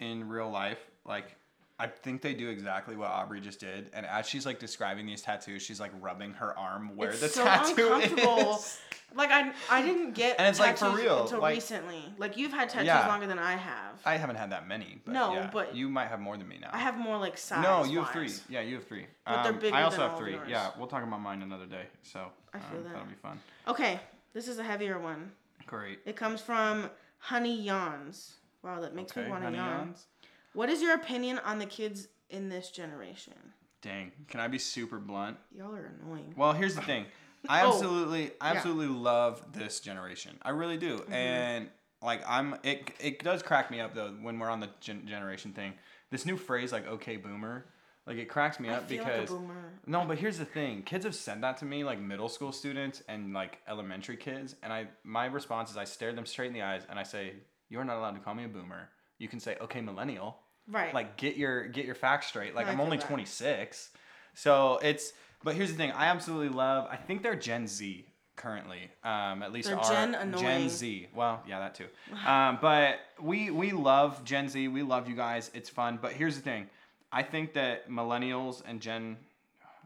in 0.00 0.28
real 0.28 0.50
life, 0.50 0.78
like 1.06 1.34
I 1.78 1.86
think 1.86 2.20
they 2.20 2.34
do 2.34 2.48
exactly 2.50 2.94
what 2.94 3.10
Aubrey 3.10 3.40
just 3.40 3.58
did. 3.58 3.90
And 3.94 4.04
as 4.04 4.28
she's 4.28 4.44
like 4.44 4.58
describing 4.58 5.06
these 5.06 5.22
tattoos, 5.22 5.62
she's 5.62 5.80
like 5.80 5.92
rubbing 6.00 6.34
her 6.34 6.56
arm 6.58 6.94
where 6.96 7.10
it's 7.10 7.20
the 7.20 7.28
so 7.28 7.44
tattoo 7.44 7.92
uncomfortable. 7.94 8.56
is. 8.56 8.78
Like 9.14 9.30
I, 9.30 9.52
I 9.70 9.82
didn't 9.82 10.12
get 10.14 10.36
And 10.38 10.48
it's, 10.48 10.58
like, 10.58 10.78
for 10.78 10.88
real, 10.90 11.22
until 11.24 11.40
like- 11.40 11.54
recently. 11.54 12.02
Like 12.18 12.36
you've 12.36 12.52
had 12.52 12.68
tattoos 12.70 12.86
Yeah. 12.86 13.06
longer 13.08 13.26
than 13.26 13.38
I 13.38 13.52
have. 13.56 14.00
I 14.06 14.16
haven't 14.16 14.36
had 14.36 14.52
that 14.52 14.66
many. 14.68 15.00
But 15.04 15.12
No, 15.12 15.34
yeah, 15.34 15.50
but- 15.52 15.74
you 15.74 15.88
might 15.88 16.06
have 16.08 16.20
more 16.20 16.36
than 16.36 16.48
me 16.48 16.58
now. 16.60 16.70
I 16.72 16.78
have 16.78 16.96
more 16.98 17.18
like 17.18 17.36
size. 17.36 17.62
no, 17.62 17.84
you 17.84 18.00
have 18.02 18.10
three. 18.12 18.30
Yeah, 18.48 18.60
you 18.60 18.76
have 18.76 18.86
three. 18.86 19.06
But 19.26 19.42
they're 19.42 19.52
Um, 19.52 19.58
bigger 19.58 19.74
I 19.76 19.82
also 19.82 20.08
have 20.08 20.18
three. 20.18 20.38
Yeah, 20.48 20.70
we'll 20.78 20.86
talk 20.86 21.02
about 21.02 21.20
mine 21.20 21.42
another 21.42 21.66
day. 21.66 21.86
So 22.02 22.26
I 22.54 22.58
feel 22.58 22.78
um, 22.78 22.84
that. 22.84 22.92
that'll 22.92 23.08
be 23.08 23.14
fun. 23.14 23.40
Okay, 23.68 23.98
this 24.34 24.48
is 24.48 24.58
a 24.58 24.62
heavier 24.64 24.98
one. 24.98 25.32
Great. 25.66 26.00
It 26.04 26.16
comes 26.16 26.40
from 26.40 26.90
Honey 27.18 27.60
Yawns. 27.62 28.34
Wow, 28.62 28.80
that 28.80 28.94
makes 28.94 29.12
Okay, 29.12 29.24
me 29.24 29.30
want 29.30 29.44
to 29.44 29.50
yawn. 29.50 29.56
yawns. 29.78 30.06
What 30.54 30.68
is 30.68 30.82
your 30.82 30.94
opinion 30.94 31.38
on 31.44 31.58
the 31.58 31.66
kids 31.66 32.08
in 32.30 32.48
this 32.48 32.70
generation? 32.70 33.34
Dang, 33.80 34.12
can 34.28 34.38
I 34.40 34.48
be 34.48 34.58
super 34.58 34.98
blunt? 34.98 35.36
Y'all 35.56 35.74
are 35.74 35.90
annoying. 36.00 36.34
Well, 36.36 36.52
here's 36.52 36.74
the 36.76 36.82
thing. 36.82 37.06
I 37.48 37.62
Oh, 37.62 37.68
absolutely, 37.72 38.30
I 38.40 38.50
yeah. 38.52 38.56
absolutely 38.58 38.86
love 38.94 39.44
this 39.52 39.80
generation. 39.80 40.38
I 40.42 40.50
really 40.50 40.76
do. 40.76 40.98
Mm-hmm. 40.98 41.12
And 41.12 41.70
like, 42.00 42.22
I'm. 42.28 42.54
It 42.62 42.92
it 43.00 43.24
does 43.24 43.42
crack 43.42 43.70
me 43.70 43.80
up 43.80 43.94
though 43.94 44.14
when 44.20 44.38
we're 44.38 44.48
on 44.50 44.60
the 44.60 44.68
gen- 44.80 45.06
generation 45.08 45.52
thing. 45.52 45.72
This 46.10 46.24
new 46.24 46.36
phrase 46.36 46.70
like 46.70 46.86
"okay 46.86 47.16
boomer," 47.16 47.64
like 48.06 48.16
it 48.16 48.28
cracks 48.28 48.58
me 48.58 48.68
I 48.68 48.74
up 48.74 48.88
because 48.88 49.30
like 49.30 49.38
a 49.38 49.42
boomer. 49.42 49.72
no, 49.86 50.04
but 50.04 50.18
here's 50.18 50.38
the 50.38 50.44
thing. 50.44 50.82
Kids 50.82 51.04
have 51.04 51.14
said 51.14 51.42
that 51.42 51.56
to 51.58 51.64
me, 51.64 51.84
like 51.84 52.00
middle 52.00 52.28
school 52.28 52.52
students 52.52 53.02
and 53.08 53.32
like 53.32 53.58
elementary 53.68 54.16
kids, 54.16 54.56
and 54.62 54.72
I 54.72 54.88
my 55.04 55.26
response 55.26 55.70
is 55.70 55.76
I 55.76 55.84
stare 55.84 56.12
them 56.12 56.26
straight 56.26 56.48
in 56.48 56.52
the 56.52 56.62
eyes 56.62 56.82
and 56.90 56.98
I 56.98 57.02
say, 57.04 57.34
"You're 57.68 57.84
not 57.84 57.96
allowed 57.98 58.12
to 58.12 58.20
call 58.20 58.34
me 58.34 58.44
a 58.44 58.48
boomer. 58.48 58.88
You 59.18 59.28
can 59.28 59.40
say 59.40 59.56
okay 59.60 59.80
millennial." 59.80 60.38
Right. 60.68 60.94
like 60.94 61.16
get 61.16 61.36
your 61.36 61.66
get 61.66 61.86
your 61.86 61.96
facts 61.96 62.28
straight 62.28 62.54
like 62.54 62.66
No, 62.66 62.72
i'm 62.72 62.80
only 62.80 62.96
that. 62.96 63.08
26 63.08 63.90
so 64.32 64.78
it's 64.80 65.12
but 65.42 65.56
here's 65.56 65.72
the 65.72 65.76
thing 65.76 65.90
i 65.90 66.06
absolutely 66.06 66.50
love 66.50 66.86
i 66.88 66.94
think 66.94 67.24
they're 67.24 67.34
gen 67.34 67.66
z 67.66 68.06
currently 68.36 68.88
um 69.02 69.42
at 69.42 69.52
least 69.52 69.66
They're 69.68 69.76
our 69.76 69.90
Gen 70.06 70.34
gen 70.38 70.68
z 70.68 71.08
well 71.16 71.42
yeah 71.48 71.58
that 71.58 71.74
too 71.74 71.86
um 72.26 72.58
but 72.62 73.00
we 73.20 73.50
we 73.50 73.72
love 73.72 74.22
gen 74.22 74.48
z 74.48 74.68
we 74.68 74.82
love 74.84 75.08
you 75.08 75.16
guys 75.16 75.50
it's 75.52 75.68
fun 75.68 75.98
but 76.00 76.12
here's 76.12 76.36
the 76.36 76.42
thing 76.42 76.68
i 77.12 77.22
think 77.22 77.52
that 77.54 77.88
millennials 77.90 78.62
and 78.66 78.80
gen 78.80 79.16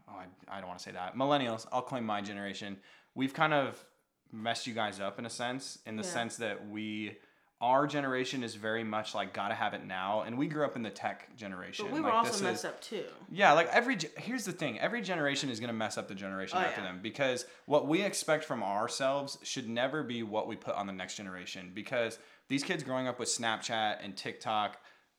oh 0.09 0.13
i, 0.17 0.25
I 0.57 0.59
don't 0.59 0.67
want 0.67 0.79
to 0.79 0.83
say 0.85 0.91
that 0.91 1.15
millennials 1.15 1.65
i'll 1.71 1.81
claim 1.81 2.05
my 2.05 2.21
generation 2.21 2.77
we've 3.15 3.33
kind 3.33 3.53
of 3.53 3.83
messed 4.31 4.67
you 4.67 4.73
guys 4.73 4.99
up 4.99 5.19
in 5.19 5.25
a 5.25 5.29
sense 5.29 5.79
in 5.85 5.95
the 5.95 6.03
Yeah. 6.03 6.09
sense 6.09 6.37
that 6.37 6.67
we 6.69 7.17
our 7.59 7.87
generation 7.87 8.43
is 8.43 8.53
very 8.53 8.83
much 8.83 9.15
like 9.15 9.33
gotta 9.33 9.55
have 9.55 9.73
it 9.73 9.83
now 9.83 10.21
and 10.21 10.37
we 10.37 10.45
grew 10.47 10.63
up 10.63 10.75
in 10.75 10.83
the 10.83 10.91
tech 10.91 11.35
generation 11.35 11.85
but 11.85 11.93
we 11.93 11.99
were 12.01 12.09
like, 12.09 12.17
also 12.17 12.43
messed 12.43 12.59
is- 12.59 12.65
up 12.65 12.79
too. 12.81 13.03
yeah, 13.31 13.51
like 13.53 13.67
every 13.69 13.97
here's 14.17 14.45
the 14.45 14.51
thing, 14.51 14.79
every 14.79 15.01
generation 15.01 15.49
is 15.49 15.59
to 15.59 15.73
mess 15.73 15.97
up 15.97 16.07
the 16.07 16.13
generation 16.13 16.59
Oh, 16.59 16.61
after 16.61 16.81
yeah. 16.81 16.87
them 16.87 16.99
because 17.01 17.47
what 17.65 17.87
we 17.87 18.03
expect 18.03 18.43
from 18.43 18.61
ourselves 18.61 19.39
should 19.41 19.67
never 19.67 20.03
be 20.03 20.21
what 20.21 20.47
we 20.47 20.55
put 20.55 20.75
on 20.75 20.85
the 20.85 20.93
next 20.93 21.15
generation 21.15 21.71
because 21.73 22.19
these 22.47 22.63
kids 22.63 22.83
growing 22.83 23.07
up 23.07 23.17
with 23.17 23.27
Snapchat 23.27 23.97
and 24.03 24.15
TikTok 24.15 24.77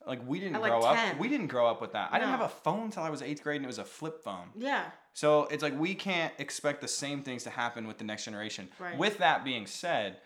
like 0.09 0.27
we 0.27 0.41
didn't 0.41 0.61
like, 0.61 0.71
grow 0.71 0.81
up 0.81 1.19
we 1.19 1.29
didn't 1.29 1.47
grow 1.49 1.67
up 1.69 1.81
with 1.81 1.93
that. 1.93 2.09
I 2.13 2.19
didn't 2.19 2.31
have 2.31 2.41
a 2.41 2.49
phone 2.49 2.85
until 2.85 3.03
I 3.03 3.11
was 3.11 3.23
8th 3.23 3.43
grade 3.43 3.57
and 3.57 3.65
it 3.65 3.69
was 3.69 3.79
a 3.79 3.85
flip 3.85 4.23
phone. 4.25 4.49
Yeah. 4.57 4.87
So 5.13 5.45
it's 5.45 5.63
like 5.63 5.79
we 5.79 5.95
can't 5.95 6.33
expect 6.39 6.81
the 6.81 6.89
same 6.89 7.23
things 7.23 7.45
to 7.45 7.51
happen 7.51 7.87
with 7.87 7.99
the 7.99 8.05
next 8.05 8.25
generation. 8.25 8.69
Right. 8.79 8.97
With 8.97 9.19
that 9.19 9.45
being 9.45 9.67
said, 9.67 10.17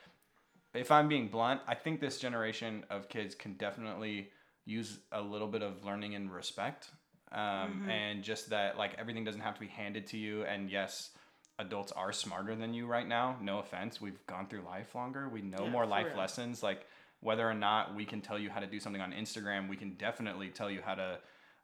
if 0.75 0.91
I'm 0.91 1.09
being 1.09 1.29
blunt, 1.29 1.61
I 1.67 1.75
think 1.75 2.01
this 2.01 2.19
generation 2.19 2.85
of 2.91 3.09
kids 3.09 3.35
can 3.35 3.55
definitely 3.55 4.31
use 4.65 4.99
a 5.11 5.21
little 5.21 5.49
bit 5.49 5.63
of 5.63 5.85
learning 5.85 6.15
and 6.15 6.33
respect. 6.33 6.91
Um, 7.33 7.89
And 7.89 8.23
just 8.23 8.51
that, 8.51 8.77
like, 8.77 8.95
everything 8.99 9.25
doesn't 9.25 9.41
have 9.41 9.55
to 9.55 9.61
be 9.61 9.67
handed 9.67 10.07
to 10.09 10.19
you. 10.19 10.45
And 10.45 10.71
yes, 10.71 11.11
adults 11.59 11.93
are 11.93 12.13
smarter 12.13 12.55
than 12.55 12.75
you 12.75 12.87
right 12.87 13.07
now. 13.09 13.37
No 13.41 13.59
offense. 13.59 14.01
We've 14.01 14.25
gone 14.27 14.47
through 14.47 14.63
life 14.63 14.95
longer. 14.95 15.29
We 15.29 15.41
know 15.43 15.65
Yeah, 15.65 15.71
more 15.71 15.87
life 15.87 16.09
real. 16.09 16.19
lessons. 16.19 16.63
Like, 16.63 16.87
whether 17.23 17.49
or 17.49 17.55
not 17.55 17.95
we 17.95 18.05
can 18.05 18.21
tell 18.21 18.39
you 18.39 18.51
how 18.51 18.61
to 18.61 18.67
do 18.67 18.79
something 18.79 19.01
on 19.01 19.13
Instagram, 19.13 19.69
we 19.69 19.77
can 19.77 19.95
definitely 19.95 20.49
tell 20.51 20.71
you 20.71 20.81
how 20.85 20.95
to, 20.95 21.19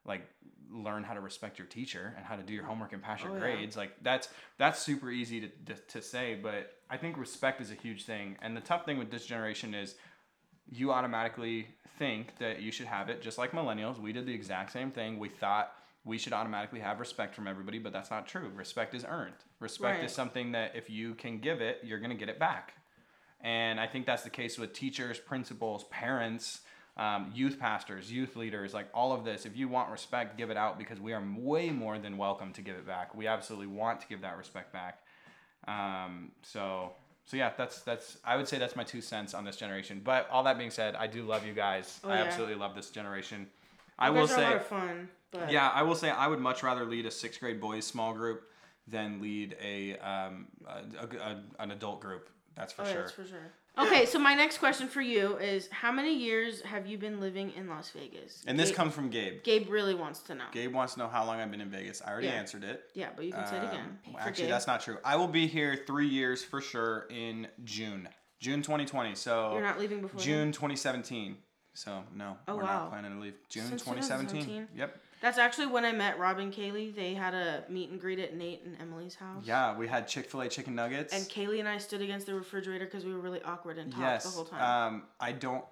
like, 0.05 0.21
learn 0.71 1.03
how 1.03 1.13
to 1.13 1.19
respect 1.19 1.57
your 1.59 1.67
teacher 1.67 2.13
and 2.15 2.25
how 2.25 2.35
to 2.35 2.43
do 2.43 2.53
your 2.53 2.63
homework 2.63 2.93
and 2.93 3.01
pass 3.01 3.21
your 3.21 3.31
Oh, 3.31 3.35
yeah. 3.35 3.39
grades. 3.39 3.75
Like 3.75 3.91
that's 4.03 4.29
that's 4.59 4.79
super 4.79 5.09
easy 5.09 5.41
to, 5.41 5.47
to, 5.73 5.81
to 5.93 5.99
say 6.01 6.37
but 6.41 6.73
i 6.91 6.95
think 6.95 7.17
respect 7.17 7.59
is 7.59 7.71
a 7.71 7.73
huge 7.73 8.05
thing. 8.05 8.37
And 8.43 8.55
the 8.55 8.61
tough 8.61 8.85
thing 8.85 8.99
with 8.99 9.09
this 9.09 9.25
generation 9.25 9.73
is 9.73 9.95
you 10.69 10.91
automatically 10.91 11.67
think 11.97 12.37
that 12.37 12.61
you 12.61 12.71
should 12.71 12.85
have 12.85 13.09
it 13.09 13.19
just 13.21 13.39
like 13.39 13.51
millennials. 13.51 13.99
We 13.99 14.13
did 14.13 14.27
the 14.27 14.33
exact 14.33 14.71
same 14.71 14.91
thing. 14.91 15.17
We 15.17 15.29
thought 15.29 15.71
we 16.05 16.19
should 16.19 16.33
automatically 16.33 16.79
have 16.81 16.99
respect 16.99 17.33
from 17.33 17.47
everybody 17.47 17.79
but 17.79 17.91
that's 17.91 18.11
not 18.11 18.27
true. 18.27 18.51
Respect 18.55 18.93
is 18.93 19.03
earned. 19.09 19.33
Respect 19.59 19.97
Right. 19.97 20.05
is 20.05 20.13
something 20.13 20.51
that 20.51 20.75
if 20.75 20.87
you 20.87 21.15
can 21.15 21.39
give 21.39 21.61
it 21.61 21.79
you're 21.83 21.99
going 21.99 22.11
to 22.11 22.15
get 22.15 22.29
it 22.29 22.37
back 22.37 22.73
and 23.41 23.79
i 23.79 23.87
think 23.87 24.05
that's 24.05 24.23
the 24.23 24.29
case 24.29 24.57
with 24.57 24.73
teachers 24.73 25.19
principals 25.19 25.85
parents 25.85 26.61
um, 26.97 27.31
youth 27.33 27.57
pastors, 27.59 28.11
youth 28.11 28.35
leaders, 28.35 28.73
like 28.73 28.87
all 28.93 29.13
of 29.13 29.23
this. 29.23 29.45
If 29.45 29.55
you 29.55 29.69
want 29.69 29.89
respect, 29.89 30.37
give 30.37 30.49
it 30.49 30.57
out 30.57 30.77
because 30.77 30.99
we 30.99 31.13
are 31.13 31.23
way 31.37 31.69
more 31.69 31.97
than 31.97 32.17
welcome 32.17 32.51
to 32.51 32.61
give 32.61 32.75
it 32.75 32.85
back. 32.85 33.15
We 33.15 33.25
absolutely 33.25 33.67
want 33.67 34.01
to 34.01 34.07
give 34.07 34.19
that 34.19 34.37
respect 34.37 34.73
back. 34.73 34.99
Um, 35.65 36.31
so, 36.41 36.91
so 37.23 37.37
yeah, 37.37 37.51
that's 37.57 37.81
that's. 37.83 38.17
I 38.25 38.35
would 38.35 38.49
say 38.49 38.57
that's 38.57 38.75
my 38.75 38.83
two 38.83 38.99
cents 38.99 39.33
on 39.33 39.45
this 39.45 39.55
generation. 39.55 40.01
But 40.03 40.27
all 40.29 40.43
that 40.43 40.57
being 40.57 40.71
said, 40.71 40.95
I 40.95 41.07
do 41.07 41.23
love 41.23 41.45
you 41.45 41.53
guys. 41.53 42.01
Oh, 42.03 42.09
I 42.09 42.15
yeah. 42.15 42.23
absolutely 42.23 42.55
love 42.55 42.75
this 42.75 42.89
generation. 42.89 43.47
I 43.97 44.07
You 44.07 44.13
will 44.15 44.23
are 44.23 44.27
say, 44.27 44.59
fun. 44.67 45.07
But 45.31 45.51
yeah, 45.53 45.69
I 45.69 45.83
will 45.83 45.95
say 45.95 46.09
I 46.09 46.27
would 46.27 46.39
much 46.39 46.63
rather 46.63 46.83
lead 46.83 47.05
a 47.05 47.11
sixth 47.11 47.39
grade 47.39 47.61
boys 47.61 47.85
small 47.85 48.13
group 48.13 48.49
than 48.89 49.21
lead 49.21 49.55
a, 49.63 49.95
um, 49.99 50.47
a, 50.67 51.05
a- 51.05 51.19
a- 51.31 51.43
an 51.59 51.71
adult 51.71 52.01
group. 52.01 52.29
That's 52.55 52.73
for 52.73 52.81
Oh, 52.81 52.85
sure. 52.85 52.95
that's 52.95 53.11
for 53.11 53.25
sure. 53.25 53.51
Okay, 53.77 54.05
so 54.05 54.19
my 54.19 54.33
next 54.33 54.57
question 54.57 54.87
for 54.89 55.01
you 55.01 55.37
is 55.37 55.69
how 55.71 55.91
many 55.91 56.13
years 56.13 56.61
have 56.63 56.85
you 56.85 56.97
been 56.97 57.21
living 57.21 57.51
in 57.55 57.69
Las 57.69 57.91
Vegas? 57.91 58.43
And 58.45 58.59
this 58.59 58.69
Gabe, 58.69 58.75
comes 58.75 58.93
from 58.93 59.09
Gabe. 59.09 59.41
Gabe 59.43 59.69
really 59.69 59.95
wants 59.95 60.19
to 60.23 60.35
know. 60.35 60.43
Gabe 60.51 60.73
wants 60.73 60.93
to 60.95 60.99
know 60.99 61.07
how 61.07 61.23
long 61.25 61.39
I've 61.39 61.49
been 61.49 61.61
in 61.61 61.69
Vegas. 61.69 62.01
I 62.05 62.11
already 62.11 62.27
Yeah. 62.27 62.33
answered 62.33 62.65
it. 62.65 62.89
Yeah, 62.93 63.09
but 63.15 63.23
you 63.23 63.31
can 63.31 63.47
say 63.47 63.55
it 63.57 63.63
again. 63.63 63.99
Um, 64.05 64.13
for 64.13 64.19
actually, 64.19 64.43
Gabe. 64.45 64.51
that's 64.51 64.67
not 64.67 64.81
true. 64.81 64.97
I 65.05 65.15
will 65.15 65.29
be 65.29 65.47
here 65.47 65.81
three 65.87 66.07
years 66.07 66.43
for 66.43 66.59
sure 66.59 67.07
in 67.09 67.47
June. 67.63 68.09
June 68.41 68.61
2020. 68.61 69.15
So 69.15 69.53
You're 69.53 69.61
not 69.61 69.79
leaving 69.79 70.01
before 70.01 70.17
then? 70.19 70.25
June 70.25 70.51
2017. 70.51 71.37
So 71.73 72.03
no, 72.13 72.37
Oh, 72.49 72.57
we're 72.57 72.63
wow. 72.63 72.83
not 72.83 72.89
planning 72.91 73.13
to 73.15 73.19
leave. 73.21 73.35
June 73.47 73.67
Since 73.67 73.83
2017. 73.83 74.41
2017? 74.41 74.67
Yep. 74.77 75.01
That's 75.21 75.37
actually 75.37 75.67
when 75.67 75.83
I 75.83 75.91
met 75.91 76.17
Rob 76.17 76.39
and 76.39 76.53
Kaylee. 76.53 76.95
They 76.95 77.13
had 77.13 77.33
a 77.33 77.63
meet 77.69 77.89
and 77.89 77.99
greet 77.99 78.19
at 78.19 78.35
Nate 78.35 78.63
and 78.63 78.77
Emily's 78.79 79.15
house. 79.15 79.43
Yeah, 79.45 79.77
we 79.77 79.87
had 79.87 80.07
Chick 80.07 80.29
Fil 80.29 80.41
A 80.41 80.49
chicken 80.49 80.75
nuggets. 80.75 81.13
And 81.13 81.25
Kaylee 81.25 81.59
and 81.59 81.67
I 81.67 81.77
stood 81.77 82.01
against 82.01 82.25
the 82.25 82.35
refrigerator 82.35 82.85
because 82.85 83.05
we 83.05 83.13
were 83.13 83.19
really 83.19 83.41
awkward 83.43 83.77
and 83.77 83.91
talked 83.91 84.01
yes. 84.01 84.23
the 84.23 84.29
whole 84.29 84.45
time. 84.45 84.93
Um, 84.93 85.03
I 85.19 85.31
don't. 85.33 85.65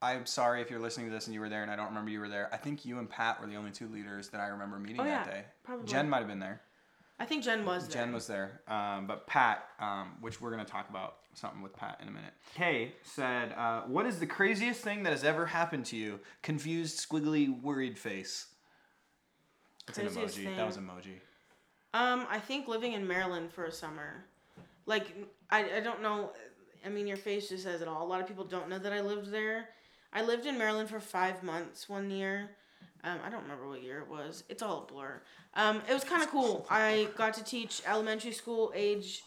I'm 0.00 0.26
sorry 0.26 0.60
if 0.60 0.70
you're 0.70 0.80
listening 0.80 1.06
to 1.06 1.12
this 1.12 1.26
and 1.26 1.34
you 1.34 1.40
were 1.40 1.48
there 1.48 1.62
and 1.62 1.70
I 1.70 1.76
don't 1.76 1.86
remember 1.86 2.10
you 2.10 2.18
were 2.18 2.28
there. 2.28 2.48
I 2.52 2.56
think 2.56 2.84
you 2.84 2.98
and 2.98 3.08
Pat 3.08 3.40
were 3.40 3.46
the 3.46 3.54
only 3.54 3.70
two 3.70 3.86
leaders 3.88 4.28
that 4.30 4.40
I 4.40 4.48
remember 4.48 4.76
meeting 4.78 5.00
Oh, 5.00 5.04
that 5.04 5.26
day. 5.26 5.44
probably. 5.62 5.86
Jen 5.86 6.08
might 6.08 6.18
have 6.18 6.26
been 6.26 6.40
there. 6.40 6.60
I 7.20 7.24
think 7.24 7.44
Jen 7.44 7.64
was 7.64 7.86
there. 7.86 8.02
Jen 8.02 8.12
was 8.12 8.26
there, 8.26 8.62
um, 8.66 9.06
but 9.06 9.28
Pat, 9.28 9.68
um, 9.78 10.16
which 10.20 10.40
we're 10.40 10.50
gonna 10.50 10.64
talk 10.64 10.90
about 10.90 11.18
something 11.34 11.62
with 11.62 11.76
Pat 11.76 12.00
in 12.02 12.08
a 12.08 12.10
minute. 12.10 12.32
Kay 12.56 12.94
said, 13.04 13.52
uh, 13.52 13.82
"What 13.82 14.06
is 14.06 14.18
the 14.18 14.26
craziest 14.26 14.80
thing 14.82 15.04
that 15.04 15.10
has 15.10 15.22
ever 15.22 15.46
happened 15.46 15.86
to 15.86 15.96
you?" 15.96 16.18
Confused, 16.42 16.98
squiggly, 16.98 17.62
worried 17.62 17.96
face. 17.96 18.46
It's 19.98 20.16
an 20.16 20.22
emoji. 20.22 20.44
thing. 20.44 20.56
That 20.56 20.66
was 20.66 20.78
emoji. 20.78 21.20
Um, 21.94 22.26
I 22.30 22.38
think 22.38 22.68
living 22.68 22.92
in 22.92 23.06
Maryland 23.06 23.52
for 23.52 23.64
a 23.64 23.72
summer. 23.72 24.24
Like, 24.86 25.14
I, 25.50 25.76
I 25.76 25.80
don't 25.80 26.02
know. 26.02 26.30
I 26.84 26.88
mean, 26.88 27.06
your 27.06 27.16
face 27.16 27.48
just 27.48 27.64
says 27.64 27.82
it 27.82 27.88
all. 27.88 28.04
A 28.04 28.08
lot 28.08 28.20
of 28.20 28.26
people 28.26 28.44
don't 28.44 28.68
know 28.68 28.78
that 28.78 28.92
I 28.92 29.00
lived 29.00 29.30
there. 29.30 29.68
I 30.12 30.22
lived 30.22 30.46
in 30.46 30.58
Maryland 30.58 30.88
for 30.88 31.00
five 31.00 31.42
months 31.42 31.88
one 31.88 32.10
year. 32.10 32.50
Um, 33.04 33.18
I 33.24 33.30
don't 33.30 33.42
remember 33.42 33.68
what 33.68 33.82
year 33.82 33.98
it 33.98 34.08
was. 34.08 34.44
It's 34.48 34.62
all 34.62 34.86
a 34.88 34.92
blur. 34.92 35.20
Um, 35.54 35.82
it 35.88 35.92
was 35.92 36.04
kind 36.04 36.22
of 36.22 36.30
cool. 36.30 36.66
I 36.70 37.08
got 37.16 37.34
to 37.34 37.44
teach 37.44 37.82
elementary 37.86 38.32
school 38.32 38.72
age 38.74 39.22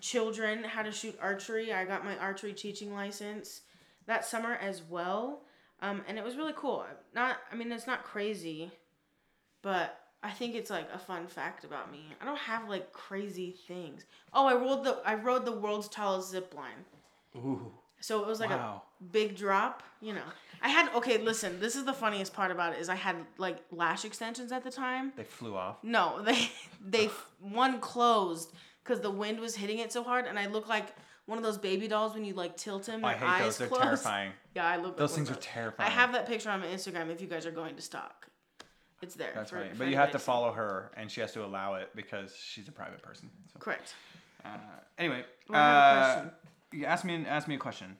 children 0.00 0.64
how 0.64 0.82
to 0.82 0.92
shoot 0.92 1.16
archery. 1.20 1.72
I 1.72 1.84
got 1.84 2.04
my 2.04 2.16
archery 2.18 2.52
teaching 2.52 2.92
license 2.92 3.62
that 4.06 4.24
summer 4.24 4.54
as 4.60 4.82
well. 4.82 5.42
Um, 5.80 6.02
and 6.08 6.18
it 6.18 6.24
was 6.24 6.36
really 6.36 6.54
cool. 6.56 6.84
Not, 7.14 7.38
I 7.50 7.54
mean, 7.54 7.70
it's 7.72 7.86
not 7.86 8.04
crazy, 8.04 8.70
but 9.62 10.01
I 10.22 10.30
think 10.30 10.54
it's 10.54 10.70
like 10.70 10.88
a 10.94 10.98
fun 10.98 11.26
fact 11.26 11.64
about 11.64 11.90
me. 11.90 12.06
I 12.20 12.24
don't 12.24 12.38
have 12.38 12.68
like 12.68 12.92
crazy 12.92 13.56
things. 13.66 14.04
Oh, 14.32 14.46
I 14.46 14.54
rode 14.54 14.84
the 14.84 14.98
I 15.04 15.14
rode 15.14 15.44
the 15.44 15.52
world's 15.52 15.88
tallest 15.88 16.30
zip 16.30 16.54
line. 16.54 16.84
Ooh. 17.36 17.72
So 18.00 18.20
it 18.20 18.26
was 18.26 18.40
like 18.40 18.50
Wow. 18.50 18.82
a 19.00 19.04
big 19.04 19.36
drop, 19.36 19.82
you 20.00 20.12
know. 20.12 20.24
I 20.60 20.68
had 20.68 20.92
okay, 20.94 21.18
listen, 21.18 21.58
this 21.60 21.74
is 21.76 21.84
the 21.84 21.92
funniest 21.92 22.32
part 22.34 22.50
about 22.52 22.72
it 22.74 22.78
is 22.80 22.88
I 22.88 22.94
had 22.94 23.16
like 23.38 23.58
lash 23.72 24.04
extensions 24.04 24.52
at 24.52 24.62
the 24.64 24.70
time. 24.70 25.12
They 25.16 25.24
flew 25.24 25.56
off. 25.56 25.78
No, 25.82 26.22
they 26.24 26.50
they 26.84 27.06
one 27.40 27.80
closed 27.80 28.52
cuz 28.84 29.00
the 29.00 29.10
wind 29.10 29.40
was 29.40 29.56
hitting 29.56 29.78
it 29.78 29.92
so 29.92 30.02
hard 30.04 30.26
and 30.26 30.38
I 30.38 30.46
look 30.46 30.68
like 30.68 30.94
one 31.26 31.38
of 31.38 31.44
those 31.44 31.58
baby 31.58 31.86
dolls 31.88 32.14
when 32.14 32.24
you 32.24 32.34
like 32.34 32.56
tilt 32.56 32.86
him 32.86 33.04
oh, 33.04 33.08
I 33.08 33.14
hate 33.14 33.28
eyes 33.28 33.42
those. 33.44 33.58
They're 33.58 33.68
closed. 33.68 33.82
terrifying. 33.82 34.32
Yeah, 34.54 34.68
I 34.68 34.76
look 34.76 34.98
Those 34.98 35.12
like 35.12 35.16
things 35.16 35.30
are 35.30 35.40
terrifying. 35.40 35.90
I 35.90 35.92
have 35.94 36.12
that 36.12 36.26
picture 36.26 36.50
on 36.50 36.60
my 36.60 36.66
Instagram 36.66 37.08
if 37.10 37.22
you 37.22 37.26
guys 37.26 37.46
are 37.46 37.50
going 37.50 37.74
to 37.74 37.80
stalk. 37.80 38.28
It's 39.02 39.14
there. 39.16 39.32
That's 39.34 39.50
for- 39.50 39.58
funny. 39.58 39.70
for 39.70 39.76
But 39.78 39.88
you 39.88 39.96
have 39.96 40.12
to 40.12 40.18
see. 40.18 40.24
follow 40.24 40.52
her, 40.52 40.90
and 40.96 41.10
she 41.10 41.20
has 41.20 41.32
to 41.32 41.44
allow 41.44 41.74
it 41.74 41.90
because 41.94 42.34
she's 42.34 42.68
a 42.68 42.72
private 42.72 43.02
person. 43.02 43.28
So. 43.52 43.58
Correct. 43.58 43.94
Uh, 44.44 44.48
anyway, 44.98 45.24
Well, 45.48 45.60
I 45.60 45.64
have 45.68 46.24
a 46.24 46.28
uh, 46.28 46.30
you 46.72 46.84
ask 46.86 47.04
me. 47.04 47.24
Ask 47.26 47.48
me 47.48 47.56
a 47.56 47.58
question. 47.58 47.96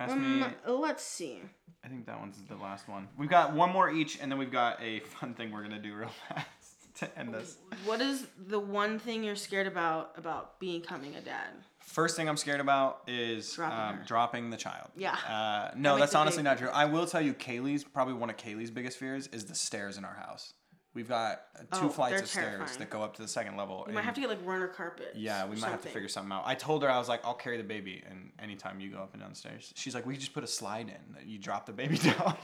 Ask 0.00 0.16
me. 0.16 0.42
Um, 0.42 0.54
let's 0.80 1.02
see. 1.02 1.40
I 1.84 1.88
think 1.88 2.06
that 2.06 2.18
one's 2.18 2.36
the 2.48 2.56
last 2.56 2.88
one. 2.88 3.06
We've 3.16 3.30
got 3.30 3.54
one 3.54 3.70
more 3.70 3.90
each, 3.90 4.18
and 4.20 4.30
then 4.30 4.38
we've 4.38 4.50
got 4.52 4.82
a 4.82 5.00
fun 5.20 5.34
thing 5.34 5.52
we're 5.52 5.62
gonna 5.62 5.78
do 5.78 5.94
real 5.94 6.10
fast 6.28 6.48
to 6.96 7.18
end 7.18 7.32
this. 7.32 7.58
What 7.84 8.00
is 8.00 8.26
the 8.48 8.58
one 8.58 8.98
thing 8.98 9.22
you're 9.22 9.36
scared 9.36 9.66
about 9.66 10.12
about 10.16 10.58
becoming 10.58 11.14
a 11.14 11.20
dad? 11.20 11.50
First 11.86 12.16
thing 12.16 12.28
I'm 12.28 12.36
scared 12.36 12.60
about 12.60 13.02
is 13.06 13.54
Dropping 13.54 13.78
um, 14.00 14.04
dropping 14.06 14.50
the 14.50 14.56
child. 14.56 14.90
Yeah. 14.96 15.12
Uh, 15.28 15.70
no, 15.76 15.94
makes 15.94 16.00
that's 16.00 16.14
honestly 16.16 16.38
big. 16.40 16.44
not 16.44 16.58
true. 16.58 16.68
I 16.68 16.84
will 16.84 17.06
tell 17.06 17.20
you, 17.22 17.32
Kaylee's 17.32 17.84
probably 17.84 18.14
one 18.14 18.28
of 18.28 18.36
Kaylee's 18.36 18.70
biggest 18.72 18.98
fears 18.98 19.28
is 19.28 19.44
the 19.44 19.54
stairs 19.54 19.96
in 19.96 20.04
our 20.04 20.14
house. 20.14 20.52
We've 20.94 21.08
got 21.08 21.42
uh, 21.54 21.78
two 21.78 21.86
Oh, 21.86 21.88
flights 21.90 22.22
of 22.22 22.28
stairs 22.28 22.76
that 22.78 22.88
go 22.90 23.02
up 23.02 23.14
to 23.16 23.22
the 23.22 23.28
second 23.28 23.56
level. 23.56 23.84
You 23.86 23.92
might 23.94 24.04
have 24.04 24.14
to 24.14 24.20
get 24.20 24.30
like 24.30 24.38
runner 24.44 24.66
carpet. 24.66 25.12
Yeah, 25.14 25.46
we 25.46 25.56
might 25.56 25.68
have 25.70 25.82
to 25.82 25.88
figure 25.88 26.08
something 26.08 26.32
out. 26.32 26.42
I 26.46 26.54
told 26.54 26.82
her 26.82 26.90
I 26.90 26.98
was 26.98 27.08
like, 27.08 27.20
I'll 27.24 27.34
carry 27.34 27.58
the 27.58 27.62
baby, 27.64 28.02
and 28.08 28.32
anytime 28.42 28.80
you 28.80 28.90
go 28.90 28.98
up 28.98 29.12
and 29.12 29.20
down 29.20 29.30
the 29.30 29.36
stairs, 29.36 29.72
she's 29.76 29.94
like, 29.94 30.06
we 30.06 30.14
could 30.14 30.20
just 30.22 30.32
put 30.32 30.42
a 30.42 30.46
slide 30.48 30.88
in 30.88 31.14
that 31.14 31.26
you 31.26 31.38
drop 31.38 31.66
the 31.66 31.72
baby 31.72 31.98
down, 31.98 32.34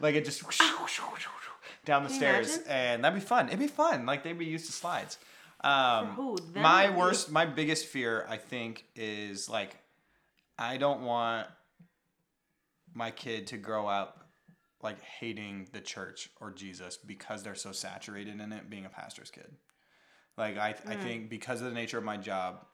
like 0.00 0.16
it 0.16 0.24
just 0.24 0.42
down 1.84 2.02
the 2.02 2.08
Can 2.08 2.16
stairs, 2.18 2.58
and 2.68 3.04
that'd 3.04 3.18
be 3.18 3.24
fun. 3.24 3.46
It'd 3.48 3.60
be 3.60 3.68
fun. 3.68 4.04
Like 4.04 4.22
they'd 4.24 4.38
be 4.38 4.44
used 4.46 4.66
to 4.66 4.72
slides. 4.72 5.18
Um, 5.66 6.06
who? 6.08 6.38
My 6.54 6.88
or 6.88 6.92
worst, 6.92 7.30
my 7.30 7.44
biggest 7.44 7.86
fear, 7.86 8.24
I 8.28 8.36
think, 8.36 8.84
is 8.94 9.48
like, 9.48 9.76
I 10.58 10.76
don't 10.76 11.02
want 11.02 11.48
my 12.94 13.10
kid 13.10 13.48
to 13.48 13.58
grow 13.58 13.86
up 13.86 14.26
like 14.82 15.02
hating 15.02 15.68
the 15.72 15.80
church 15.80 16.30
or 16.40 16.52
Jesus 16.52 16.96
because 16.96 17.42
they're 17.42 17.54
so 17.54 17.72
saturated 17.72 18.40
in 18.40 18.52
it 18.52 18.70
being 18.70 18.86
a 18.86 18.88
pastor's 18.88 19.30
kid. 19.30 19.50
Like 20.38 20.56
I, 20.56 20.74
I 20.86 20.96
think 20.96 21.28
because 21.28 21.60
of 21.60 21.66
the 21.66 21.74
nature 21.74 21.98
of 21.98 22.04
my 22.04 22.16
job, 22.16 22.64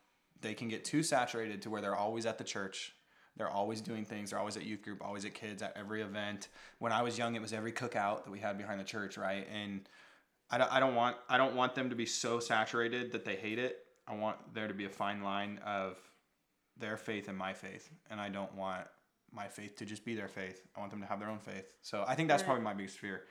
they 0.40 0.52
can 0.52 0.68
get 0.68 0.84
too 0.84 1.02
saturated 1.02 1.62
to 1.62 1.70
where 1.70 1.80
they're 1.80 1.96
always 1.96 2.26
at 2.26 2.36
the 2.36 2.44
church. 2.44 2.94
They're 3.36 3.50
always 3.50 3.80
doing 3.80 4.04
things. 4.04 4.30
They're 4.30 4.38
always 4.38 4.56
at 4.56 4.64
youth 4.64 4.82
group, 4.82 5.02
always 5.02 5.24
at 5.24 5.32
kids, 5.32 5.62
at 5.62 5.74
every 5.76 6.02
event. 6.02 6.48
When 6.78 6.92
I 6.92 7.02
was 7.02 7.16
young, 7.16 7.34
it 7.34 7.40
was 7.40 7.52
every 7.52 7.72
cookout 7.72 8.24
that 8.24 8.30
we 8.30 8.40
had 8.40 8.58
behind 8.58 8.78
the 8.78 8.84
church, 8.84 9.16
right? 9.16 9.46
And 9.50 9.88
I 10.52 10.58
don't, 10.58 10.72
I 10.72 10.80
don't 10.80 10.94
want 10.94 11.16
I 11.28 11.38
don't 11.38 11.56
want 11.56 11.74
them 11.74 11.88
to 11.90 11.96
be 11.96 12.06
so 12.06 12.38
saturated 12.38 13.10
that 13.12 13.24
they 13.24 13.36
hate 13.36 13.58
it. 13.58 13.78
I 14.06 14.14
want 14.14 14.36
there 14.54 14.68
to 14.68 14.74
be 14.74 14.84
a 14.84 14.90
fine 14.90 15.22
line 15.22 15.58
of 15.64 15.96
their 16.76 16.96
faith 16.96 17.28
and 17.28 17.36
my 17.38 17.52
faith, 17.54 17.88
and 18.10 18.20
I 18.20 18.28
don't 18.28 18.54
want 18.54 18.86
my 19.32 19.48
faith 19.48 19.76
to 19.76 19.86
just 19.86 20.04
be 20.04 20.14
their 20.14 20.28
faith. 20.28 20.60
I 20.76 20.80
want 20.80 20.90
them 20.90 21.00
to 21.00 21.06
have 21.06 21.18
their 21.20 21.30
own 21.30 21.38
faith. 21.38 21.72
So 21.80 22.04
I 22.06 22.14
think 22.14 22.28
that's 22.28 22.42
probably 22.42 22.62
my 22.62 22.74
biggest 22.74 22.98
fear, 22.98 23.22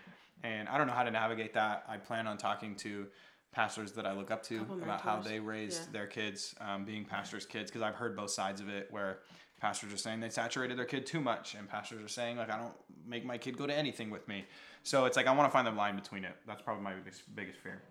and 0.44 0.68
I 0.68 0.78
don't 0.78 0.88
know 0.88 0.94
how 0.94 1.04
to 1.04 1.12
navigate 1.12 1.54
that. 1.54 1.84
I 1.88 1.98
plan 1.98 2.26
on 2.28 2.38
talking 2.38 2.76
to 2.78 3.08
pastors 3.54 3.92
that 3.92 4.06
I 4.08 4.14
look 4.14 4.32
up 4.32 4.42
to 4.44 4.66
about 4.82 5.02
how 5.02 5.20
they 5.20 5.40
raised 5.40 5.82
Yeah. 5.88 5.92
their 5.92 6.08
kids, 6.08 6.56
um, 6.62 6.86
being 6.86 7.04
pastors' 7.06 7.46
kids, 7.46 7.70
because 7.70 7.82
I've 7.84 7.96
heard 7.96 8.16
both 8.16 8.32
sides 8.32 8.62
of 8.62 8.70
it 8.70 8.88
where 8.92 9.20
pastors 9.62 9.94
are 9.94 9.98
saying 9.98 10.20
they 10.20 10.30
saturated 10.30 10.78
their 10.78 10.86
kid 10.86 11.06
too 11.06 11.22
much, 11.22 11.56
and 11.56 11.70
pastors 11.70 12.04
are 12.04 12.08
saying 12.10 12.38
like 12.38 12.52
I 12.52 12.58
don't 12.58 12.74
make 13.06 13.24
my 13.24 13.38
kid 13.38 13.58
go 13.58 13.68
to 13.68 13.74
anything 13.74 14.10
with 14.10 14.28
me. 14.28 14.46
So 14.84 15.06
it's 15.06 15.16
like 15.16 15.28
I 15.28 15.32
want 15.34 15.50
to 15.50 15.54
find 15.54 15.66
the 15.66 15.72
line 15.72 15.96
between 15.96 16.26
it. 16.26 16.36
That's 16.48 16.62
probably 16.62 16.84
my 16.84 16.94
biggest 16.94 17.34
biggest 17.36 17.60
fear. 17.60 17.82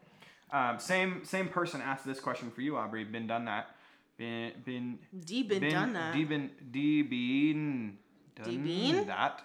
Um, 0.53 0.79
same 0.81 1.25
same 1.25 1.49
person 1.49 1.81
asked 1.81 2.05
this 2.05 2.18
question 2.21 2.51
for 2.51 2.61
you, 2.61 2.77
Aubrey. 2.77 3.05
Been 3.05 3.29
done 3.29 3.45
that. 3.45 3.68
Been 4.18 4.53
been 4.64 4.99
D 5.25 5.45
been 5.45 5.71
done 5.71 5.93
that. 5.95 6.12
D 6.12 6.25
been 6.25 6.51
D 6.71 7.03
been 7.03 7.99
done 8.35 8.45
D-been? 8.45 9.07
that. 9.07 9.43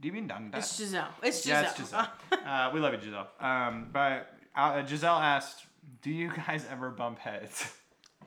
D 0.00 0.10
been 0.10 0.26
done 0.26 0.50
that. 0.50 0.58
It's 0.58 0.76
Giselle. 0.76 1.08
It's 1.22 1.42
Giselle. 1.42 1.62
Yeah, 1.62 1.68
it's 1.68 1.78
Giselle. 1.78 2.08
uh, 2.46 2.70
we 2.74 2.80
love 2.80 2.92
you, 2.94 3.00
Giselle. 3.00 3.28
Um, 3.38 3.88
but 3.92 4.34
uh, 4.56 4.84
Giselle 4.84 5.18
asked, 5.18 5.66
"Do 6.02 6.10
you 6.10 6.32
guys 6.34 6.66
ever 6.70 6.90
bump 6.90 7.20
heads?" 7.20 7.72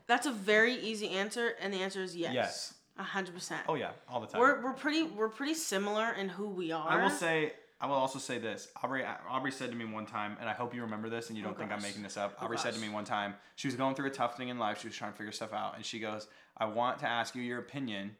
That's 0.07 0.25
a 0.25 0.31
very 0.31 0.75
easy 0.75 1.09
answer, 1.09 1.55
and 1.61 1.73
the 1.73 1.77
answer 1.77 2.01
is 2.01 2.15
yes. 2.15 2.33
Yes. 2.33 2.73
A 2.97 3.03
hundred 3.03 3.33
percent. 3.33 3.61
oh 3.67 3.75
yeah, 3.75 3.91
all 4.07 4.19
the 4.19 4.27
time. 4.27 4.39
We're 4.39 4.63
we're 4.63 4.73
pretty 4.73 5.03
we're 5.03 5.29
pretty 5.29 5.55
similar 5.55 6.11
in 6.11 6.29
who 6.29 6.49
we 6.49 6.71
are. 6.71 6.87
I 6.87 7.01
will 7.01 7.09
say. 7.09 7.53
I 7.81 7.85
will 7.87 7.95
also 7.95 8.17
say 8.17 8.37
this. 8.37 8.69
Aubrey 8.81 9.03
Aubrey 9.27 9.51
said 9.51 9.69
to 9.71 9.75
me 9.75 9.83
one 9.83 10.05
time, 10.05 10.37
and 10.39 10.47
I 10.47 10.53
hope 10.53 10.73
you 10.73 10.81
remember 10.83 11.09
this 11.09 11.27
and 11.27 11.37
you 11.37 11.43
oh, 11.43 11.47
don't 11.47 11.57
think 11.57 11.71
I'm 11.71 11.81
making 11.81 12.01
this 12.01 12.15
up. 12.15 12.37
Oh, 12.39 12.45
Aubrey 12.45 12.57
said 12.57 12.73
to 12.75 12.79
me 12.79 12.87
one 12.87 13.03
time, 13.03 13.33
she 13.55 13.67
was 13.67 13.75
going 13.75 13.93
through 13.95 14.05
a 14.05 14.11
tough 14.11 14.37
thing 14.37 14.47
in 14.47 14.57
life. 14.57 14.79
She 14.79 14.87
was 14.87 14.95
trying 14.95 15.11
to 15.11 15.17
figure 15.17 15.33
stuff 15.33 15.51
out, 15.51 15.75
and 15.75 15.83
she 15.85 15.99
goes, 15.99 16.27
"I 16.55 16.65
want 16.65 16.99
to 16.99 17.07
ask 17.07 17.35
you 17.35 17.41
your 17.41 17.59
opinion, 17.59 18.15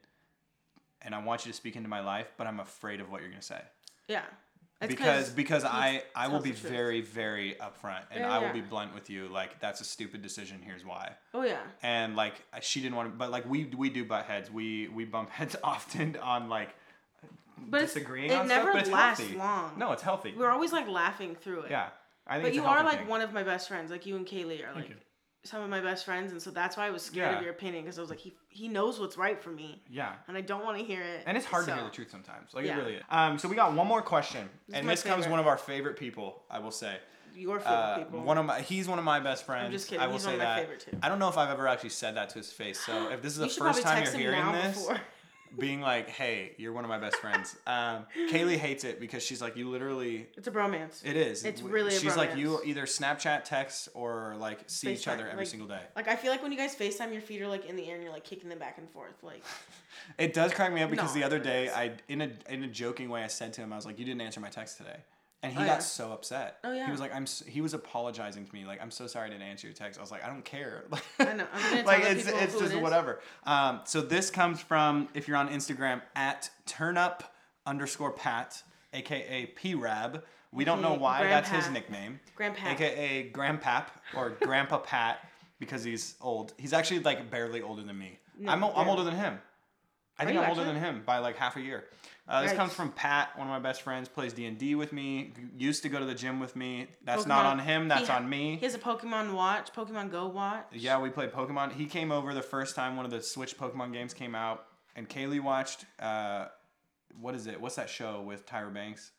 and 1.00 1.14
I 1.14 1.22
want 1.22 1.46
you 1.46 1.52
to 1.52 1.56
speak 1.56 1.76
into 1.76 1.88
my 1.88 2.00
life, 2.00 2.32
but 2.36 2.46
I'm 2.46 2.60
afraid 2.60 3.00
of 3.00 3.10
what 3.10 3.22
you're 3.22 3.30
gonna 3.30 3.42
say." 3.42 3.62
Yeah. 4.08 4.24
It's 4.80 4.92
because 4.92 5.30
because 5.30 5.64
I 5.64 6.02
I 6.14 6.28
will 6.28 6.40
be 6.40 6.50
very 6.52 7.00
very 7.00 7.56
upfront 7.60 8.02
and 8.10 8.20
Yeah, 8.20 8.30
I 8.34 8.38
will 8.38 8.48
yeah. 8.48 8.52
be 8.52 8.60
blunt 8.60 8.94
with 8.94 9.08
you 9.08 9.28
like 9.28 9.58
that's 9.60 9.80
a 9.80 9.84
stupid 9.84 10.20
decision 10.20 10.60
here's 10.62 10.84
why 10.84 11.12
Oh 11.32 11.42
yeah. 11.42 11.60
and 11.82 12.16
like 12.16 12.34
she 12.60 12.80
didn't 12.82 12.96
want 12.96 13.10
to 13.10 13.16
but 13.16 13.30
like 13.30 13.48
we 13.48 13.64
we 13.76 13.88
do 13.88 14.04
butt 14.04 14.26
heads 14.26 14.50
we 14.50 14.88
we 14.88 15.04
bump 15.04 15.30
heads 15.38 15.56
often 15.64 16.16
on 16.22 16.48
like 16.50 16.70
But 17.66 17.80
disagreeing 17.82 18.30
it 18.30 18.34
on 18.36 18.48
never 18.48 18.72
stuff 18.72 18.74
but 18.74 18.82
it's 18.82 18.90
lasts 18.90 19.20
healthy. 19.22 19.38
long. 19.38 19.78
no 19.78 19.92
it's 19.92 20.02
healthy 20.02 20.34
We're 20.36 20.50
always 20.50 20.72
like 20.72 20.88
laughing 20.88 21.34
through 21.36 21.62
it. 21.62 21.70
yeah 21.70 21.88
I 22.26 22.34
think 22.34 22.42
But 22.42 22.48
it's 22.48 22.56
you 22.56 22.64
a 22.64 22.66
are 22.66 22.84
like 22.84 22.98
thing. 23.00 23.08
one 23.08 23.20
of 23.20 23.32
my 23.34 23.42
best 23.42 23.68
friends. 23.68 23.90
Like 23.90 24.06
you 24.06 24.16
and 24.16 24.26
Kaylee 24.26 24.66
are 24.66 24.74
like 24.74 24.88
you. 24.88 24.94
Some 25.44 25.62
of 25.62 25.68
my 25.68 25.80
best 25.80 26.04
friends, 26.06 26.32
and 26.32 26.40
so 26.40 26.50
that's 26.50 26.76
why 26.76 26.86
I 26.86 26.90
was 26.90 27.02
scared 27.02 27.30
Yeah. 27.32 27.36
of 27.36 27.42
your 27.42 27.52
opinion 27.52 27.84
because 27.84 27.98
I 27.98 28.00
was 28.00 28.10
like, 28.10 28.18
he 28.18 28.34
he 28.48 28.66
knows 28.68 28.98
what's 28.98 29.16
right 29.18 29.40
for 29.42 29.50
me, 29.50 29.82
yeah 29.90 30.12
and 30.28 30.36
I 30.36 30.40
don't 30.40 30.64
want 30.64 30.78
to 30.78 30.84
hear 30.84 31.02
it. 31.02 31.22
and 31.26 31.36
it's 31.36 31.46
hard 31.46 31.66
to 31.66 31.74
hear 31.74 31.84
the 31.84 31.90
truth 31.90 32.10
sometimes 32.10 32.54
like 32.54 32.64
Yeah. 32.64 32.74
it 32.76 32.80
really 32.80 32.94
is 32.94 33.02
um 33.10 33.38
so 33.38 33.48
we 33.48 33.56
got 33.56 33.74
one 33.74 33.86
more 33.86 34.00
question 34.00 34.48
This 34.68 34.78
and 34.78 34.88
this 34.88 35.02
comes 35.02 35.26
one 35.28 35.40
of 35.40 35.46
our 35.46 35.58
favorite 35.58 35.96
people 35.98 36.42
I 36.50 36.60
will 36.60 36.70
say 36.70 36.96
Your 37.34 37.58
favorite 37.58 37.74
Uh, 37.74 37.98
people. 37.98 38.20
one 38.22 38.38
of 38.38 38.46
my 38.46 38.60
he's 38.60 38.88
one 38.88 38.98
of 38.98 39.04
my 39.04 39.18
best 39.20 39.44
friends. 39.44 39.72
just 39.72 39.88
kidding, 39.88 40.02
I 40.02 40.06
will 40.06 40.14
he's 40.14 40.22
say 40.22 40.28
one 40.28 40.34
of 40.36 40.38
my 40.40 40.44
that. 40.44 40.60
favorite 40.62 40.80
too. 40.80 40.98
I 41.02 41.08
don't 41.08 41.18
know 41.18 41.28
if 41.28 41.36
I've 41.36 41.50
ever 41.50 41.66
actually 41.68 41.90
said 41.90 42.16
that 42.16 42.28
to 42.30 42.38
his 42.38 42.52
face. 42.52 42.78
So 42.80 43.10
if 43.10 43.20
this 43.22 43.32
is 43.36 43.38
you 43.40 43.46
the 43.48 43.72
first 43.72 43.82
time 43.82 44.02
you're 44.04 44.32
hearing 44.32 44.52
this. 44.52 44.88
Being 45.58 45.80
like, 45.80 46.08
"Hey, 46.08 46.54
you're 46.58 46.72
one 46.72 46.84
of 46.84 46.88
my 46.88 46.98
best 46.98 47.16
friends." 47.16 47.56
Um, 47.66 48.06
Kaylee 48.30 48.56
hates 48.56 48.84
it 48.84 49.00
because 49.00 49.22
she's 49.22 49.40
like, 49.40 49.56
"You 49.56 49.70
literally." 49.70 50.26
It's 50.36 50.48
a 50.48 50.50
bromance. 50.50 51.04
It 51.04 51.16
is. 51.16 51.44
It's 51.44 51.62
really 51.62 51.94
a 51.96 51.98
She's 51.98 52.16
like, 52.16 52.36
you 52.36 52.60
either 52.64 52.84
Snapchat, 52.84 53.44
text, 53.44 53.88
or 53.94 54.34
like 54.38 54.60
see 54.66 54.92
each 54.92 55.08
other 55.08 55.26
every 55.26 55.38
like- 55.38 55.46
single 55.46 55.68
day. 55.68 55.80
Like 55.96 56.08
I 56.08 56.16
feel 56.16 56.30
like 56.30 56.42
when 56.42 56.52
you 56.52 56.58
guys 56.58 56.74
FaceTime, 56.74 57.12
your 57.12 57.22
feet 57.22 57.42
are 57.42 57.48
like 57.48 57.66
in 57.66 57.76
the 57.76 57.88
air 57.88 57.94
and 57.94 58.02
you're 58.04 58.12
like 58.12 58.24
kicking 58.24 58.48
them 58.48 58.58
back 58.58 58.78
and 58.78 58.88
forth. 58.90 59.22
Like 59.22 59.42
It 60.18 60.34
does 60.34 60.52
crack 60.52 60.72
me 60.72 60.82
up 60.82 60.90
because 60.90 61.14
No, 61.14 61.20
the 61.20 61.26
other 61.26 61.38
day. 61.38 61.70
I 61.70 61.92
in 62.08 62.20
a 62.20 62.30
in 62.48 62.62
a 62.64 62.68
joking 62.68 63.08
way, 63.08 63.22
I 63.22 63.28
said 63.28 63.52
to 63.54 63.60
him, 63.62 63.72
I 63.72 63.76
was 63.76 63.86
like, 63.86 63.98
"You 63.98 64.04
didn't 64.04 64.20
answer 64.20 64.40
my 64.40 64.50
text 64.50 64.76
today," 64.76 64.98
and 65.44 65.52
he 65.52 65.58
Oh, 65.58 65.66
got 65.66 65.72
yeah. 65.74 65.78
so 65.78 66.12
upset. 66.12 66.58
Oh, 66.64 66.72
yeah. 66.72 66.86
He 66.86 66.90
was 66.90 67.00
like, 67.00 67.14
"I'm." 67.14 67.24
s 67.24 67.42
he 67.46 67.60
was 67.60 67.74
apologizing 67.74 68.46
to 68.46 68.54
me, 68.54 68.64
like, 68.64 68.80
"I'm 68.82 68.90
so 68.90 69.06
sorry 69.06 69.26
I 69.26 69.30
didn't 69.30 69.42
answer 69.46 69.66
your 69.66 69.74
text." 69.74 69.98
I 69.98 70.02
was 70.02 70.10
like, 70.10 70.24
"I 70.24 70.28
don't 70.28 70.44
care." 70.44 70.84
I 71.18 71.32
know. 71.34 71.46
I'm 71.54 71.84
like 71.84 72.02
it's 72.04 72.26
it's 72.26 72.52
who 72.54 72.64
it 72.64 72.70
just 72.70 72.80
whatever. 72.80 73.20
Um, 73.44 73.80
so 73.84 74.00
this 74.00 74.30
comes 74.30 74.60
from 74.60 75.08
if 75.14 75.28
you're 75.28 75.36
on 75.36 75.48
Instagram 75.50 76.02
at 76.16 76.50
turnup 76.66 77.20
underscore 77.66 78.12
pat, 78.12 78.62
aka 78.92 79.46
P 79.46 79.74
Rab. 79.74 80.24
We 80.52 80.64
don't 80.64 80.80
know 80.82 80.94
why 80.94 81.24
that's 81.24 81.48
his 81.50 81.68
nickname. 81.70 82.20
Grandpa. 82.36 82.68
AKA 82.70 83.30
Grandpap 83.32 83.86
or 84.16 84.30
Grandpa 84.40 84.78
Pat 84.78 85.28
because 85.58 85.82
he's 85.82 86.14
old. 86.20 86.52
He's 86.58 86.72
actually 86.72 87.00
like 87.00 87.28
barely 87.30 87.60
older 87.60 87.82
than 87.82 87.98
me. 87.98 88.18
No, 88.38 88.52
I'm, 88.52 88.62
I'm 88.62 88.88
older 88.88 89.02
than 89.04 89.14
him. 89.16 89.38
I 90.18 90.22
Are 90.22 90.26
think 90.26 90.38
I'm 90.38 90.48
older 90.48 90.60
actually? 90.60 90.74
than 90.80 90.82
him 90.84 91.02
by 91.04 91.18
like 91.18 91.36
half 91.36 91.56
a 91.56 91.60
year. 91.60 91.84
Uh, 92.26 92.42
this 92.42 92.52
comes 92.52 92.72
from 92.72 92.90
Pat, 92.90 93.36
one 93.36 93.46
of 93.46 93.50
my 93.50 93.58
best 93.58 93.82
friends, 93.82 94.08
plays 94.08 94.32
D 94.32 94.46
and 94.46 94.56
D 94.56 94.74
with 94.74 94.92
me. 94.92 95.32
Used 95.58 95.82
to 95.82 95.90
go 95.90 95.98
to 95.98 96.06
the 96.06 96.14
gym 96.14 96.40
with 96.40 96.56
me. 96.56 96.86
That's 97.04 97.26
not 97.26 97.44
on 97.44 97.58
him. 97.58 97.88
That's 97.88 98.08
ha- 98.08 98.16
on 98.16 98.28
me. 98.28 98.56
He 98.56 98.64
has 98.64 98.74
a 98.74 98.78
Pokemon 98.78 99.34
watch, 99.34 99.72
Pokemon 99.74 100.10
Go 100.10 100.28
watch. 100.28 100.64
Yeah, 100.72 100.98
we 101.00 101.10
played 101.10 101.32
Pokemon. 101.32 101.72
He 101.72 101.84
came 101.84 102.10
over 102.10 102.32
the 102.32 102.42
first 102.42 102.74
time 102.76 102.96
one 102.96 103.04
of 103.04 103.10
the 103.10 103.20
Switch 103.20 103.58
Pokemon 103.58 103.92
games 103.92 104.14
came 104.14 104.34
out, 104.34 104.64
and 104.96 105.08
Kaylee 105.08 105.40
watched. 105.40 105.84
Uh, 106.00 106.46
what 107.20 107.34
is 107.34 107.46
it? 107.46 107.60
What's 107.60 107.76
that 107.76 107.90
show 107.90 108.22
with 108.22 108.46
Tyra 108.46 108.72
Banks? 108.72 109.12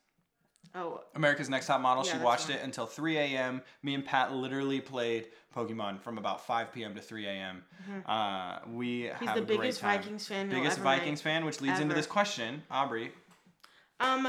Oh, 0.73 1.01
America's 1.15 1.49
Next 1.49 1.67
Top 1.67 1.81
Model. 1.81 2.05
Yeah, 2.05 2.17
she 2.17 2.23
watched 2.23 2.49
right. 2.49 2.57
it 2.59 2.63
until 2.63 2.85
3 2.85 3.17
a.m. 3.17 3.61
Me 3.83 3.93
and 3.93 4.03
Pat 4.05 4.33
literally 4.33 4.81
played 4.81 5.27
Pokemon 5.55 6.01
from 6.01 6.17
about 6.17 6.45
5 6.45 6.73
p.m. 6.73 6.95
to 6.95 7.01
3 7.01 7.27
a.m. 7.27 7.63
Uh, 8.05 8.59
we 8.73 9.03
Mm-hmm. 9.03 9.19
he's 9.19 9.29
have 9.29 9.35
the 9.35 9.41
biggest. 9.43 9.81
Vikings 9.81 10.27
fan. 10.27 10.49
Biggest 10.49 10.77
ever 10.77 10.83
Vikings 10.83 11.19
meet. 11.19 11.23
fan, 11.31 11.45
which 11.45 11.61
leads 11.61 11.79
into 11.79 11.93
this 11.95 12.07
question, 12.07 12.63
Aubrey. 12.71 13.11
Um, 13.99 14.27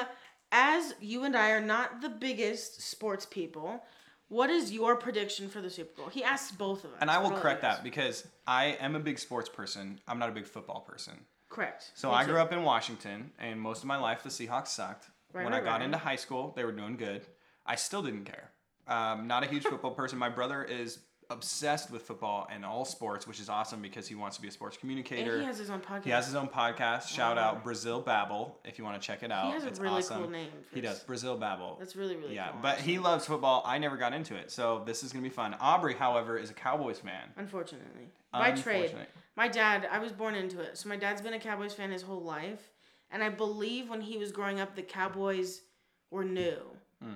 as 0.53 0.95
you 1.01 1.25
and 1.25 1.37
I 1.37 1.51
are 1.51 1.61
not 1.61 2.01
the 2.01 2.09
biggest 2.09 2.81
sports 2.83 3.27
people, 3.27 3.83
what 4.29 4.51
is 4.51 4.73
your 4.73 4.97
prediction 4.97 5.49
for 5.49 5.61
the 5.61 5.71
Super 5.71 6.03
Bowl? 6.03 6.09
He 6.11 6.23
asked 6.23 6.57
both 6.59 6.85
of 6.85 6.93
us. 6.93 6.99
And 7.01 7.11
I 7.11 7.19
will 7.19 7.31
correct 7.31 7.63
that 7.63 7.83
because 7.83 8.27
I 8.47 8.77
am 8.81 8.95
a 8.95 9.01
big 9.01 9.19
sports 9.19 9.49
person. 9.49 10.01
I'm 10.07 10.19
not 10.19 10.29
a 10.29 10.33
big 10.33 10.47
football 10.47 10.81
person. 10.81 11.15
Correct. 11.49 11.91
So 11.95 12.11
Me 12.11 12.17
I 12.17 12.25
too. 12.25 12.31
grew 12.33 12.41
up 12.41 12.53
in 12.53 12.63
Washington, 12.63 13.31
and 13.39 13.61
most 13.61 13.83
of 13.83 13.87
my 13.87 13.97
life 13.97 14.23
the 14.23 14.29
Seahawks 14.29 14.69
sucked. 14.69 15.07
Right, 15.37 15.45
when 15.45 15.53
right, 15.53 15.63
I 15.63 15.65
got 15.65 15.73
right. 15.77 15.83
into 15.83 15.99
high 15.99 16.17
school, 16.17 16.53
they 16.57 16.65
were 16.65 16.73
doing 16.73 16.97
good. 16.97 17.23
I 17.65 17.75
still 17.77 18.03
didn't 18.03 18.25
care. 18.25 18.51
Um, 18.89 19.27
not 19.27 19.43
a 19.45 19.47
huge 19.47 19.65
football 19.71 19.91
person. 19.93 20.19
My 20.19 20.29
brother 20.29 20.65
is 20.65 20.99
obsessed 21.29 21.91
with 21.91 22.03
football 22.03 22.47
and 22.53 22.65
all 22.65 22.85
sports, 22.85 23.27
which 23.27 23.41
is 23.41 23.49
awesome 23.49 23.83
because 23.83 24.07
he 24.07 24.15
wants 24.15 24.37
to 24.37 24.43
be 24.43 24.47
a 24.47 24.51
sports 24.53 24.77
communicator. 24.77 25.33
And 25.33 25.41
he 25.41 25.47
has 25.47 25.59
his 25.59 25.71
own 25.71 25.81
podcast. 25.81 26.05
He 26.05 26.11
has 26.11 26.27
his 26.27 26.37
own 26.37 26.47
podcast. 26.47 27.09
Shout 27.09 27.37
Wow. 27.37 27.43
out 27.43 27.65
Brazil 27.65 28.01
Babble 28.01 28.57
if 28.65 28.79
you 28.79 28.85
want 28.85 29.01
to 29.03 29.05
check 29.05 29.25
it 29.25 29.33
out. 29.33 29.47
He 29.47 29.53
has 29.55 29.65
a 29.65 29.69
it's 29.69 29.81
really 29.81 29.97
awesome. 29.99 30.21
cool 30.23 30.31
name. 30.31 30.51
He 30.73 30.81
does 30.81 31.01
Brazil 31.01 31.37
Babble. 31.37 31.77
That's 31.81 31.97
really 31.97 32.15
really 32.15 32.29
cool. 32.29 32.35
yeah, 32.37 32.53
cool. 32.53 32.61
but 32.63 32.79
he 32.79 33.01
loves 33.01 33.27
football. 33.27 33.65
I 33.67 33.79
never 33.79 33.97
got 33.97 34.13
into 34.13 34.37
it, 34.37 34.53
so 34.53 34.85
this 34.87 35.03
is 35.03 35.13
gonna 35.13 35.25
be 35.25 35.29
fun. 35.29 35.57
Aubrey, 35.61 35.95
however, 35.95 36.39
is 36.39 36.51
a 36.51 36.55
Cowboys 36.55 37.01
fan. 37.01 37.33
Unfortunately, 37.37 38.07
by 38.33 38.53
trade, 38.53 38.95
my 39.37 39.49
dad. 39.49 39.89
I 39.91 39.99
was 39.99 40.13
born 40.13 40.37
into 40.37 40.61
it, 40.61 40.79
so 40.79 40.89
my 40.89 40.97
dad's 40.97 41.21
been 41.23 41.35
a 41.35 41.41
Cowboys 41.41 41.75
fan 41.75 41.91
his 41.91 42.03
whole 42.03 42.23
life, 42.23 42.71
and 43.11 43.23
I 43.23 43.29
believe 43.29 43.89
when 43.89 44.01
he 44.01 44.17
was 44.19 44.33
growing 44.33 44.61
up, 44.61 44.75
the 44.75 44.83
Cowboys 44.83 45.63
were 46.11 46.25
new. 46.25 46.59
Hmm. 47.03 47.15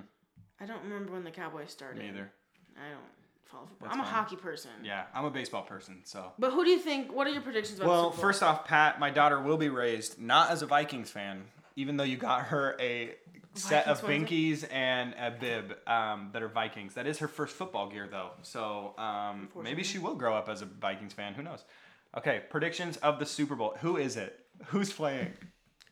I 0.59 0.65
don't 0.65 0.83
remember 0.83 1.13
when 1.13 1.23
the 1.23 1.31
Cowboys 1.31 1.71
started. 1.71 1.99
Me 2.01 2.09
either. 2.09 2.29
I 2.77 2.89
don't 2.89 2.99
follow 3.45 3.65
football. 3.65 3.87
That's 3.89 3.95
I'm 3.95 4.01
a 4.01 4.07
hockey 4.07 4.35
person. 4.35 4.71
Yeah, 4.83 5.03
I'm 5.13 5.25
a 5.25 5.29
baseball 5.31 5.63
person, 5.63 6.01
so. 6.03 6.31
But 6.39 6.51
who 6.51 6.63
do 6.63 6.69
you 6.69 6.79
think? 6.79 7.13
What 7.13 7.27
are 7.27 7.31
your 7.31 7.41
predictions 7.41 7.79
about? 7.79 7.85
the 7.87 7.89
Well, 7.91 8.03
Super 8.11 8.15
Bowl? 8.15 8.21
first 8.21 8.43
off, 8.43 8.65
Pat, 8.65 8.99
my 8.99 9.09
daughter 9.09 9.41
will 9.41 9.57
be 9.57 9.69
raised 9.69 10.19
not 10.21 10.49
as 10.51 10.61
a 10.61 10.65
Vikings 10.67 11.09
fan, 11.09 11.43
even 11.75 11.97
though 11.97 12.03
you 12.03 12.17
got 12.17 12.43
her 12.45 12.75
a 12.79 13.15
set 13.53 13.87
of 13.87 14.01
binkies 14.01 14.65
and 14.71 15.13
a 15.19 15.29
bib 15.31 15.75
um, 15.85 16.29
that 16.31 16.41
are 16.41 16.47
Vikings. 16.47 16.93
That 16.93 17.05
is 17.07 17.19
her 17.19 17.27
first 17.27 17.53
football 17.55 17.89
gear, 17.89 18.07
though. 18.09 18.29
So 18.43 18.93
um, 18.97 19.49
maybe 19.61 19.83
she 19.83 19.99
will 19.99 20.15
grow 20.15 20.33
up 20.35 20.47
as 20.47 20.61
a 20.61 20.65
Vikings 20.65 21.11
fan. 21.13 21.33
Who 21.33 21.43
knows? 21.43 21.65
Okay, 22.17 22.41
predictions 22.49 22.97
of 22.97 23.19
the 23.19 23.25
Super 23.25 23.55
Bowl. 23.55 23.75
Who 23.81 23.97
is 23.97 24.15
it? 24.15 24.39
Who's 24.67 24.93
playing? 24.93 25.33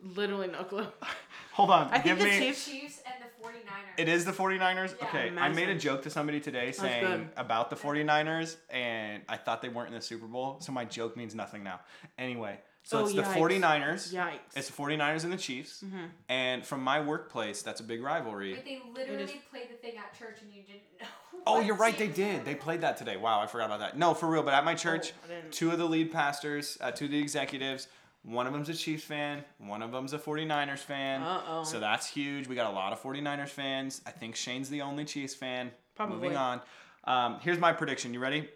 Literally 0.02 0.48
no 0.48 0.64
clue. 0.64 0.88
Hold 1.54 1.72
on. 1.72 1.88
I 1.90 2.00
think 2.00 2.06
give 2.06 2.20
the 2.20 2.26
me. 2.26 2.40
Chiefs- 2.40 2.66
Chiefs 2.66 3.02
and 3.06 3.16
the 3.22 3.46
49ers. 3.46 3.60
It 3.98 4.08
is 4.08 4.24
the 4.26 4.32
49ers? 4.32 4.96
Yeah. 5.00 5.08
okay, 5.08 5.32
I 5.38 5.50
made 5.50 5.70
a 5.70 5.76
joke 5.78 6.04
to 6.04 6.10
somebody 6.10 6.40
today 6.40 6.72
saying 6.72 7.06
good. 7.06 7.30
about 7.36 7.70
the 7.70 7.76
49ers, 7.76 8.56
and 8.70 9.24
I 9.28 9.36
thought 9.38 9.62
they 9.62 9.70
weren't 9.70 9.90
in 9.90 9.96
the 9.96 10.02
Super 10.02 10.26
Bowl, 10.28 10.58
so 10.62 10.72
my 10.72 10.86
joke 10.86 11.18
means 11.18 11.36
nothing 11.36 11.64
now. 11.64 11.82
Anyway, 12.18 12.60
so 12.84 13.00
Oh, 13.00 13.06
it's 13.06 13.14
the 13.14 13.24
yikes. 13.24 13.34
49ers. 13.62 14.14
Yikes. 14.14 14.38
It's 14.56 14.70
the 14.70 14.74
49ers 14.82 15.24
and 15.26 15.34
the 15.34 15.38
Chiefs. 15.38 15.84
Mm-hmm. 15.86 16.06
And 16.30 16.66
from 16.66 16.82
my 16.82 17.02
workplace, 17.02 17.62
that's 17.62 17.82
a 17.82 17.84
big 17.84 18.02
rivalry. 18.02 18.54
Wait, 18.54 18.64
they 18.66 18.82
literally 18.94 19.24
is- 19.24 19.32
played 19.52 19.70
the 19.70 19.76
thing 19.76 19.98
at 19.98 20.18
church 20.18 20.38
and 20.42 20.54
you 20.54 20.62
didn't 20.64 20.82
know. 21.02 21.08
Oh, 21.48 21.60
you're 21.62 21.76
right, 21.76 21.98
they 21.98 22.08
did. 22.08 22.46
They 22.46 22.56
played 22.56 22.82
that 22.82 22.98
today. 22.98 23.18
Wow, 23.18 23.42
I 23.42 23.48
forgot 23.48 23.66
about 23.66 23.80
that. 23.80 23.98
No, 23.98 24.14
for 24.14 24.30
real, 24.30 24.44
but 24.44 24.54
at 24.54 24.64
my 24.66 24.76
church, 24.76 25.14
Oh, 25.26 25.34
two 25.52 25.72
of 25.72 25.78
the 25.78 25.86
lead 25.86 26.12
pastors, 26.12 26.78
uh, 26.82 26.92
two 26.92 27.06
of 27.06 27.12
the 27.12 27.20
executives, 27.20 27.88
one 28.24 28.46
of 28.48 28.54
them's 28.54 28.70
a 28.70 28.74
Chiefs 28.74 29.04
fan, 29.04 29.44
one 29.60 29.82
of 29.82 29.92
them's 29.92 30.14
a 30.14 30.20
49ers 30.20 30.80
fan. 30.80 31.22
Uh-oh. 31.22 31.64
So 31.64 31.80
that's 31.80 32.08
huge. 32.08 32.48
We 32.48 32.56
got 32.56 32.70
a 32.72 32.76
lot 32.76 32.92
of 32.94 33.02
49ers 33.02 33.50
fans. 33.50 34.02
I 34.06 34.12
think 34.12 34.36
Shane's 34.36 34.70
the 34.70 34.82
only 34.82 35.06
Chiefs 35.06 35.36
fan. 35.36 35.72
Probably. 35.96 36.16
Moving 36.18 36.38
on. 36.38 36.62
Um, 37.06 37.38
here's 37.42 37.58
my 37.60 37.72
prediction. 37.74 38.14
You 38.14 38.20
ready? 38.20 38.50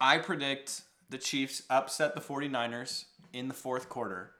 I 0.00 0.18
predict 0.18 0.82
the 1.10 1.18
Chiefs 1.18 1.62
upset 1.70 2.14
the 2.14 2.20
49ers 2.20 3.04
in 3.32 3.48
the 3.48 3.54
fourth 3.54 3.88
quarter. 3.88 4.30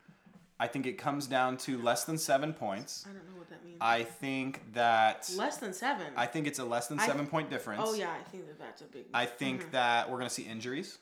I 0.58 0.68
think 0.68 0.86
it 0.86 0.98
comes 0.98 1.26
down 1.26 1.56
to 1.58 1.76
less 1.78 2.04
than 2.04 2.16
seven 2.16 2.54
points. 2.54 3.04
I 3.08 3.12
don't 3.12 3.26
know 3.26 3.36
what 3.38 3.50
that 3.50 3.64
means. 3.64 3.76
I 3.80 4.04
think 4.04 4.62
that 4.72 5.28
Less 5.36 5.58
than 5.58 5.72
seven. 5.74 6.06
I 6.16 6.26
think 6.26 6.46
it's 6.46 6.60
a 6.60 6.64
less 6.64 6.86
than 6.86 6.98
I- 6.98 7.06
seven 7.06 7.26
point 7.26 7.50
difference. 7.50 7.82
oh 7.84 7.94
yeah, 7.94 8.10
I 8.10 8.22
think 8.30 8.46
that 8.46 8.58
that's 8.58 8.80
a 8.80 8.84
big. 8.86 9.04
I 9.12 9.26
think 9.26 9.72
that 9.72 10.08
we're 10.08 10.16
going 10.16 10.28
to 10.28 10.34
see 10.34 10.44
injuries. 10.44 10.98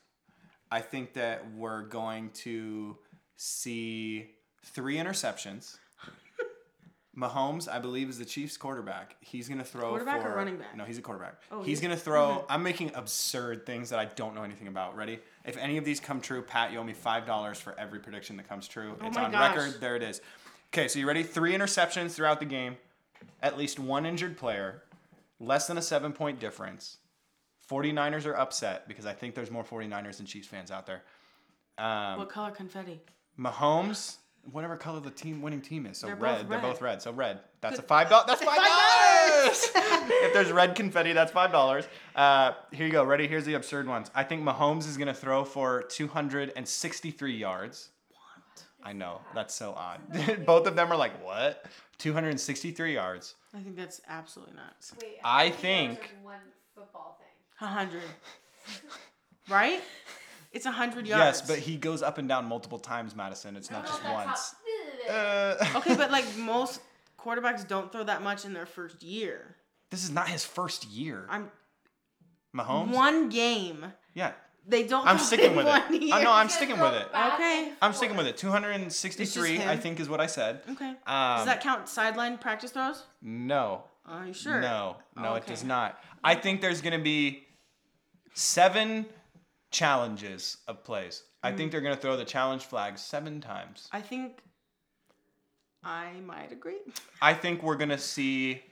I 0.70 0.80
think 0.80 1.12
that 1.14 1.44
we're 1.54 1.82
going 1.82 2.30
to 2.30 2.96
see 3.42 4.30
three 4.64 4.96
interceptions. 4.96 5.76
Mahomes, 7.16 7.68
I 7.68 7.78
believe, 7.78 8.08
is 8.08 8.18
the 8.18 8.24
Chiefs' 8.24 8.56
quarterback. 8.56 9.16
He's 9.20 9.46
going 9.48 9.58
to 9.58 9.64
throw 9.64 9.90
Quarterback 9.90 10.24
or 10.24 10.34
running 10.34 10.56
back? 10.56 10.74
No, 10.76 10.84
he's 10.84 10.96
a 10.96 11.02
quarterback. 11.02 11.34
Oh, 11.50 11.58
he's 11.58 11.66
he's- 11.66 11.80
going 11.80 11.90
to 11.90 11.96
throw. 12.02 12.46
I'm 12.48 12.62
making 12.62 12.92
absurd 12.94 13.66
things 13.66 13.90
that 13.90 13.98
I 13.98 14.06
don't 14.06 14.34
know 14.34 14.44
anything 14.44 14.68
about. 14.68 14.96
Ready? 14.96 15.18
If 15.44 15.56
any 15.58 15.76
of 15.76 15.84
these 15.84 16.00
come 16.00 16.20
true, 16.20 16.40
Pat, 16.40 16.72
you 16.72 16.78
owe 16.78 16.84
me 16.84 16.94
five 16.94 17.26
dollars 17.26 17.58
for 17.58 17.78
every 17.78 17.98
prediction 17.98 18.36
that 18.38 18.48
comes 18.48 18.66
true. 18.68 18.92
it's 19.04 19.16
Oh 19.16 19.20
my 19.20 19.26
on 19.26 19.32
gosh. 19.32 19.56
record. 19.56 19.80
There 19.80 19.96
it 19.96 20.02
is. 20.02 20.20
Okay, 20.72 20.88
so 20.88 20.98
you 20.98 21.06
ready? 21.06 21.22
Three 21.22 21.52
interceptions 21.52 22.12
throughout 22.12 22.38
the 22.40 22.46
game. 22.46 22.76
At 23.42 23.58
least 23.58 23.78
one 23.78 24.06
injured 24.06 24.38
player. 24.38 24.82
Less 25.38 25.66
than 25.66 25.76
a 25.76 25.82
seven 25.82 26.12
point 26.12 26.38
difference. 26.40 26.96
49ers 27.70 28.24
are 28.26 28.36
upset 28.36 28.88
because 28.88 29.04
I 29.06 29.12
think 29.12 29.34
there's 29.34 29.50
more 29.50 29.64
49ers 29.64 30.16
than 30.16 30.26
Chiefs 30.26 30.46
fans 30.48 30.70
out 30.70 30.86
there. 30.86 31.02
Um, 31.78 32.18
what 32.18 32.28
color 32.30 32.50
confetti? 32.52 33.00
Mahomes, 33.38 34.16
whatever 34.50 34.76
color 34.76 35.00
the 35.00 35.10
team 35.10 35.40
winning 35.42 35.60
team 35.60 35.86
is, 35.86 35.98
so 35.98 36.06
They're 36.06 36.16
red. 36.16 36.38
both 36.40 36.48
They're 36.48 36.58
red. 36.58 36.62
both 36.62 36.80
red. 36.82 37.02
So 37.02 37.12
red. 37.12 37.40
That's 37.60 37.78
a 37.78 37.82
five 37.82 38.08
dollars. 38.10 38.26
That's 38.26 38.42
five 38.44 38.56
Five 38.56 38.66
dollars. 38.66 39.70
if 40.24 40.32
there's 40.34 40.52
red 40.52 40.74
confetti, 40.74 41.12
that's 41.12 41.32
five 41.32 41.52
dollars. 41.52 41.86
Uh, 42.14 42.52
here 42.72 42.86
you 42.86 42.92
go. 42.92 43.04
Ready? 43.04 43.26
Here's 43.26 43.44
the 43.44 43.54
absurd 43.54 43.86
ones. 43.88 44.10
I 44.14 44.24
think 44.24 44.42
Mahomes 44.42 44.88
is 44.88 44.96
gonna 44.96 45.14
throw 45.14 45.44
for 45.44 45.82
263 45.84 47.36
yards. 47.36 47.90
What? 48.10 48.64
I 48.82 48.92
know 48.92 49.20
that's 49.34 49.54
so 49.54 49.72
odd. 49.76 50.00
both 50.46 50.66
of 50.66 50.76
them 50.76 50.92
are 50.92 50.96
like 50.96 51.24
what? 51.24 51.64
263 51.98 52.94
yards. 52.94 53.34
I 53.54 53.60
think 53.60 53.76
that's 53.76 54.00
absolutely 54.08 54.54
nuts. 54.56 54.92
Wait, 55.00 55.18
I 55.24 55.28
how 55.28 55.44
many 55.44 55.56
think- 55.56 56.14
One 56.22 56.38
football 56.74 57.18
thing. 57.18 57.68
Hundred. 57.68 58.02
right? 59.48 59.80
It's 60.52 60.66
a 60.66 60.70
hundred 60.70 61.06
yards. 61.06 61.38
Yes, 61.40 61.48
but 61.48 61.58
he 61.58 61.76
goes 61.76 62.02
up 62.02 62.18
and 62.18 62.28
down 62.28 62.44
multiple 62.46 62.78
times, 62.78 63.16
Madison. 63.16 63.56
It's 63.56 63.70
not 63.70 63.86
just 63.86 64.04
once. 64.04 64.54
Uh, 65.10 65.56
okay, 65.76 65.96
but 65.96 66.10
like 66.10 66.24
most 66.36 66.80
quarterbacks 67.18 67.66
don't 67.66 67.90
throw 67.90 68.04
that 68.04 68.22
much 68.22 68.44
in 68.44 68.52
their 68.52 68.66
first 68.66 69.02
year. 69.02 69.56
this 69.90 70.04
is 70.04 70.10
not 70.10 70.28
his 70.28 70.44
first 70.44 70.86
year. 70.88 71.26
I'm 71.30 71.50
Mahomes. 72.54 72.92
one 72.92 73.28
game. 73.30 73.92
Yeah, 74.14 74.32
They 74.68 74.82
don't. 74.86 75.06
I'm 75.06 75.18
sticking 75.18 75.56
with 75.56 75.66
it. 75.66 76.02
Year. 76.02 76.14
I 76.14 76.22
know. 76.22 76.32
I'm 76.32 76.50
sticking 76.50 76.78
with 76.78 76.92
it. 76.94 77.08
Okay. 77.34 77.72
I'm 77.80 77.94
sticking 77.94 78.16
with 78.16 78.26
it. 78.26 78.36
263. 78.36 79.62
I 79.62 79.76
think, 79.78 80.00
is 80.00 80.08
what 80.08 80.20
I 80.20 80.26
said. 80.26 80.60
Okay. 80.70 80.90
Um, 80.90 80.96
Does 81.06 81.46
that 81.46 81.62
count 81.62 81.88
sideline 81.88 82.36
practice 82.36 82.72
throws? 82.72 83.04
No. 83.22 83.84
Are 84.04 84.26
you 84.26 84.34
sure? 84.34 84.60
No. 84.60 84.96
No, 85.16 85.34
it 85.36 85.46
does 85.46 85.64
not. 85.64 85.98
I 86.22 86.34
think 86.34 86.60
there's 86.60 86.80
gonna 86.82 86.98
be 86.98 87.44
seven 88.34 89.06
challenges 89.72 90.58
of 90.68 90.84
plays. 90.84 91.24
I 91.42 91.50
think 91.52 91.72
they're 91.72 91.80
gonna 91.80 91.96
throw 91.96 92.16
the 92.16 92.24
challenge 92.24 92.64
flag 92.66 92.96
seven 92.98 93.40
times. 93.40 93.88
I 93.92 94.00
think 94.00 94.38
I 95.82 96.12
might 96.24 96.52
agree. 96.52 96.78
I 97.20 97.34
think 97.34 97.62
we're 97.62 97.76
gonna 97.76 97.98
see 97.98 98.62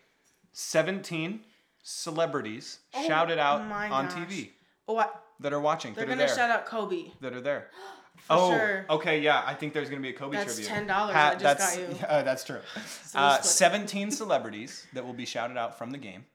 seventeen 0.53 1.41
celebrities 1.83 2.79
shouted 3.07 3.39
out 3.39 3.63
on 3.63 4.07
gosh. 4.07 4.13
TV 4.13 4.51
Oh, 4.87 4.99
I, 4.99 5.07
that 5.41 5.53
are 5.53 5.61
watching. 5.61 5.95
they're 5.95 6.05
that 6.05 6.13
are 6.13 6.15
gonna 6.17 6.27
there. 6.27 6.37
shout 6.37 6.51
out 6.51 6.67
Kobe. 6.67 7.11
that 7.21 7.33
are 7.33 7.41
there. 7.41 7.71
For 8.17 8.33
oh, 8.35 8.51
sure. 8.51 8.87
okay, 8.91 9.21
yeah. 9.21 9.43
I 9.47 9.55
think 9.55 9.73
there's 9.73 9.89
gonna 9.89 10.03
be 10.03 10.11
a 10.11 10.13
Kobe 10.13 10.37
That's 10.37 10.57
tribute. 10.57 10.89
$10 10.89 10.91
I 10.91 11.31
just 11.33 11.43
that's, 11.43 11.77
got 11.77 11.89
you. 11.89 11.97
Yeah, 12.03 12.23
that's 12.23 12.45
true. 12.45 12.61
So 13.07 13.19
Uh, 13.19 13.41
17 13.41 14.11
celebrities 14.23 14.87
that 14.93 15.07
will 15.07 15.15
be 15.15 15.25
shouted 15.25 15.57
out 15.57 15.79
from 15.79 15.91
the 15.91 15.97
game, 15.99 16.27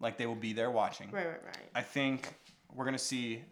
like 0.00 0.16
they 0.16 0.26
will 0.26 0.34
be 0.34 0.52
there 0.54 0.70
watching. 0.70 1.10
Right, 1.10 1.26
right, 1.26 1.44
right. 1.44 1.58
I 1.74 1.82
think 1.82 2.32
we're 2.74 2.86
gonna 2.86 2.98
see. 2.98 3.42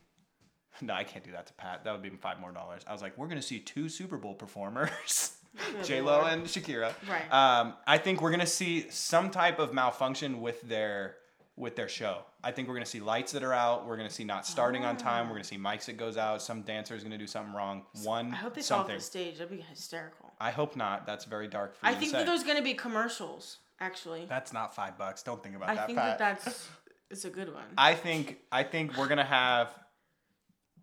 No, 0.80 0.92
I 0.94 1.04
can't 1.04 1.24
do 1.24 1.32
that 1.32 1.46
to 1.46 1.52
Pat. 1.54 1.84
That 1.84 1.92
would 1.92 2.02
be 2.02 2.10
five 2.10 2.40
more 2.40 2.52
dollars. 2.52 2.82
I 2.86 2.92
was 2.92 3.00
like, 3.02 3.16
we're 3.16 3.28
gonna 3.28 3.42
see 3.42 3.60
two 3.60 3.88
Super 3.88 4.16
Bowl 4.16 4.34
performers, 4.34 5.32
J 5.84 6.00
Lo 6.00 6.22
and 6.24 6.44
Shakira. 6.44 6.92
Right. 7.08 7.32
Um, 7.32 7.74
I 7.86 7.98
think 7.98 8.20
we're 8.20 8.30
gonna 8.32 8.46
see 8.46 8.90
some 8.90 9.30
type 9.30 9.58
of 9.58 9.72
malfunction 9.72 10.40
with 10.40 10.60
their 10.62 11.16
with 11.56 11.76
their 11.76 11.88
show. 11.88 12.22
I 12.42 12.50
think 12.50 12.66
we're 12.68 12.74
gonna 12.74 12.86
see 12.86 13.00
lights 13.00 13.30
that 13.32 13.44
are 13.44 13.52
out. 13.52 13.86
We're 13.86 13.96
gonna 13.96 14.10
see 14.10 14.24
not 14.24 14.46
starting 14.46 14.84
on 14.84 14.96
time. 14.96 15.28
We're 15.28 15.34
gonna 15.36 15.44
see 15.44 15.56
mics 15.58 15.84
that 15.84 15.96
goes 15.96 16.16
out. 16.16 16.42
Some 16.42 16.62
dancer 16.62 16.96
is 16.96 17.04
gonna 17.04 17.18
do 17.18 17.26
something 17.28 17.54
wrong. 17.54 17.84
One 18.02 18.32
I 18.32 18.36
hope 18.36 18.54
they 18.54 18.62
fall 18.62 18.80
off 18.80 18.88
the 18.88 18.98
stage. 19.00 19.38
That'd 19.38 19.56
be 19.56 19.62
hysterical. 19.62 20.32
I 20.40 20.50
hope 20.50 20.74
not. 20.74 21.06
That's 21.06 21.24
very 21.24 21.46
dark 21.46 21.76
for 21.76 21.86
you 21.86 21.92
I 21.92 21.94
to 21.94 22.00
think 22.00 22.12
that 22.12 22.26
there's 22.26 22.42
gonna 22.42 22.62
be 22.62 22.74
commercials. 22.74 23.58
Actually, 23.80 24.24
That's 24.26 24.52
not 24.52 24.74
five 24.74 24.96
bucks. 24.98 25.22
Don't 25.22 25.42
think 25.42 25.56
about 25.56 25.68
I 25.68 25.74
that. 25.74 25.84
I 25.84 25.86
think 25.86 25.98
Pat. 25.98 26.18
that 26.18 26.40
that's 26.44 26.68
it's 27.10 27.24
a 27.24 27.30
good 27.30 27.52
one. 27.52 27.64
I 27.78 27.94
think 27.94 28.38
I 28.50 28.62
think 28.64 28.96
we're 28.96 29.08
gonna 29.08 29.24
have 29.24 29.68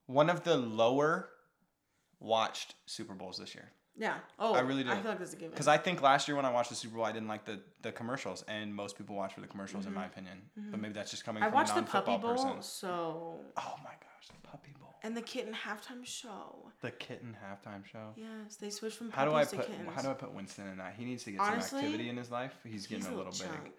one 0.07 0.29
of 0.29 0.43
the 0.43 0.55
lower 0.57 1.29
watched 2.19 2.75
Super 2.85 3.13
Bowls 3.13 3.37
this 3.37 3.55
year. 3.55 3.71
yeah. 3.97 4.15
Oh, 4.39 4.53
I 4.53 4.59
really 4.61 4.83
do. 4.83 4.91
I 4.91 4.95
feel 5.01 5.09
like 5.11 5.19
that's 5.19 5.33
a 5.33 5.35
given. 5.35 5.51
Because 5.51 5.67
I 5.67 5.77
think 5.77 6.01
last 6.01 6.27
year 6.27 6.35
when 6.35 6.45
I 6.45 6.51
watched 6.51 6.69
the 6.69 6.75
Super 6.75 6.95
Bowl, 6.95 7.05
I 7.05 7.11
didn't 7.11 7.27
like 7.27 7.45
the, 7.45 7.59
the 7.81 7.91
commercials, 7.91 8.43
and 8.47 8.73
most 8.73 8.97
people 8.97 9.15
watch 9.15 9.33
for 9.33 9.41
the 9.41 9.47
commercials, 9.47 9.85
in 9.85 9.93
my 9.93 10.05
opinion. 10.05 10.37
But 10.69 10.79
maybe 10.79 10.93
that's 10.93 11.11
just 11.11 11.25
coming 11.25 11.41
Mm-hmm. 11.43 11.47
I 11.47 11.49
from 11.49 11.53
a 11.53 11.61
watched 11.61 11.75
the 11.75 11.81
non-football 11.81 12.19
Puppy 12.19 12.35
Bowl, 12.35 12.45
person. 12.55 12.61
so 12.61 13.39
Oh 13.57 13.75
my 13.83 13.89
gosh, 13.91 14.27
the 14.27 14.47
Puppy 14.47 14.71
Bowl, 14.79 14.93
and 15.03 15.15
the 15.17 15.21
kitten 15.21 15.53
halftime 15.53 16.05
show. 16.05 16.69
the 16.81 16.91
kitten 16.91 17.35
halftime 17.43 17.85
show. 17.85 18.09
Yes, 18.15 18.55
they 18.57 18.69
switched 18.69 18.97
from 18.97 19.11
How 19.11 19.25
do 19.25 19.33
I 19.33 19.45
put 19.45 19.65
kittens. 19.67 19.89
How 19.95 20.01
do 20.03 20.09
I 20.09 20.13
put 20.13 20.33
Winston 20.33 20.67
in 20.67 20.77
that? 20.77 20.93
He 20.97 21.05
needs 21.05 21.23
to 21.23 21.31
get 21.31 21.41
Honestly, 21.41 21.79
some 21.79 21.79
activity 21.79 22.09
in 22.09 22.17
his 22.17 22.29
life. 22.29 22.53
He's 22.63 22.85
getting 22.87 23.05
He's 23.05 23.13
a 23.13 23.15
little, 23.15 23.31
chunk. 23.31 23.63
big. 23.63 23.71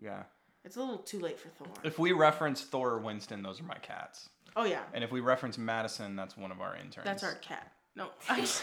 Yeah. 0.00 0.22
It's 0.64 0.76
a 0.76 0.80
little 0.80 0.98
too 0.98 1.20
late 1.20 1.38
for 1.38 1.48
Thor. 1.48 1.68
If 1.84 1.98
we 1.98 2.12
reference 2.12 2.62
Thor 2.62 2.90
or 2.90 2.98
Winston, 2.98 3.42
those 3.42 3.60
are 3.60 3.64
my 3.64 3.76
cats. 3.78 4.28
Oh 4.56 4.64
yeah, 4.64 4.80
And 4.92 5.02
if 5.04 5.10
we 5.12 5.20
reference 5.20 5.58
Madison, 5.58 6.16
that's 6.16 6.36
one 6.36 6.50
of 6.52 6.60
our 6.60 6.76
interns. 6.76 7.04
that's 7.04 7.22
our 7.24 7.34
cat. 7.36 7.70
No, 7.96 8.08
One 8.28 8.38
it's 8.40 8.62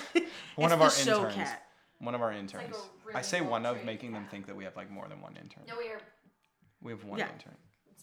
of 0.74 0.82
our 0.82 0.90
show 0.90 1.18
interns. 1.20 1.36
cat. 1.36 1.64
One 2.00 2.16
of 2.16 2.22
our 2.22 2.32
interns. 2.32 2.76
a 3.14 3.18
I 3.18 3.22
say 3.22 3.40
really 3.40 3.52
one 3.52 3.62
of, 3.66 3.76
well-trained 3.76 3.86
making 3.86 4.12
them 4.14 4.26
think 4.30 4.46
that 4.48 4.56
we 4.56 4.64
have 4.64 4.76
like 4.76 4.90
more 4.92 5.08
than 5.08 5.20
one 5.22 5.36
intern. 5.42 5.64
No, 5.68 5.76
we 5.78 5.90
are. 5.90 6.00
We 6.82 6.92
have 6.92 7.04
one 7.04 7.18
Yeah. 7.20 7.28
intern, 7.34 7.56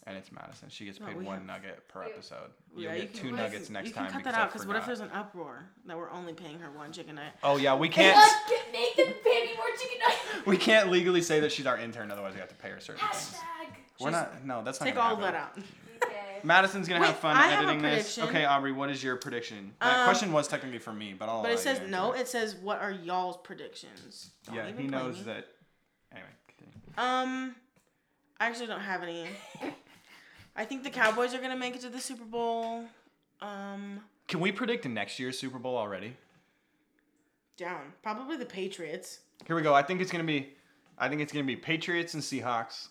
and 0.06 0.16
it's 0.16 0.32
Madison. 0.32 0.68
She 0.68 0.84
gets 0.84 0.98
paid 0.98 1.16
we 1.16 1.24
one 1.24 1.36
have- 1.38 1.46
nugget 1.46 1.86
per 1.88 2.04
we- 2.04 2.10
episode. 2.10 2.50
You'll 2.74 2.82
Yeah, 2.82 2.94
you 2.94 3.02
get 3.02 3.12
can- 3.12 3.20
two 3.20 3.26
you 3.28 3.36
nuggets 3.36 3.70
next 3.70 3.88
you 3.88 3.94
time 3.94 4.06
can 4.10 4.14
cut 4.22 4.24
that 4.24 4.34
out 4.34 4.52
because 4.52 4.66
what 4.66 4.76
if 4.76 4.84
there's 4.84 5.00
an 5.00 5.10
uproar 5.12 5.64
that 5.86 5.96
we're 5.96 6.10
only 6.10 6.32
paying 6.34 6.58
her 6.58 6.70
one 6.72 6.92
chicken 6.92 7.14
nugget? 7.14 7.32
Oh 7.42 7.56
yeah, 7.56 7.74
we 7.76 7.88
Can't. 7.88 8.16
can't. 8.16 8.72
Nathan, 8.72 9.14
pay 9.24 9.44
me 9.46 9.56
more 9.56 9.66
chicken 9.78 9.98
nuggets. 10.00 10.46
we 10.46 10.56
can't 10.56 10.90
legally 10.90 11.22
say 11.22 11.38
that 11.40 11.52
she's 11.52 11.66
our 11.66 11.78
intern, 11.78 12.10
otherwise 12.10 12.34
we 12.34 12.40
have 12.40 12.48
to 12.48 12.54
pay 12.56 12.70
her 12.70 12.80
certain 12.80 13.06
things. 13.08 13.34
Hashtag. 13.34 13.74
We're 14.00 14.10
not. 14.10 14.44
No, 14.44 14.62
that's 14.64 14.80
not. 14.80 14.86
Take 14.86 14.96
all 14.96 15.14
of 15.14 15.20
that 15.20 15.34
out. 15.34 15.56
Madison's 16.44 16.88
gonna 16.88 17.00
Wait, 17.00 17.06
have 17.08 17.16
fun 17.18 17.36
I 17.36 17.48
have 17.48 17.64
a 17.64 17.68
editing 17.68 17.82
this. 17.82 18.14
prediction. 18.14 18.24
Okay, 18.36 18.44
Aubrey, 18.44 18.72
what 18.72 18.90
is 18.90 19.02
your 19.02 19.16
prediction? 19.16 19.74
That 19.80 20.00
Um, 20.00 20.04
question 20.04 20.32
was 20.32 20.46
technically 20.48 20.78
for 20.78 20.92
me, 20.92 21.14
but 21.18 21.28
I'll. 21.28 21.42
But 21.42 21.48
allow 21.50 21.54
it 21.58 21.62
says 21.62 21.80
you 21.80 21.88
no. 21.88 22.12
It 22.12 22.28
says 22.28 22.54
what 22.56 22.80
are 22.80 22.90
y'all's 22.92 23.36
predictions? 23.38 24.30
Don't 24.46 24.56
Yeah, 24.56 24.68
even 24.68 24.82
he 24.84 24.88
play 24.88 24.98
knows 24.98 25.18
me. 25.18 25.22
that. 25.24 25.48
Anyway, 26.12 26.28
continue. 26.48 26.74
Um, 26.96 27.54
I 28.38 28.46
actually 28.46 28.66
don't 28.66 28.80
have 28.80 29.02
any. 29.02 29.26
I 30.56 30.64
think 30.64 30.84
the 30.84 30.90
Cowboys 30.90 31.34
are 31.34 31.38
gonna 31.40 31.56
make 31.56 31.74
it 31.74 31.80
to 31.82 31.88
the 31.88 32.00
Super 32.00 32.24
Bowl. 32.24 32.84
Um, 33.40 34.00
Can 34.28 34.40
we 34.40 34.52
predict 34.52 34.86
next 34.86 35.18
year's 35.18 35.38
Super 35.38 35.58
Bowl 35.58 35.76
already? 35.76 36.16
down 37.56 37.92
probably 38.02 38.36
the 38.36 38.44
Patriots. 38.46 39.20
Here 39.46 39.54
we 39.54 39.62
go. 39.62 39.72
I 39.74 39.82
think 39.82 40.00
it's 40.00 40.10
gonna 40.10 40.24
be, 40.24 40.54
I 40.98 41.08
think 41.08 41.20
it's 41.20 41.32
gonna 41.32 41.44
be 41.44 41.54
Patriots 41.54 42.14
and 42.14 42.22
Seahawks, 42.22 42.88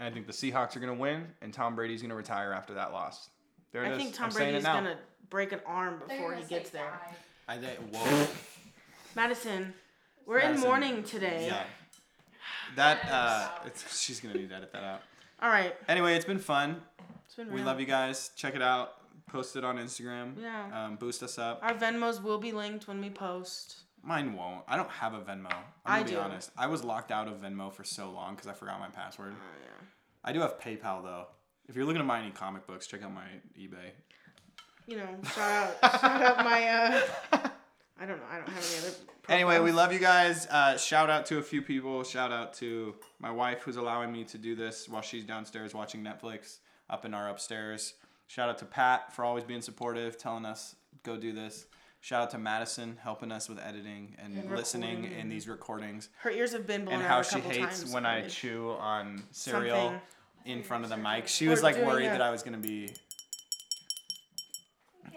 I 0.00 0.10
think 0.10 0.26
the 0.26 0.32
Seahawks 0.32 0.76
are 0.76 0.80
gonna 0.80 0.94
win, 0.94 1.26
and 1.42 1.52
Tom 1.52 1.74
Brady's 1.74 2.02
gonna 2.02 2.14
retire 2.14 2.52
after 2.52 2.74
that 2.74 2.92
loss. 2.92 3.30
There 3.72 3.82
it 3.84 3.88
I 3.88 3.92
is. 3.92 3.98
think 3.98 4.14
Tom 4.14 4.26
I'm 4.26 4.30
saying 4.30 4.50
Brady's 4.52 4.64
it 4.64 4.68
now. 4.68 4.74
gonna 4.74 4.98
break 5.30 5.52
an 5.52 5.60
arm 5.66 6.00
before 6.06 6.34
he 6.34 6.44
gets 6.44 6.70
there. 6.70 6.92
I 7.48 7.56
think. 7.58 7.78
Whoa. 7.94 8.26
Madison, 9.16 9.74
we're 10.26 10.38
in 10.38 10.60
mourning 10.60 11.02
today. 11.02 11.46
yeah. 11.48 11.62
That 12.76 12.98
uh, 13.10 13.48
it's, 13.66 13.98
she's 14.00 14.20
gonna 14.20 14.34
need 14.34 14.50
to 14.50 14.54
edit 14.54 14.72
that 14.72 14.84
out. 14.84 15.00
All 15.40 15.48
right, 15.48 15.74
Anyway, 15.88 16.14
it's 16.14 16.24
been 16.24 16.38
fun. 16.38 16.80
it's 17.24 17.34
been 17.34 17.48
We 17.48 17.56
real. 17.56 17.64
love 17.64 17.80
you 17.80 17.86
guys. 17.86 18.30
Check 18.36 18.54
it 18.54 18.62
out. 18.62 18.94
Post 19.28 19.56
it 19.56 19.64
on 19.64 19.78
Instagram. 19.78 20.34
Yeah. 20.40 20.66
Um, 20.86 20.96
boost 20.96 21.22
us 21.22 21.38
up. 21.38 21.60
Our 21.62 21.74
Venmos 21.74 22.22
will 22.22 22.38
be 22.38 22.52
linked 22.52 22.86
when 22.88 23.00
we 23.00 23.08
post. 23.10 23.76
Mine 24.02 24.34
won't. 24.34 24.64
I 24.68 24.76
don't 24.76 24.90
have 24.90 25.14
a 25.14 25.20
Venmo. 25.20 25.46
I'm 25.52 25.62
I 25.84 25.98
gonna 25.98 26.04
be 26.04 26.10
do. 26.12 26.18
honest. 26.18 26.50
I 26.56 26.66
was 26.66 26.82
locked 26.84 27.10
out 27.12 27.28
of 27.28 27.40
Venmo 27.40 27.72
for 27.72 27.84
so 27.84 28.10
long 28.10 28.34
because 28.34 28.48
I 28.48 28.52
forgot 28.52 28.80
my 28.80 28.88
password. 28.88 29.34
Oh 29.36 29.58
yeah. 29.62 29.86
I 30.24 30.32
do 30.32 30.40
have 30.40 30.58
PayPal 30.58 31.02
though. 31.02 31.26
If 31.68 31.76
you're 31.76 31.84
looking 31.84 32.00
to 32.02 32.08
buy 32.08 32.20
any 32.20 32.30
comic 32.30 32.66
books, 32.66 32.86
check 32.86 33.02
out 33.02 33.12
my 33.12 33.24
eBay. 33.58 33.90
You 34.86 34.96
know, 34.98 35.08
shout 35.34 35.74
out, 35.82 35.90
shout 36.00 36.22
out 36.22 36.44
my. 36.44 36.66
uh 36.68 37.00
I 38.00 38.06
don't 38.06 38.18
know. 38.18 38.24
I 38.30 38.36
don't 38.36 38.48
have 38.48 38.64
any 38.78 38.86
other. 38.86 38.96
Anyway, 39.28 39.58
we 39.58 39.72
love 39.72 39.92
you 39.92 39.98
guys. 39.98 40.46
Uh, 40.46 40.78
shout 40.78 41.10
out 41.10 41.26
to 41.26 41.38
a 41.38 41.42
few 41.42 41.60
people. 41.60 42.02
Shout 42.04 42.30
out 42.32 42.54
to 42.54 42.94
my 43.18 43.30
wife 43.30 43.62
who's 43.62 43.76
allowing 43.76 44.12
me 44.12 44.24
to 44.24 44.38
do 44.38 44.54
this 44.54 44.88
while 44.88 45.02
she's 45.02 45.24
downstairs 45.24 45.74
watching 45.74 46.02
Netflix 46.02 46.58
up 46.88 47.04
in 47.04 47.12
our 47.12 47.28
upstairs. 47.28 47.94
Shout 48.28 48.48
out 48.48 48.58
to 48.58 48.64
Pat 48.64 49.12
for 49.12 49.24
always 49.24 49.44
being 49.44 49.60
supportive, 49.62 50.16
telling 50.16 50.44
us 50.46 50.76
go 51.02 51.16
do 51.16 51.32
this. 51.32 51.66
Shout 52.00 52.22
out 52.22 52.30
to 52.30 52.38
Madison 52.38 52.96
helping 53.02 53.32
us 53.32 53.48
with 53.48 53.58
editing 53.58 54.14
and, 54.22 54.36
And 54.36 54.50
listening 54.54 55.02
recording. 55.02 55.18
in 55.20 55.28
these 55.28 55.48
recordings. 55.48 56.08
Her 56.20 56.30
ears 56.30 56.52
have 56.52 56.66
been 56.66 56.84
blown 56.84 56.96
And 56.96 57.04
how 57.04 57.22
she 57.22 57.40
hates 57.40 57.92
when 57.92 58.06
I 58.06 58.26
chew 58.28 58.70
on 58.78 59.22
cereal 59.32 59.76
Something. 59.90 60.00
in 60.44 60.62
front 60.62 60.84
of 60.84 60.90
the 60.90 60.96
mic. 60.96 61.26
She 61.26 61.46
We're 61.46 61.52
was 61.52 61.62
like 61.62 61.76
worried 61.76 62.06
a- 62.06 62.10
that 62.10 62.22
I 62.22 62.30
was 62.30 62.42
gonna 62.42 62.56
be. 62.58 62.90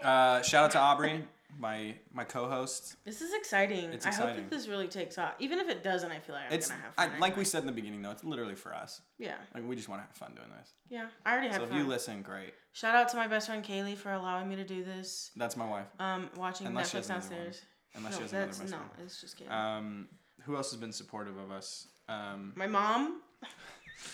Uh, 0.02 0.42
shout 0.42 0.66
out 0.66 0.72
to 0.72 0.80
Aubrey, 0.80 1.24
my 1.60 1.94
my 2.12 2.24
co-host. 2.24 2.96
This 3.06 3.22
is 3.22 3.32
exciting. 3.36 3.92
It's 3.94 4.06
exciting. 4.08 4.30
I 4.30 4.34
hope 4.34 4.50
that 4.50 4.56
this 4.56 4.68
really 4.68 4.88
takes 4.88 5.20
off. 5.20 5.34
Even 5.38 5.60
if 5.60 5.70
it 5.70 5.84
doesn't, 5.84 6.12
I 6.12 6.18
feel 6.20 6.34
like 6.34 6.46
I'm 6.48 6.54
It's 6.54 6.70
gonna 6.70 6.82
have 6.82 6.94
I, 6.98 7.10
fun. 7.10 7.20
like 7.20 7.38
we 7.38 7.46
said 7.46 7.60
in 7.62 7.68
the 7.68 7.72
beginning 7.74 8.02
though. 8.02 8.10
It's 8.12 8.24
literally 8.24 8.56
for 8.56 8.74
us. 8.74 9.02
Yeah, 9.20 9.36
Like 9.54 9.68
we 9.68 9.76
just 9.76 9.88
want 9.88 10.02
to 10.02 10.08
have 10.08 10.16
fun 10.16 10.34
doing 10.36 10.50
this. 10.58 10.74
yeah. 10.90 11.08
I 11.26 11.34
already 11.34 11.50
had 11.50 11.58
So 11.58 11.64
if 11.66 11.74
you 11.74 11.84
listen, 11.86 12.24
great. 12.24 12.56
Shout 12.74 12.96
out 12.96 13.10
to 13.10 13.18
my 13.18 13.28
best 13.28 13.48
friend 13.48 13.64
Kaylee 13.64 13.98
for 13.98 14.12
allowing 14.14 14.48
me 14.48 14.56
to 14.56 14.64
do 14.64 14.84
this. 14.84 15.32
That's 15.36 15.58
my 15.58 15.70
wife. 15.70 15.88
Um, 16.00 16.30
watching 16.38 16.68
Unless 16.68 16.92
she 16.92 16.98
Netflix 16.98 17.00
has 17.00 17.10
another 17.10 17.26
one. 17.36 17.44
downstairs. 17.44 17.62
Unless 17.96 18.12
no, 18.14 18.18
she 18.18 18.22
has 18.24 18.32
another 18.32 18.46
that's 18.46 18.60
best 18.60 18.72
no. 18.72 18.78
friend. 18.78 18.92
It's 19.04 19.22
just 19.22 19.38
kidding. 19.38 19.52
Um, 19.54 20.08
who 20.44 20.56
else 20.56 20.72
has 20.72 20.80
been 20.80 20.94
supportive 20.94 21.38
of 21.38 21.52
us? 21.52 21.88
Um, 22.08 22.54
my 22.56 22.68
mom. 22.68 23.22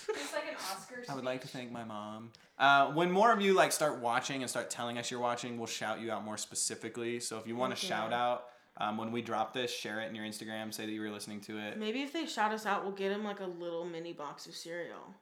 It's 0.10 0.34
like 0.34 0.44
an 0.50 0.56
Oscar. 0.56 1.04
I 1.08 1.16
would 1.16 1.24
like 1.24 1.40
to 1.42 1.48
thank 1.48 1.72
my 1.72 1.84
mom. 1.86 2.32
Uh, 2.60 2.92
when 2.92 3.10
more 3.12 3.32
of 3.32 3.42
you 3.42 3.54
like 3.54 3.72
start 3.72 4.00
watching 4.00 4.42
and 4.42 4.50
start 4.50 4.70
telling 4.70 4.98
us 4.98 5.10
you're 5.10 5.20
watching, 5.20 5.58
we'll 5.58 5.68
shout 5.68 6.02
you 6.02 6.12
out 6.12 6.26
more 6.26 6.38
specifically. 6.38 7.20
So 7.22 7.38
if 7.38 7.48
you 7.48 7.56
want 7.56 7.72
to 7.74 7.76
Thank 7.80 7.84
you. 7.92 7.96
shout 7.96 8.12
out 8.14 8.46
um, 8.78 8.98
when 8.98 9.12
we 9.14 9.22
drop 9.22 9.54
this, 9.54 9.72
share 9.72 10.02
it 10.02 10.10
in 10.10 10.16
your 10.16 10.26
Instagram. 10.26 10.74
Say 10.74 10.86
that 10.86 10.92
you 10.92 11.00
were 11.00 11.10
listening 11.10 11.40
to 11.42 11.58
it, 11.60 11.78
Maybe 11.78 12.02
if 12.02 12.12
they 12.12 12.26
shout 12.26 12.52
us 12.52 12.66
out, 12.66 12.84
we'll 12.84 12.92
get 12.94 13.10
them 13.10 13.24
like 13.24 13.40
a 13.40 13.46
little 13.46 13.86
mini 13.86 14.12
box 14.12 14.46
of 14.46 14.56
cereal. 14.56 15.14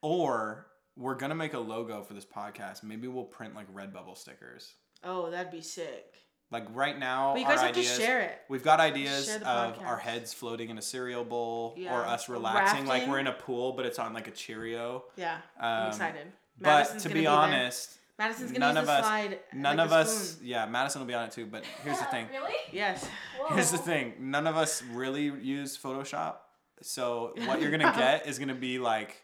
or 0.00 0.66
we're 0.96 1.14
gonna 1.14 1.34
make 1.34 1.54
a 1.54 1.58
logo 1.58 2.02
for 2.02 2.14
this 2.14 2.24
podcast. 2.24 2.82
Maybe 2.82 3.08
we'll 3.08 3.24
print 3.24 3.54
like 3.54 3.72
Redbubble 3.74 4.16
stickers. 4.16 4.74
Oh, 5.02 5.30
that'd 5.30 5.52
be 5.52 5.60
sick. 5.60 6.14
Like 6.50 6.66
right 6.72 6.96
now, 6.98 7.32
But 7.32 7.40
you 7.40 7.46
our 7.46 7.52
guys 7.52 7.60
have 7.62 7.70
ideas, 7.70 7.96
to 7.96 8.00
share 8.00 8.20
it. 8.20 8.38
We've 8.48 8.62
got 8.62 8.78
ideas 8.78 9.26
Share 9.26 9.38
the 9.38 9.48
of 9.48 9.78
our 9.80 9.96
heads 9.96 10.32
floating 10.32 10.68
in 10.70 10.78
a 10.78 10.82
cereal 10.82 11.24
bowl, 11.24 11.74
Yeah. 11.76 11.94
or 11.98 12.04
us 12.06 12.28
relaxing 12.28 12.86
like 12.86 13.06
we're 13.08 13.18
in 13.18 13.26
a 13.26 13.32
pool, 13.32 13.72
but 13.72 13.86
it's 13.86 13.98
on 13.98 14.12
like 14.12 14.28
a 14.28 14.30
Cheerio. 14.30 15.04
Yeah, 15.16 15.34
Um, 15.58 15.64
I'm 15.64 15.88
excited. 15.88 16.32
But 16.60 16.66
Madison's 16.68 17.02
to 17.02 17.08
gonna 17.08 17.18
be, 17.20 17.24
there. 17.24 17.32
honest, 17.34 17.98
Madison's 18.18 18.52
gonna 18.52 18.60
none 18.60 18.74
use 18.76 18.80
of 18.82 18.86
the 18.86 18.92
us- 18.92 19.04
slide. 19.04 19.40
none 19.52 19.76
like 19.78 19.86
of 19.86 19.92
a 19.92 19.94
us. 19.96 20.28
spoon. 20.30 20.46
Yeah, 20.46 20.66
Madison 20.66 21.00
will 21.00 21.08
be 21.08 21.14
on 21.14 21.24
it 21.24 21.32
too. 21.32 21.46
But 21.46 21.64
here's 21.82 21.98
the 21.98 22.04
thing. 22.04 22.28
Really? 22.30 22.54
Yes. 22.70 23.08
Whoa. 23.40 23.54
Here's 23.54 23.72
the 23.72 23.78
thing. 23.78 24.14
None 24.20 24.46
of 24.46 24.56
us 24.56 24.80
really 24.82 25.24
use 25.24 25.76
Photoshop. 25.76 26.36
So 26.82 27.32
what 27.46 27.60
you're 27.60 27.72
gonna 27.72 27.92
get 27.96 28.26
is 28.28 28.38
gonna 28.38 28.54
be 28.54 28.78
like 28.78 29.20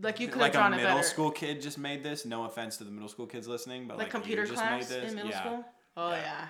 Like 0.00 0.20
you 0.20 0.28
could 0.28 0.34
have 0.34 0.42
like 0.42 0.50
a 0.54 0.58
drawn 0.58 0.72
it 0.74 0.76
middle 0.76 0.96
better. 0.96 1.06
school 1.06 1.30
kid 1.30 1.60
just 1.60 1.78
made 1.78 2.02
this. 2.04 2.24
No 2.24 2.44
offense 2.44 2.76
to 2.78 2.84
the 2.84 2.90
middle 2.90 3.08
school 3.08 3.26
kids 3.26 3.48
listening, 3.48 3.86
but 3.88 3.98
like, 3.98 4.04
like, 4.06 4.10
computer 4.12 4.42
you 4.42 4.48
just 4.48 4.60
class 4.62 4.88
made 4.90 5.02
this. 5.02 5.10
in 5.10 5.16
middle 5.16 5.30
yeah. 5.30 5.40
school. 5.40 5.64
Oh 5.96 6.10
Yeah. 6.10 6.16
yeah. 6.22 6.46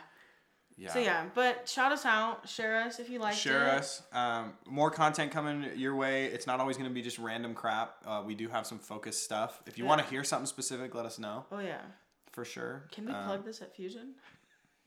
Yeah. 0.80 0.92
So 0.92 0.98
yeah, 1.00 1.24
but 1.34 1.68
shout 1.68 1.90
us 1.90 2.04
out, 2.06 2.48
share 2.48 2.82
us 2.82 3.00
if 3.00 3.10
you 3.10 3.18
like 3.18 3.34
Share 3.34 3.66
it. 3.66 3.74
us. 3.80 4.00
Um, 4.12 4.52
more 4.64 4.92
content 4.92 5.32
coming 5.32 5.66
your 5.76 5.96
way. 5.96 6.26
It's 6.26 6.46
not 6.46 6.60
always 6.60 6.76
going 6.76 6.88
to 6.88 6.94
be 6.94 7.02
just 7.02 7.18
random 7.18 7.52
crap. 7.52 7.96
Uh, 8.06 8.22
we 8.24 8.36
do 8.36 8.46
have 8.46 8.64
some 8.64 8.78
focused 8.78 9.24
stuff. 9.24 9.60
If 9.66 9.76
you 9.76 9.84
want 9.84 10.00
to 10.02 10.06
hear 10.08 10.22
something 10.22 10.46
specific, 10.46 10.94
let 10.94 11.04
us 11.04 11.18
know. 11.18 11.46
Oh 11.50 11.58
yeah. 11.58 11.80
for 12.30 12.44
sure. 12.44 12.84
Can 12.92 13.06
we 13.06 13.12
Um, 13.12 13.24
plug 13.24 13.44
this 13.44 13.60
at 13.60 13.74
Fusion? 13.74 14.14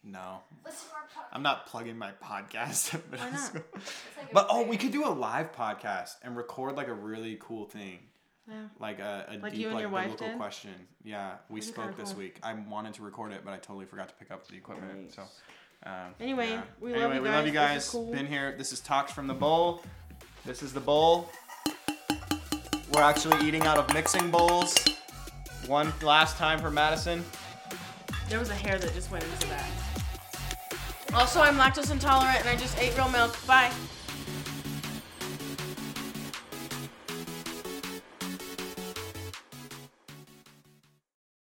No, 0.03 0.39
Listen 0.65 0.87
to 0.89 0.95
our 0.95 1.01
podcast. 1.01 1.27
I'm 1.33 1.43
not 1.43 1.67
plugging 1.67 1.97
my 1.97 2.11
podcast. 2.23 2.93
Why 3.19 3.29
not? 3.29 3.53
like 3.53 4.31
But 4.33 4.47
oh, 4.49 4.65
we 4.65 4.77
could 4.77 4.91
do 4.93 5.05
a 5.05 5.11
live 5.11 5.51
podcast 5.51 6.11
and 6.23 6.37
record 6.37 6.75
like 6.77 6.87
a 6.87 6.93
really 6.93 7.37
cool 7.41 7.65
thing. 7.65 7.99
Yeah. 8.49 8.55
Like 8.79 8.99
a, 8.99 9.25
a 9.29 9.37
Like 9.37 9.51
deep 9.53 9.61
you 9.61 9.67
and 9.67 9.75
like 9.75 9.81
your 9.81 9.89
wife 9.91 10.03
biblical 10.05 10.27
did? 10.29 10.37
question. 10.37 10.71
Yeah, 11.03 11.33
we 11.49 11.59
That'd 11.59 11.73
spoke 11.75 11.97
this 11.97 12.15
week. 12.15 12.39
I 12.43 12.53
wanted 12.53 12.93
to 12.95 13.03
record 13.03 13.31
it, 13.33 13.41
but 13.45 13.53
I 13.53 13.57
totally 13.57 13.85
forgot 13.85 14.09
to 14.09 14.15
pick 14.15 14.31
up 14.31 14.47
the 14.47 14.55
equipment. 14.55 15.03
Nice. 15.05 15.15
So 15.15 15.23
um, 15.85 16.13
Anyway, 16.19 16.49
yeah. 16.49 16.61
we 16.79 16.91
love 16.91 16.99
anyway, 17.01 17.15
you 17.17 17.21
we 17.21 17.29
love 17.29 17.45
you 17.45 17.51
guys. 17.53 17.67
guys. 17.69 17.75
This 17.75 17.85
is 17.85 17.91
cool. 17.91 18.11
Been 18.11 18.25
here. 18.27 18.55
This 18.57 18.73
is 18.73 18.79
talks 18.79 19.11
from 19.11 19.27
the 19.27 19.33
bowl. 19.33 19.83
This 20.45 20.63
is 20.63 20.73
the 20.73 20.79
bowl. 20.79 21.29
We're 22.93 23.01
actually 23.03 23.47
eating 23.47 23.61
out 23.63 23.77
of 23.77 23.93
mixing 23.93 24.29
bowls. 24.31 24.75
One 25.67 25.93
last 26.01 26.37
time 26.37 26.59
for 26.59 26.69
Madison. 26.71 27.23
There 28.27 28.39
was 28.39 28.49
a 28.49 28.55
hair 28.55 28.77
that 28.79 28.93
just 28.93 29.11
went 29.11 29.23
into 29.23 29.47
that. 29.49 29.69
Also, 31.13 31.41
I'm 31.41 31.55
lactose 31.57 31.91
intolerant 31.91 32.39
and 32.41 32.49
I 32.49 32.55
just 32.55 32.77
ate 32.79 32.95
real 32.97 33.09
milk. 33.09 33.35
Bye. 33.45 33.71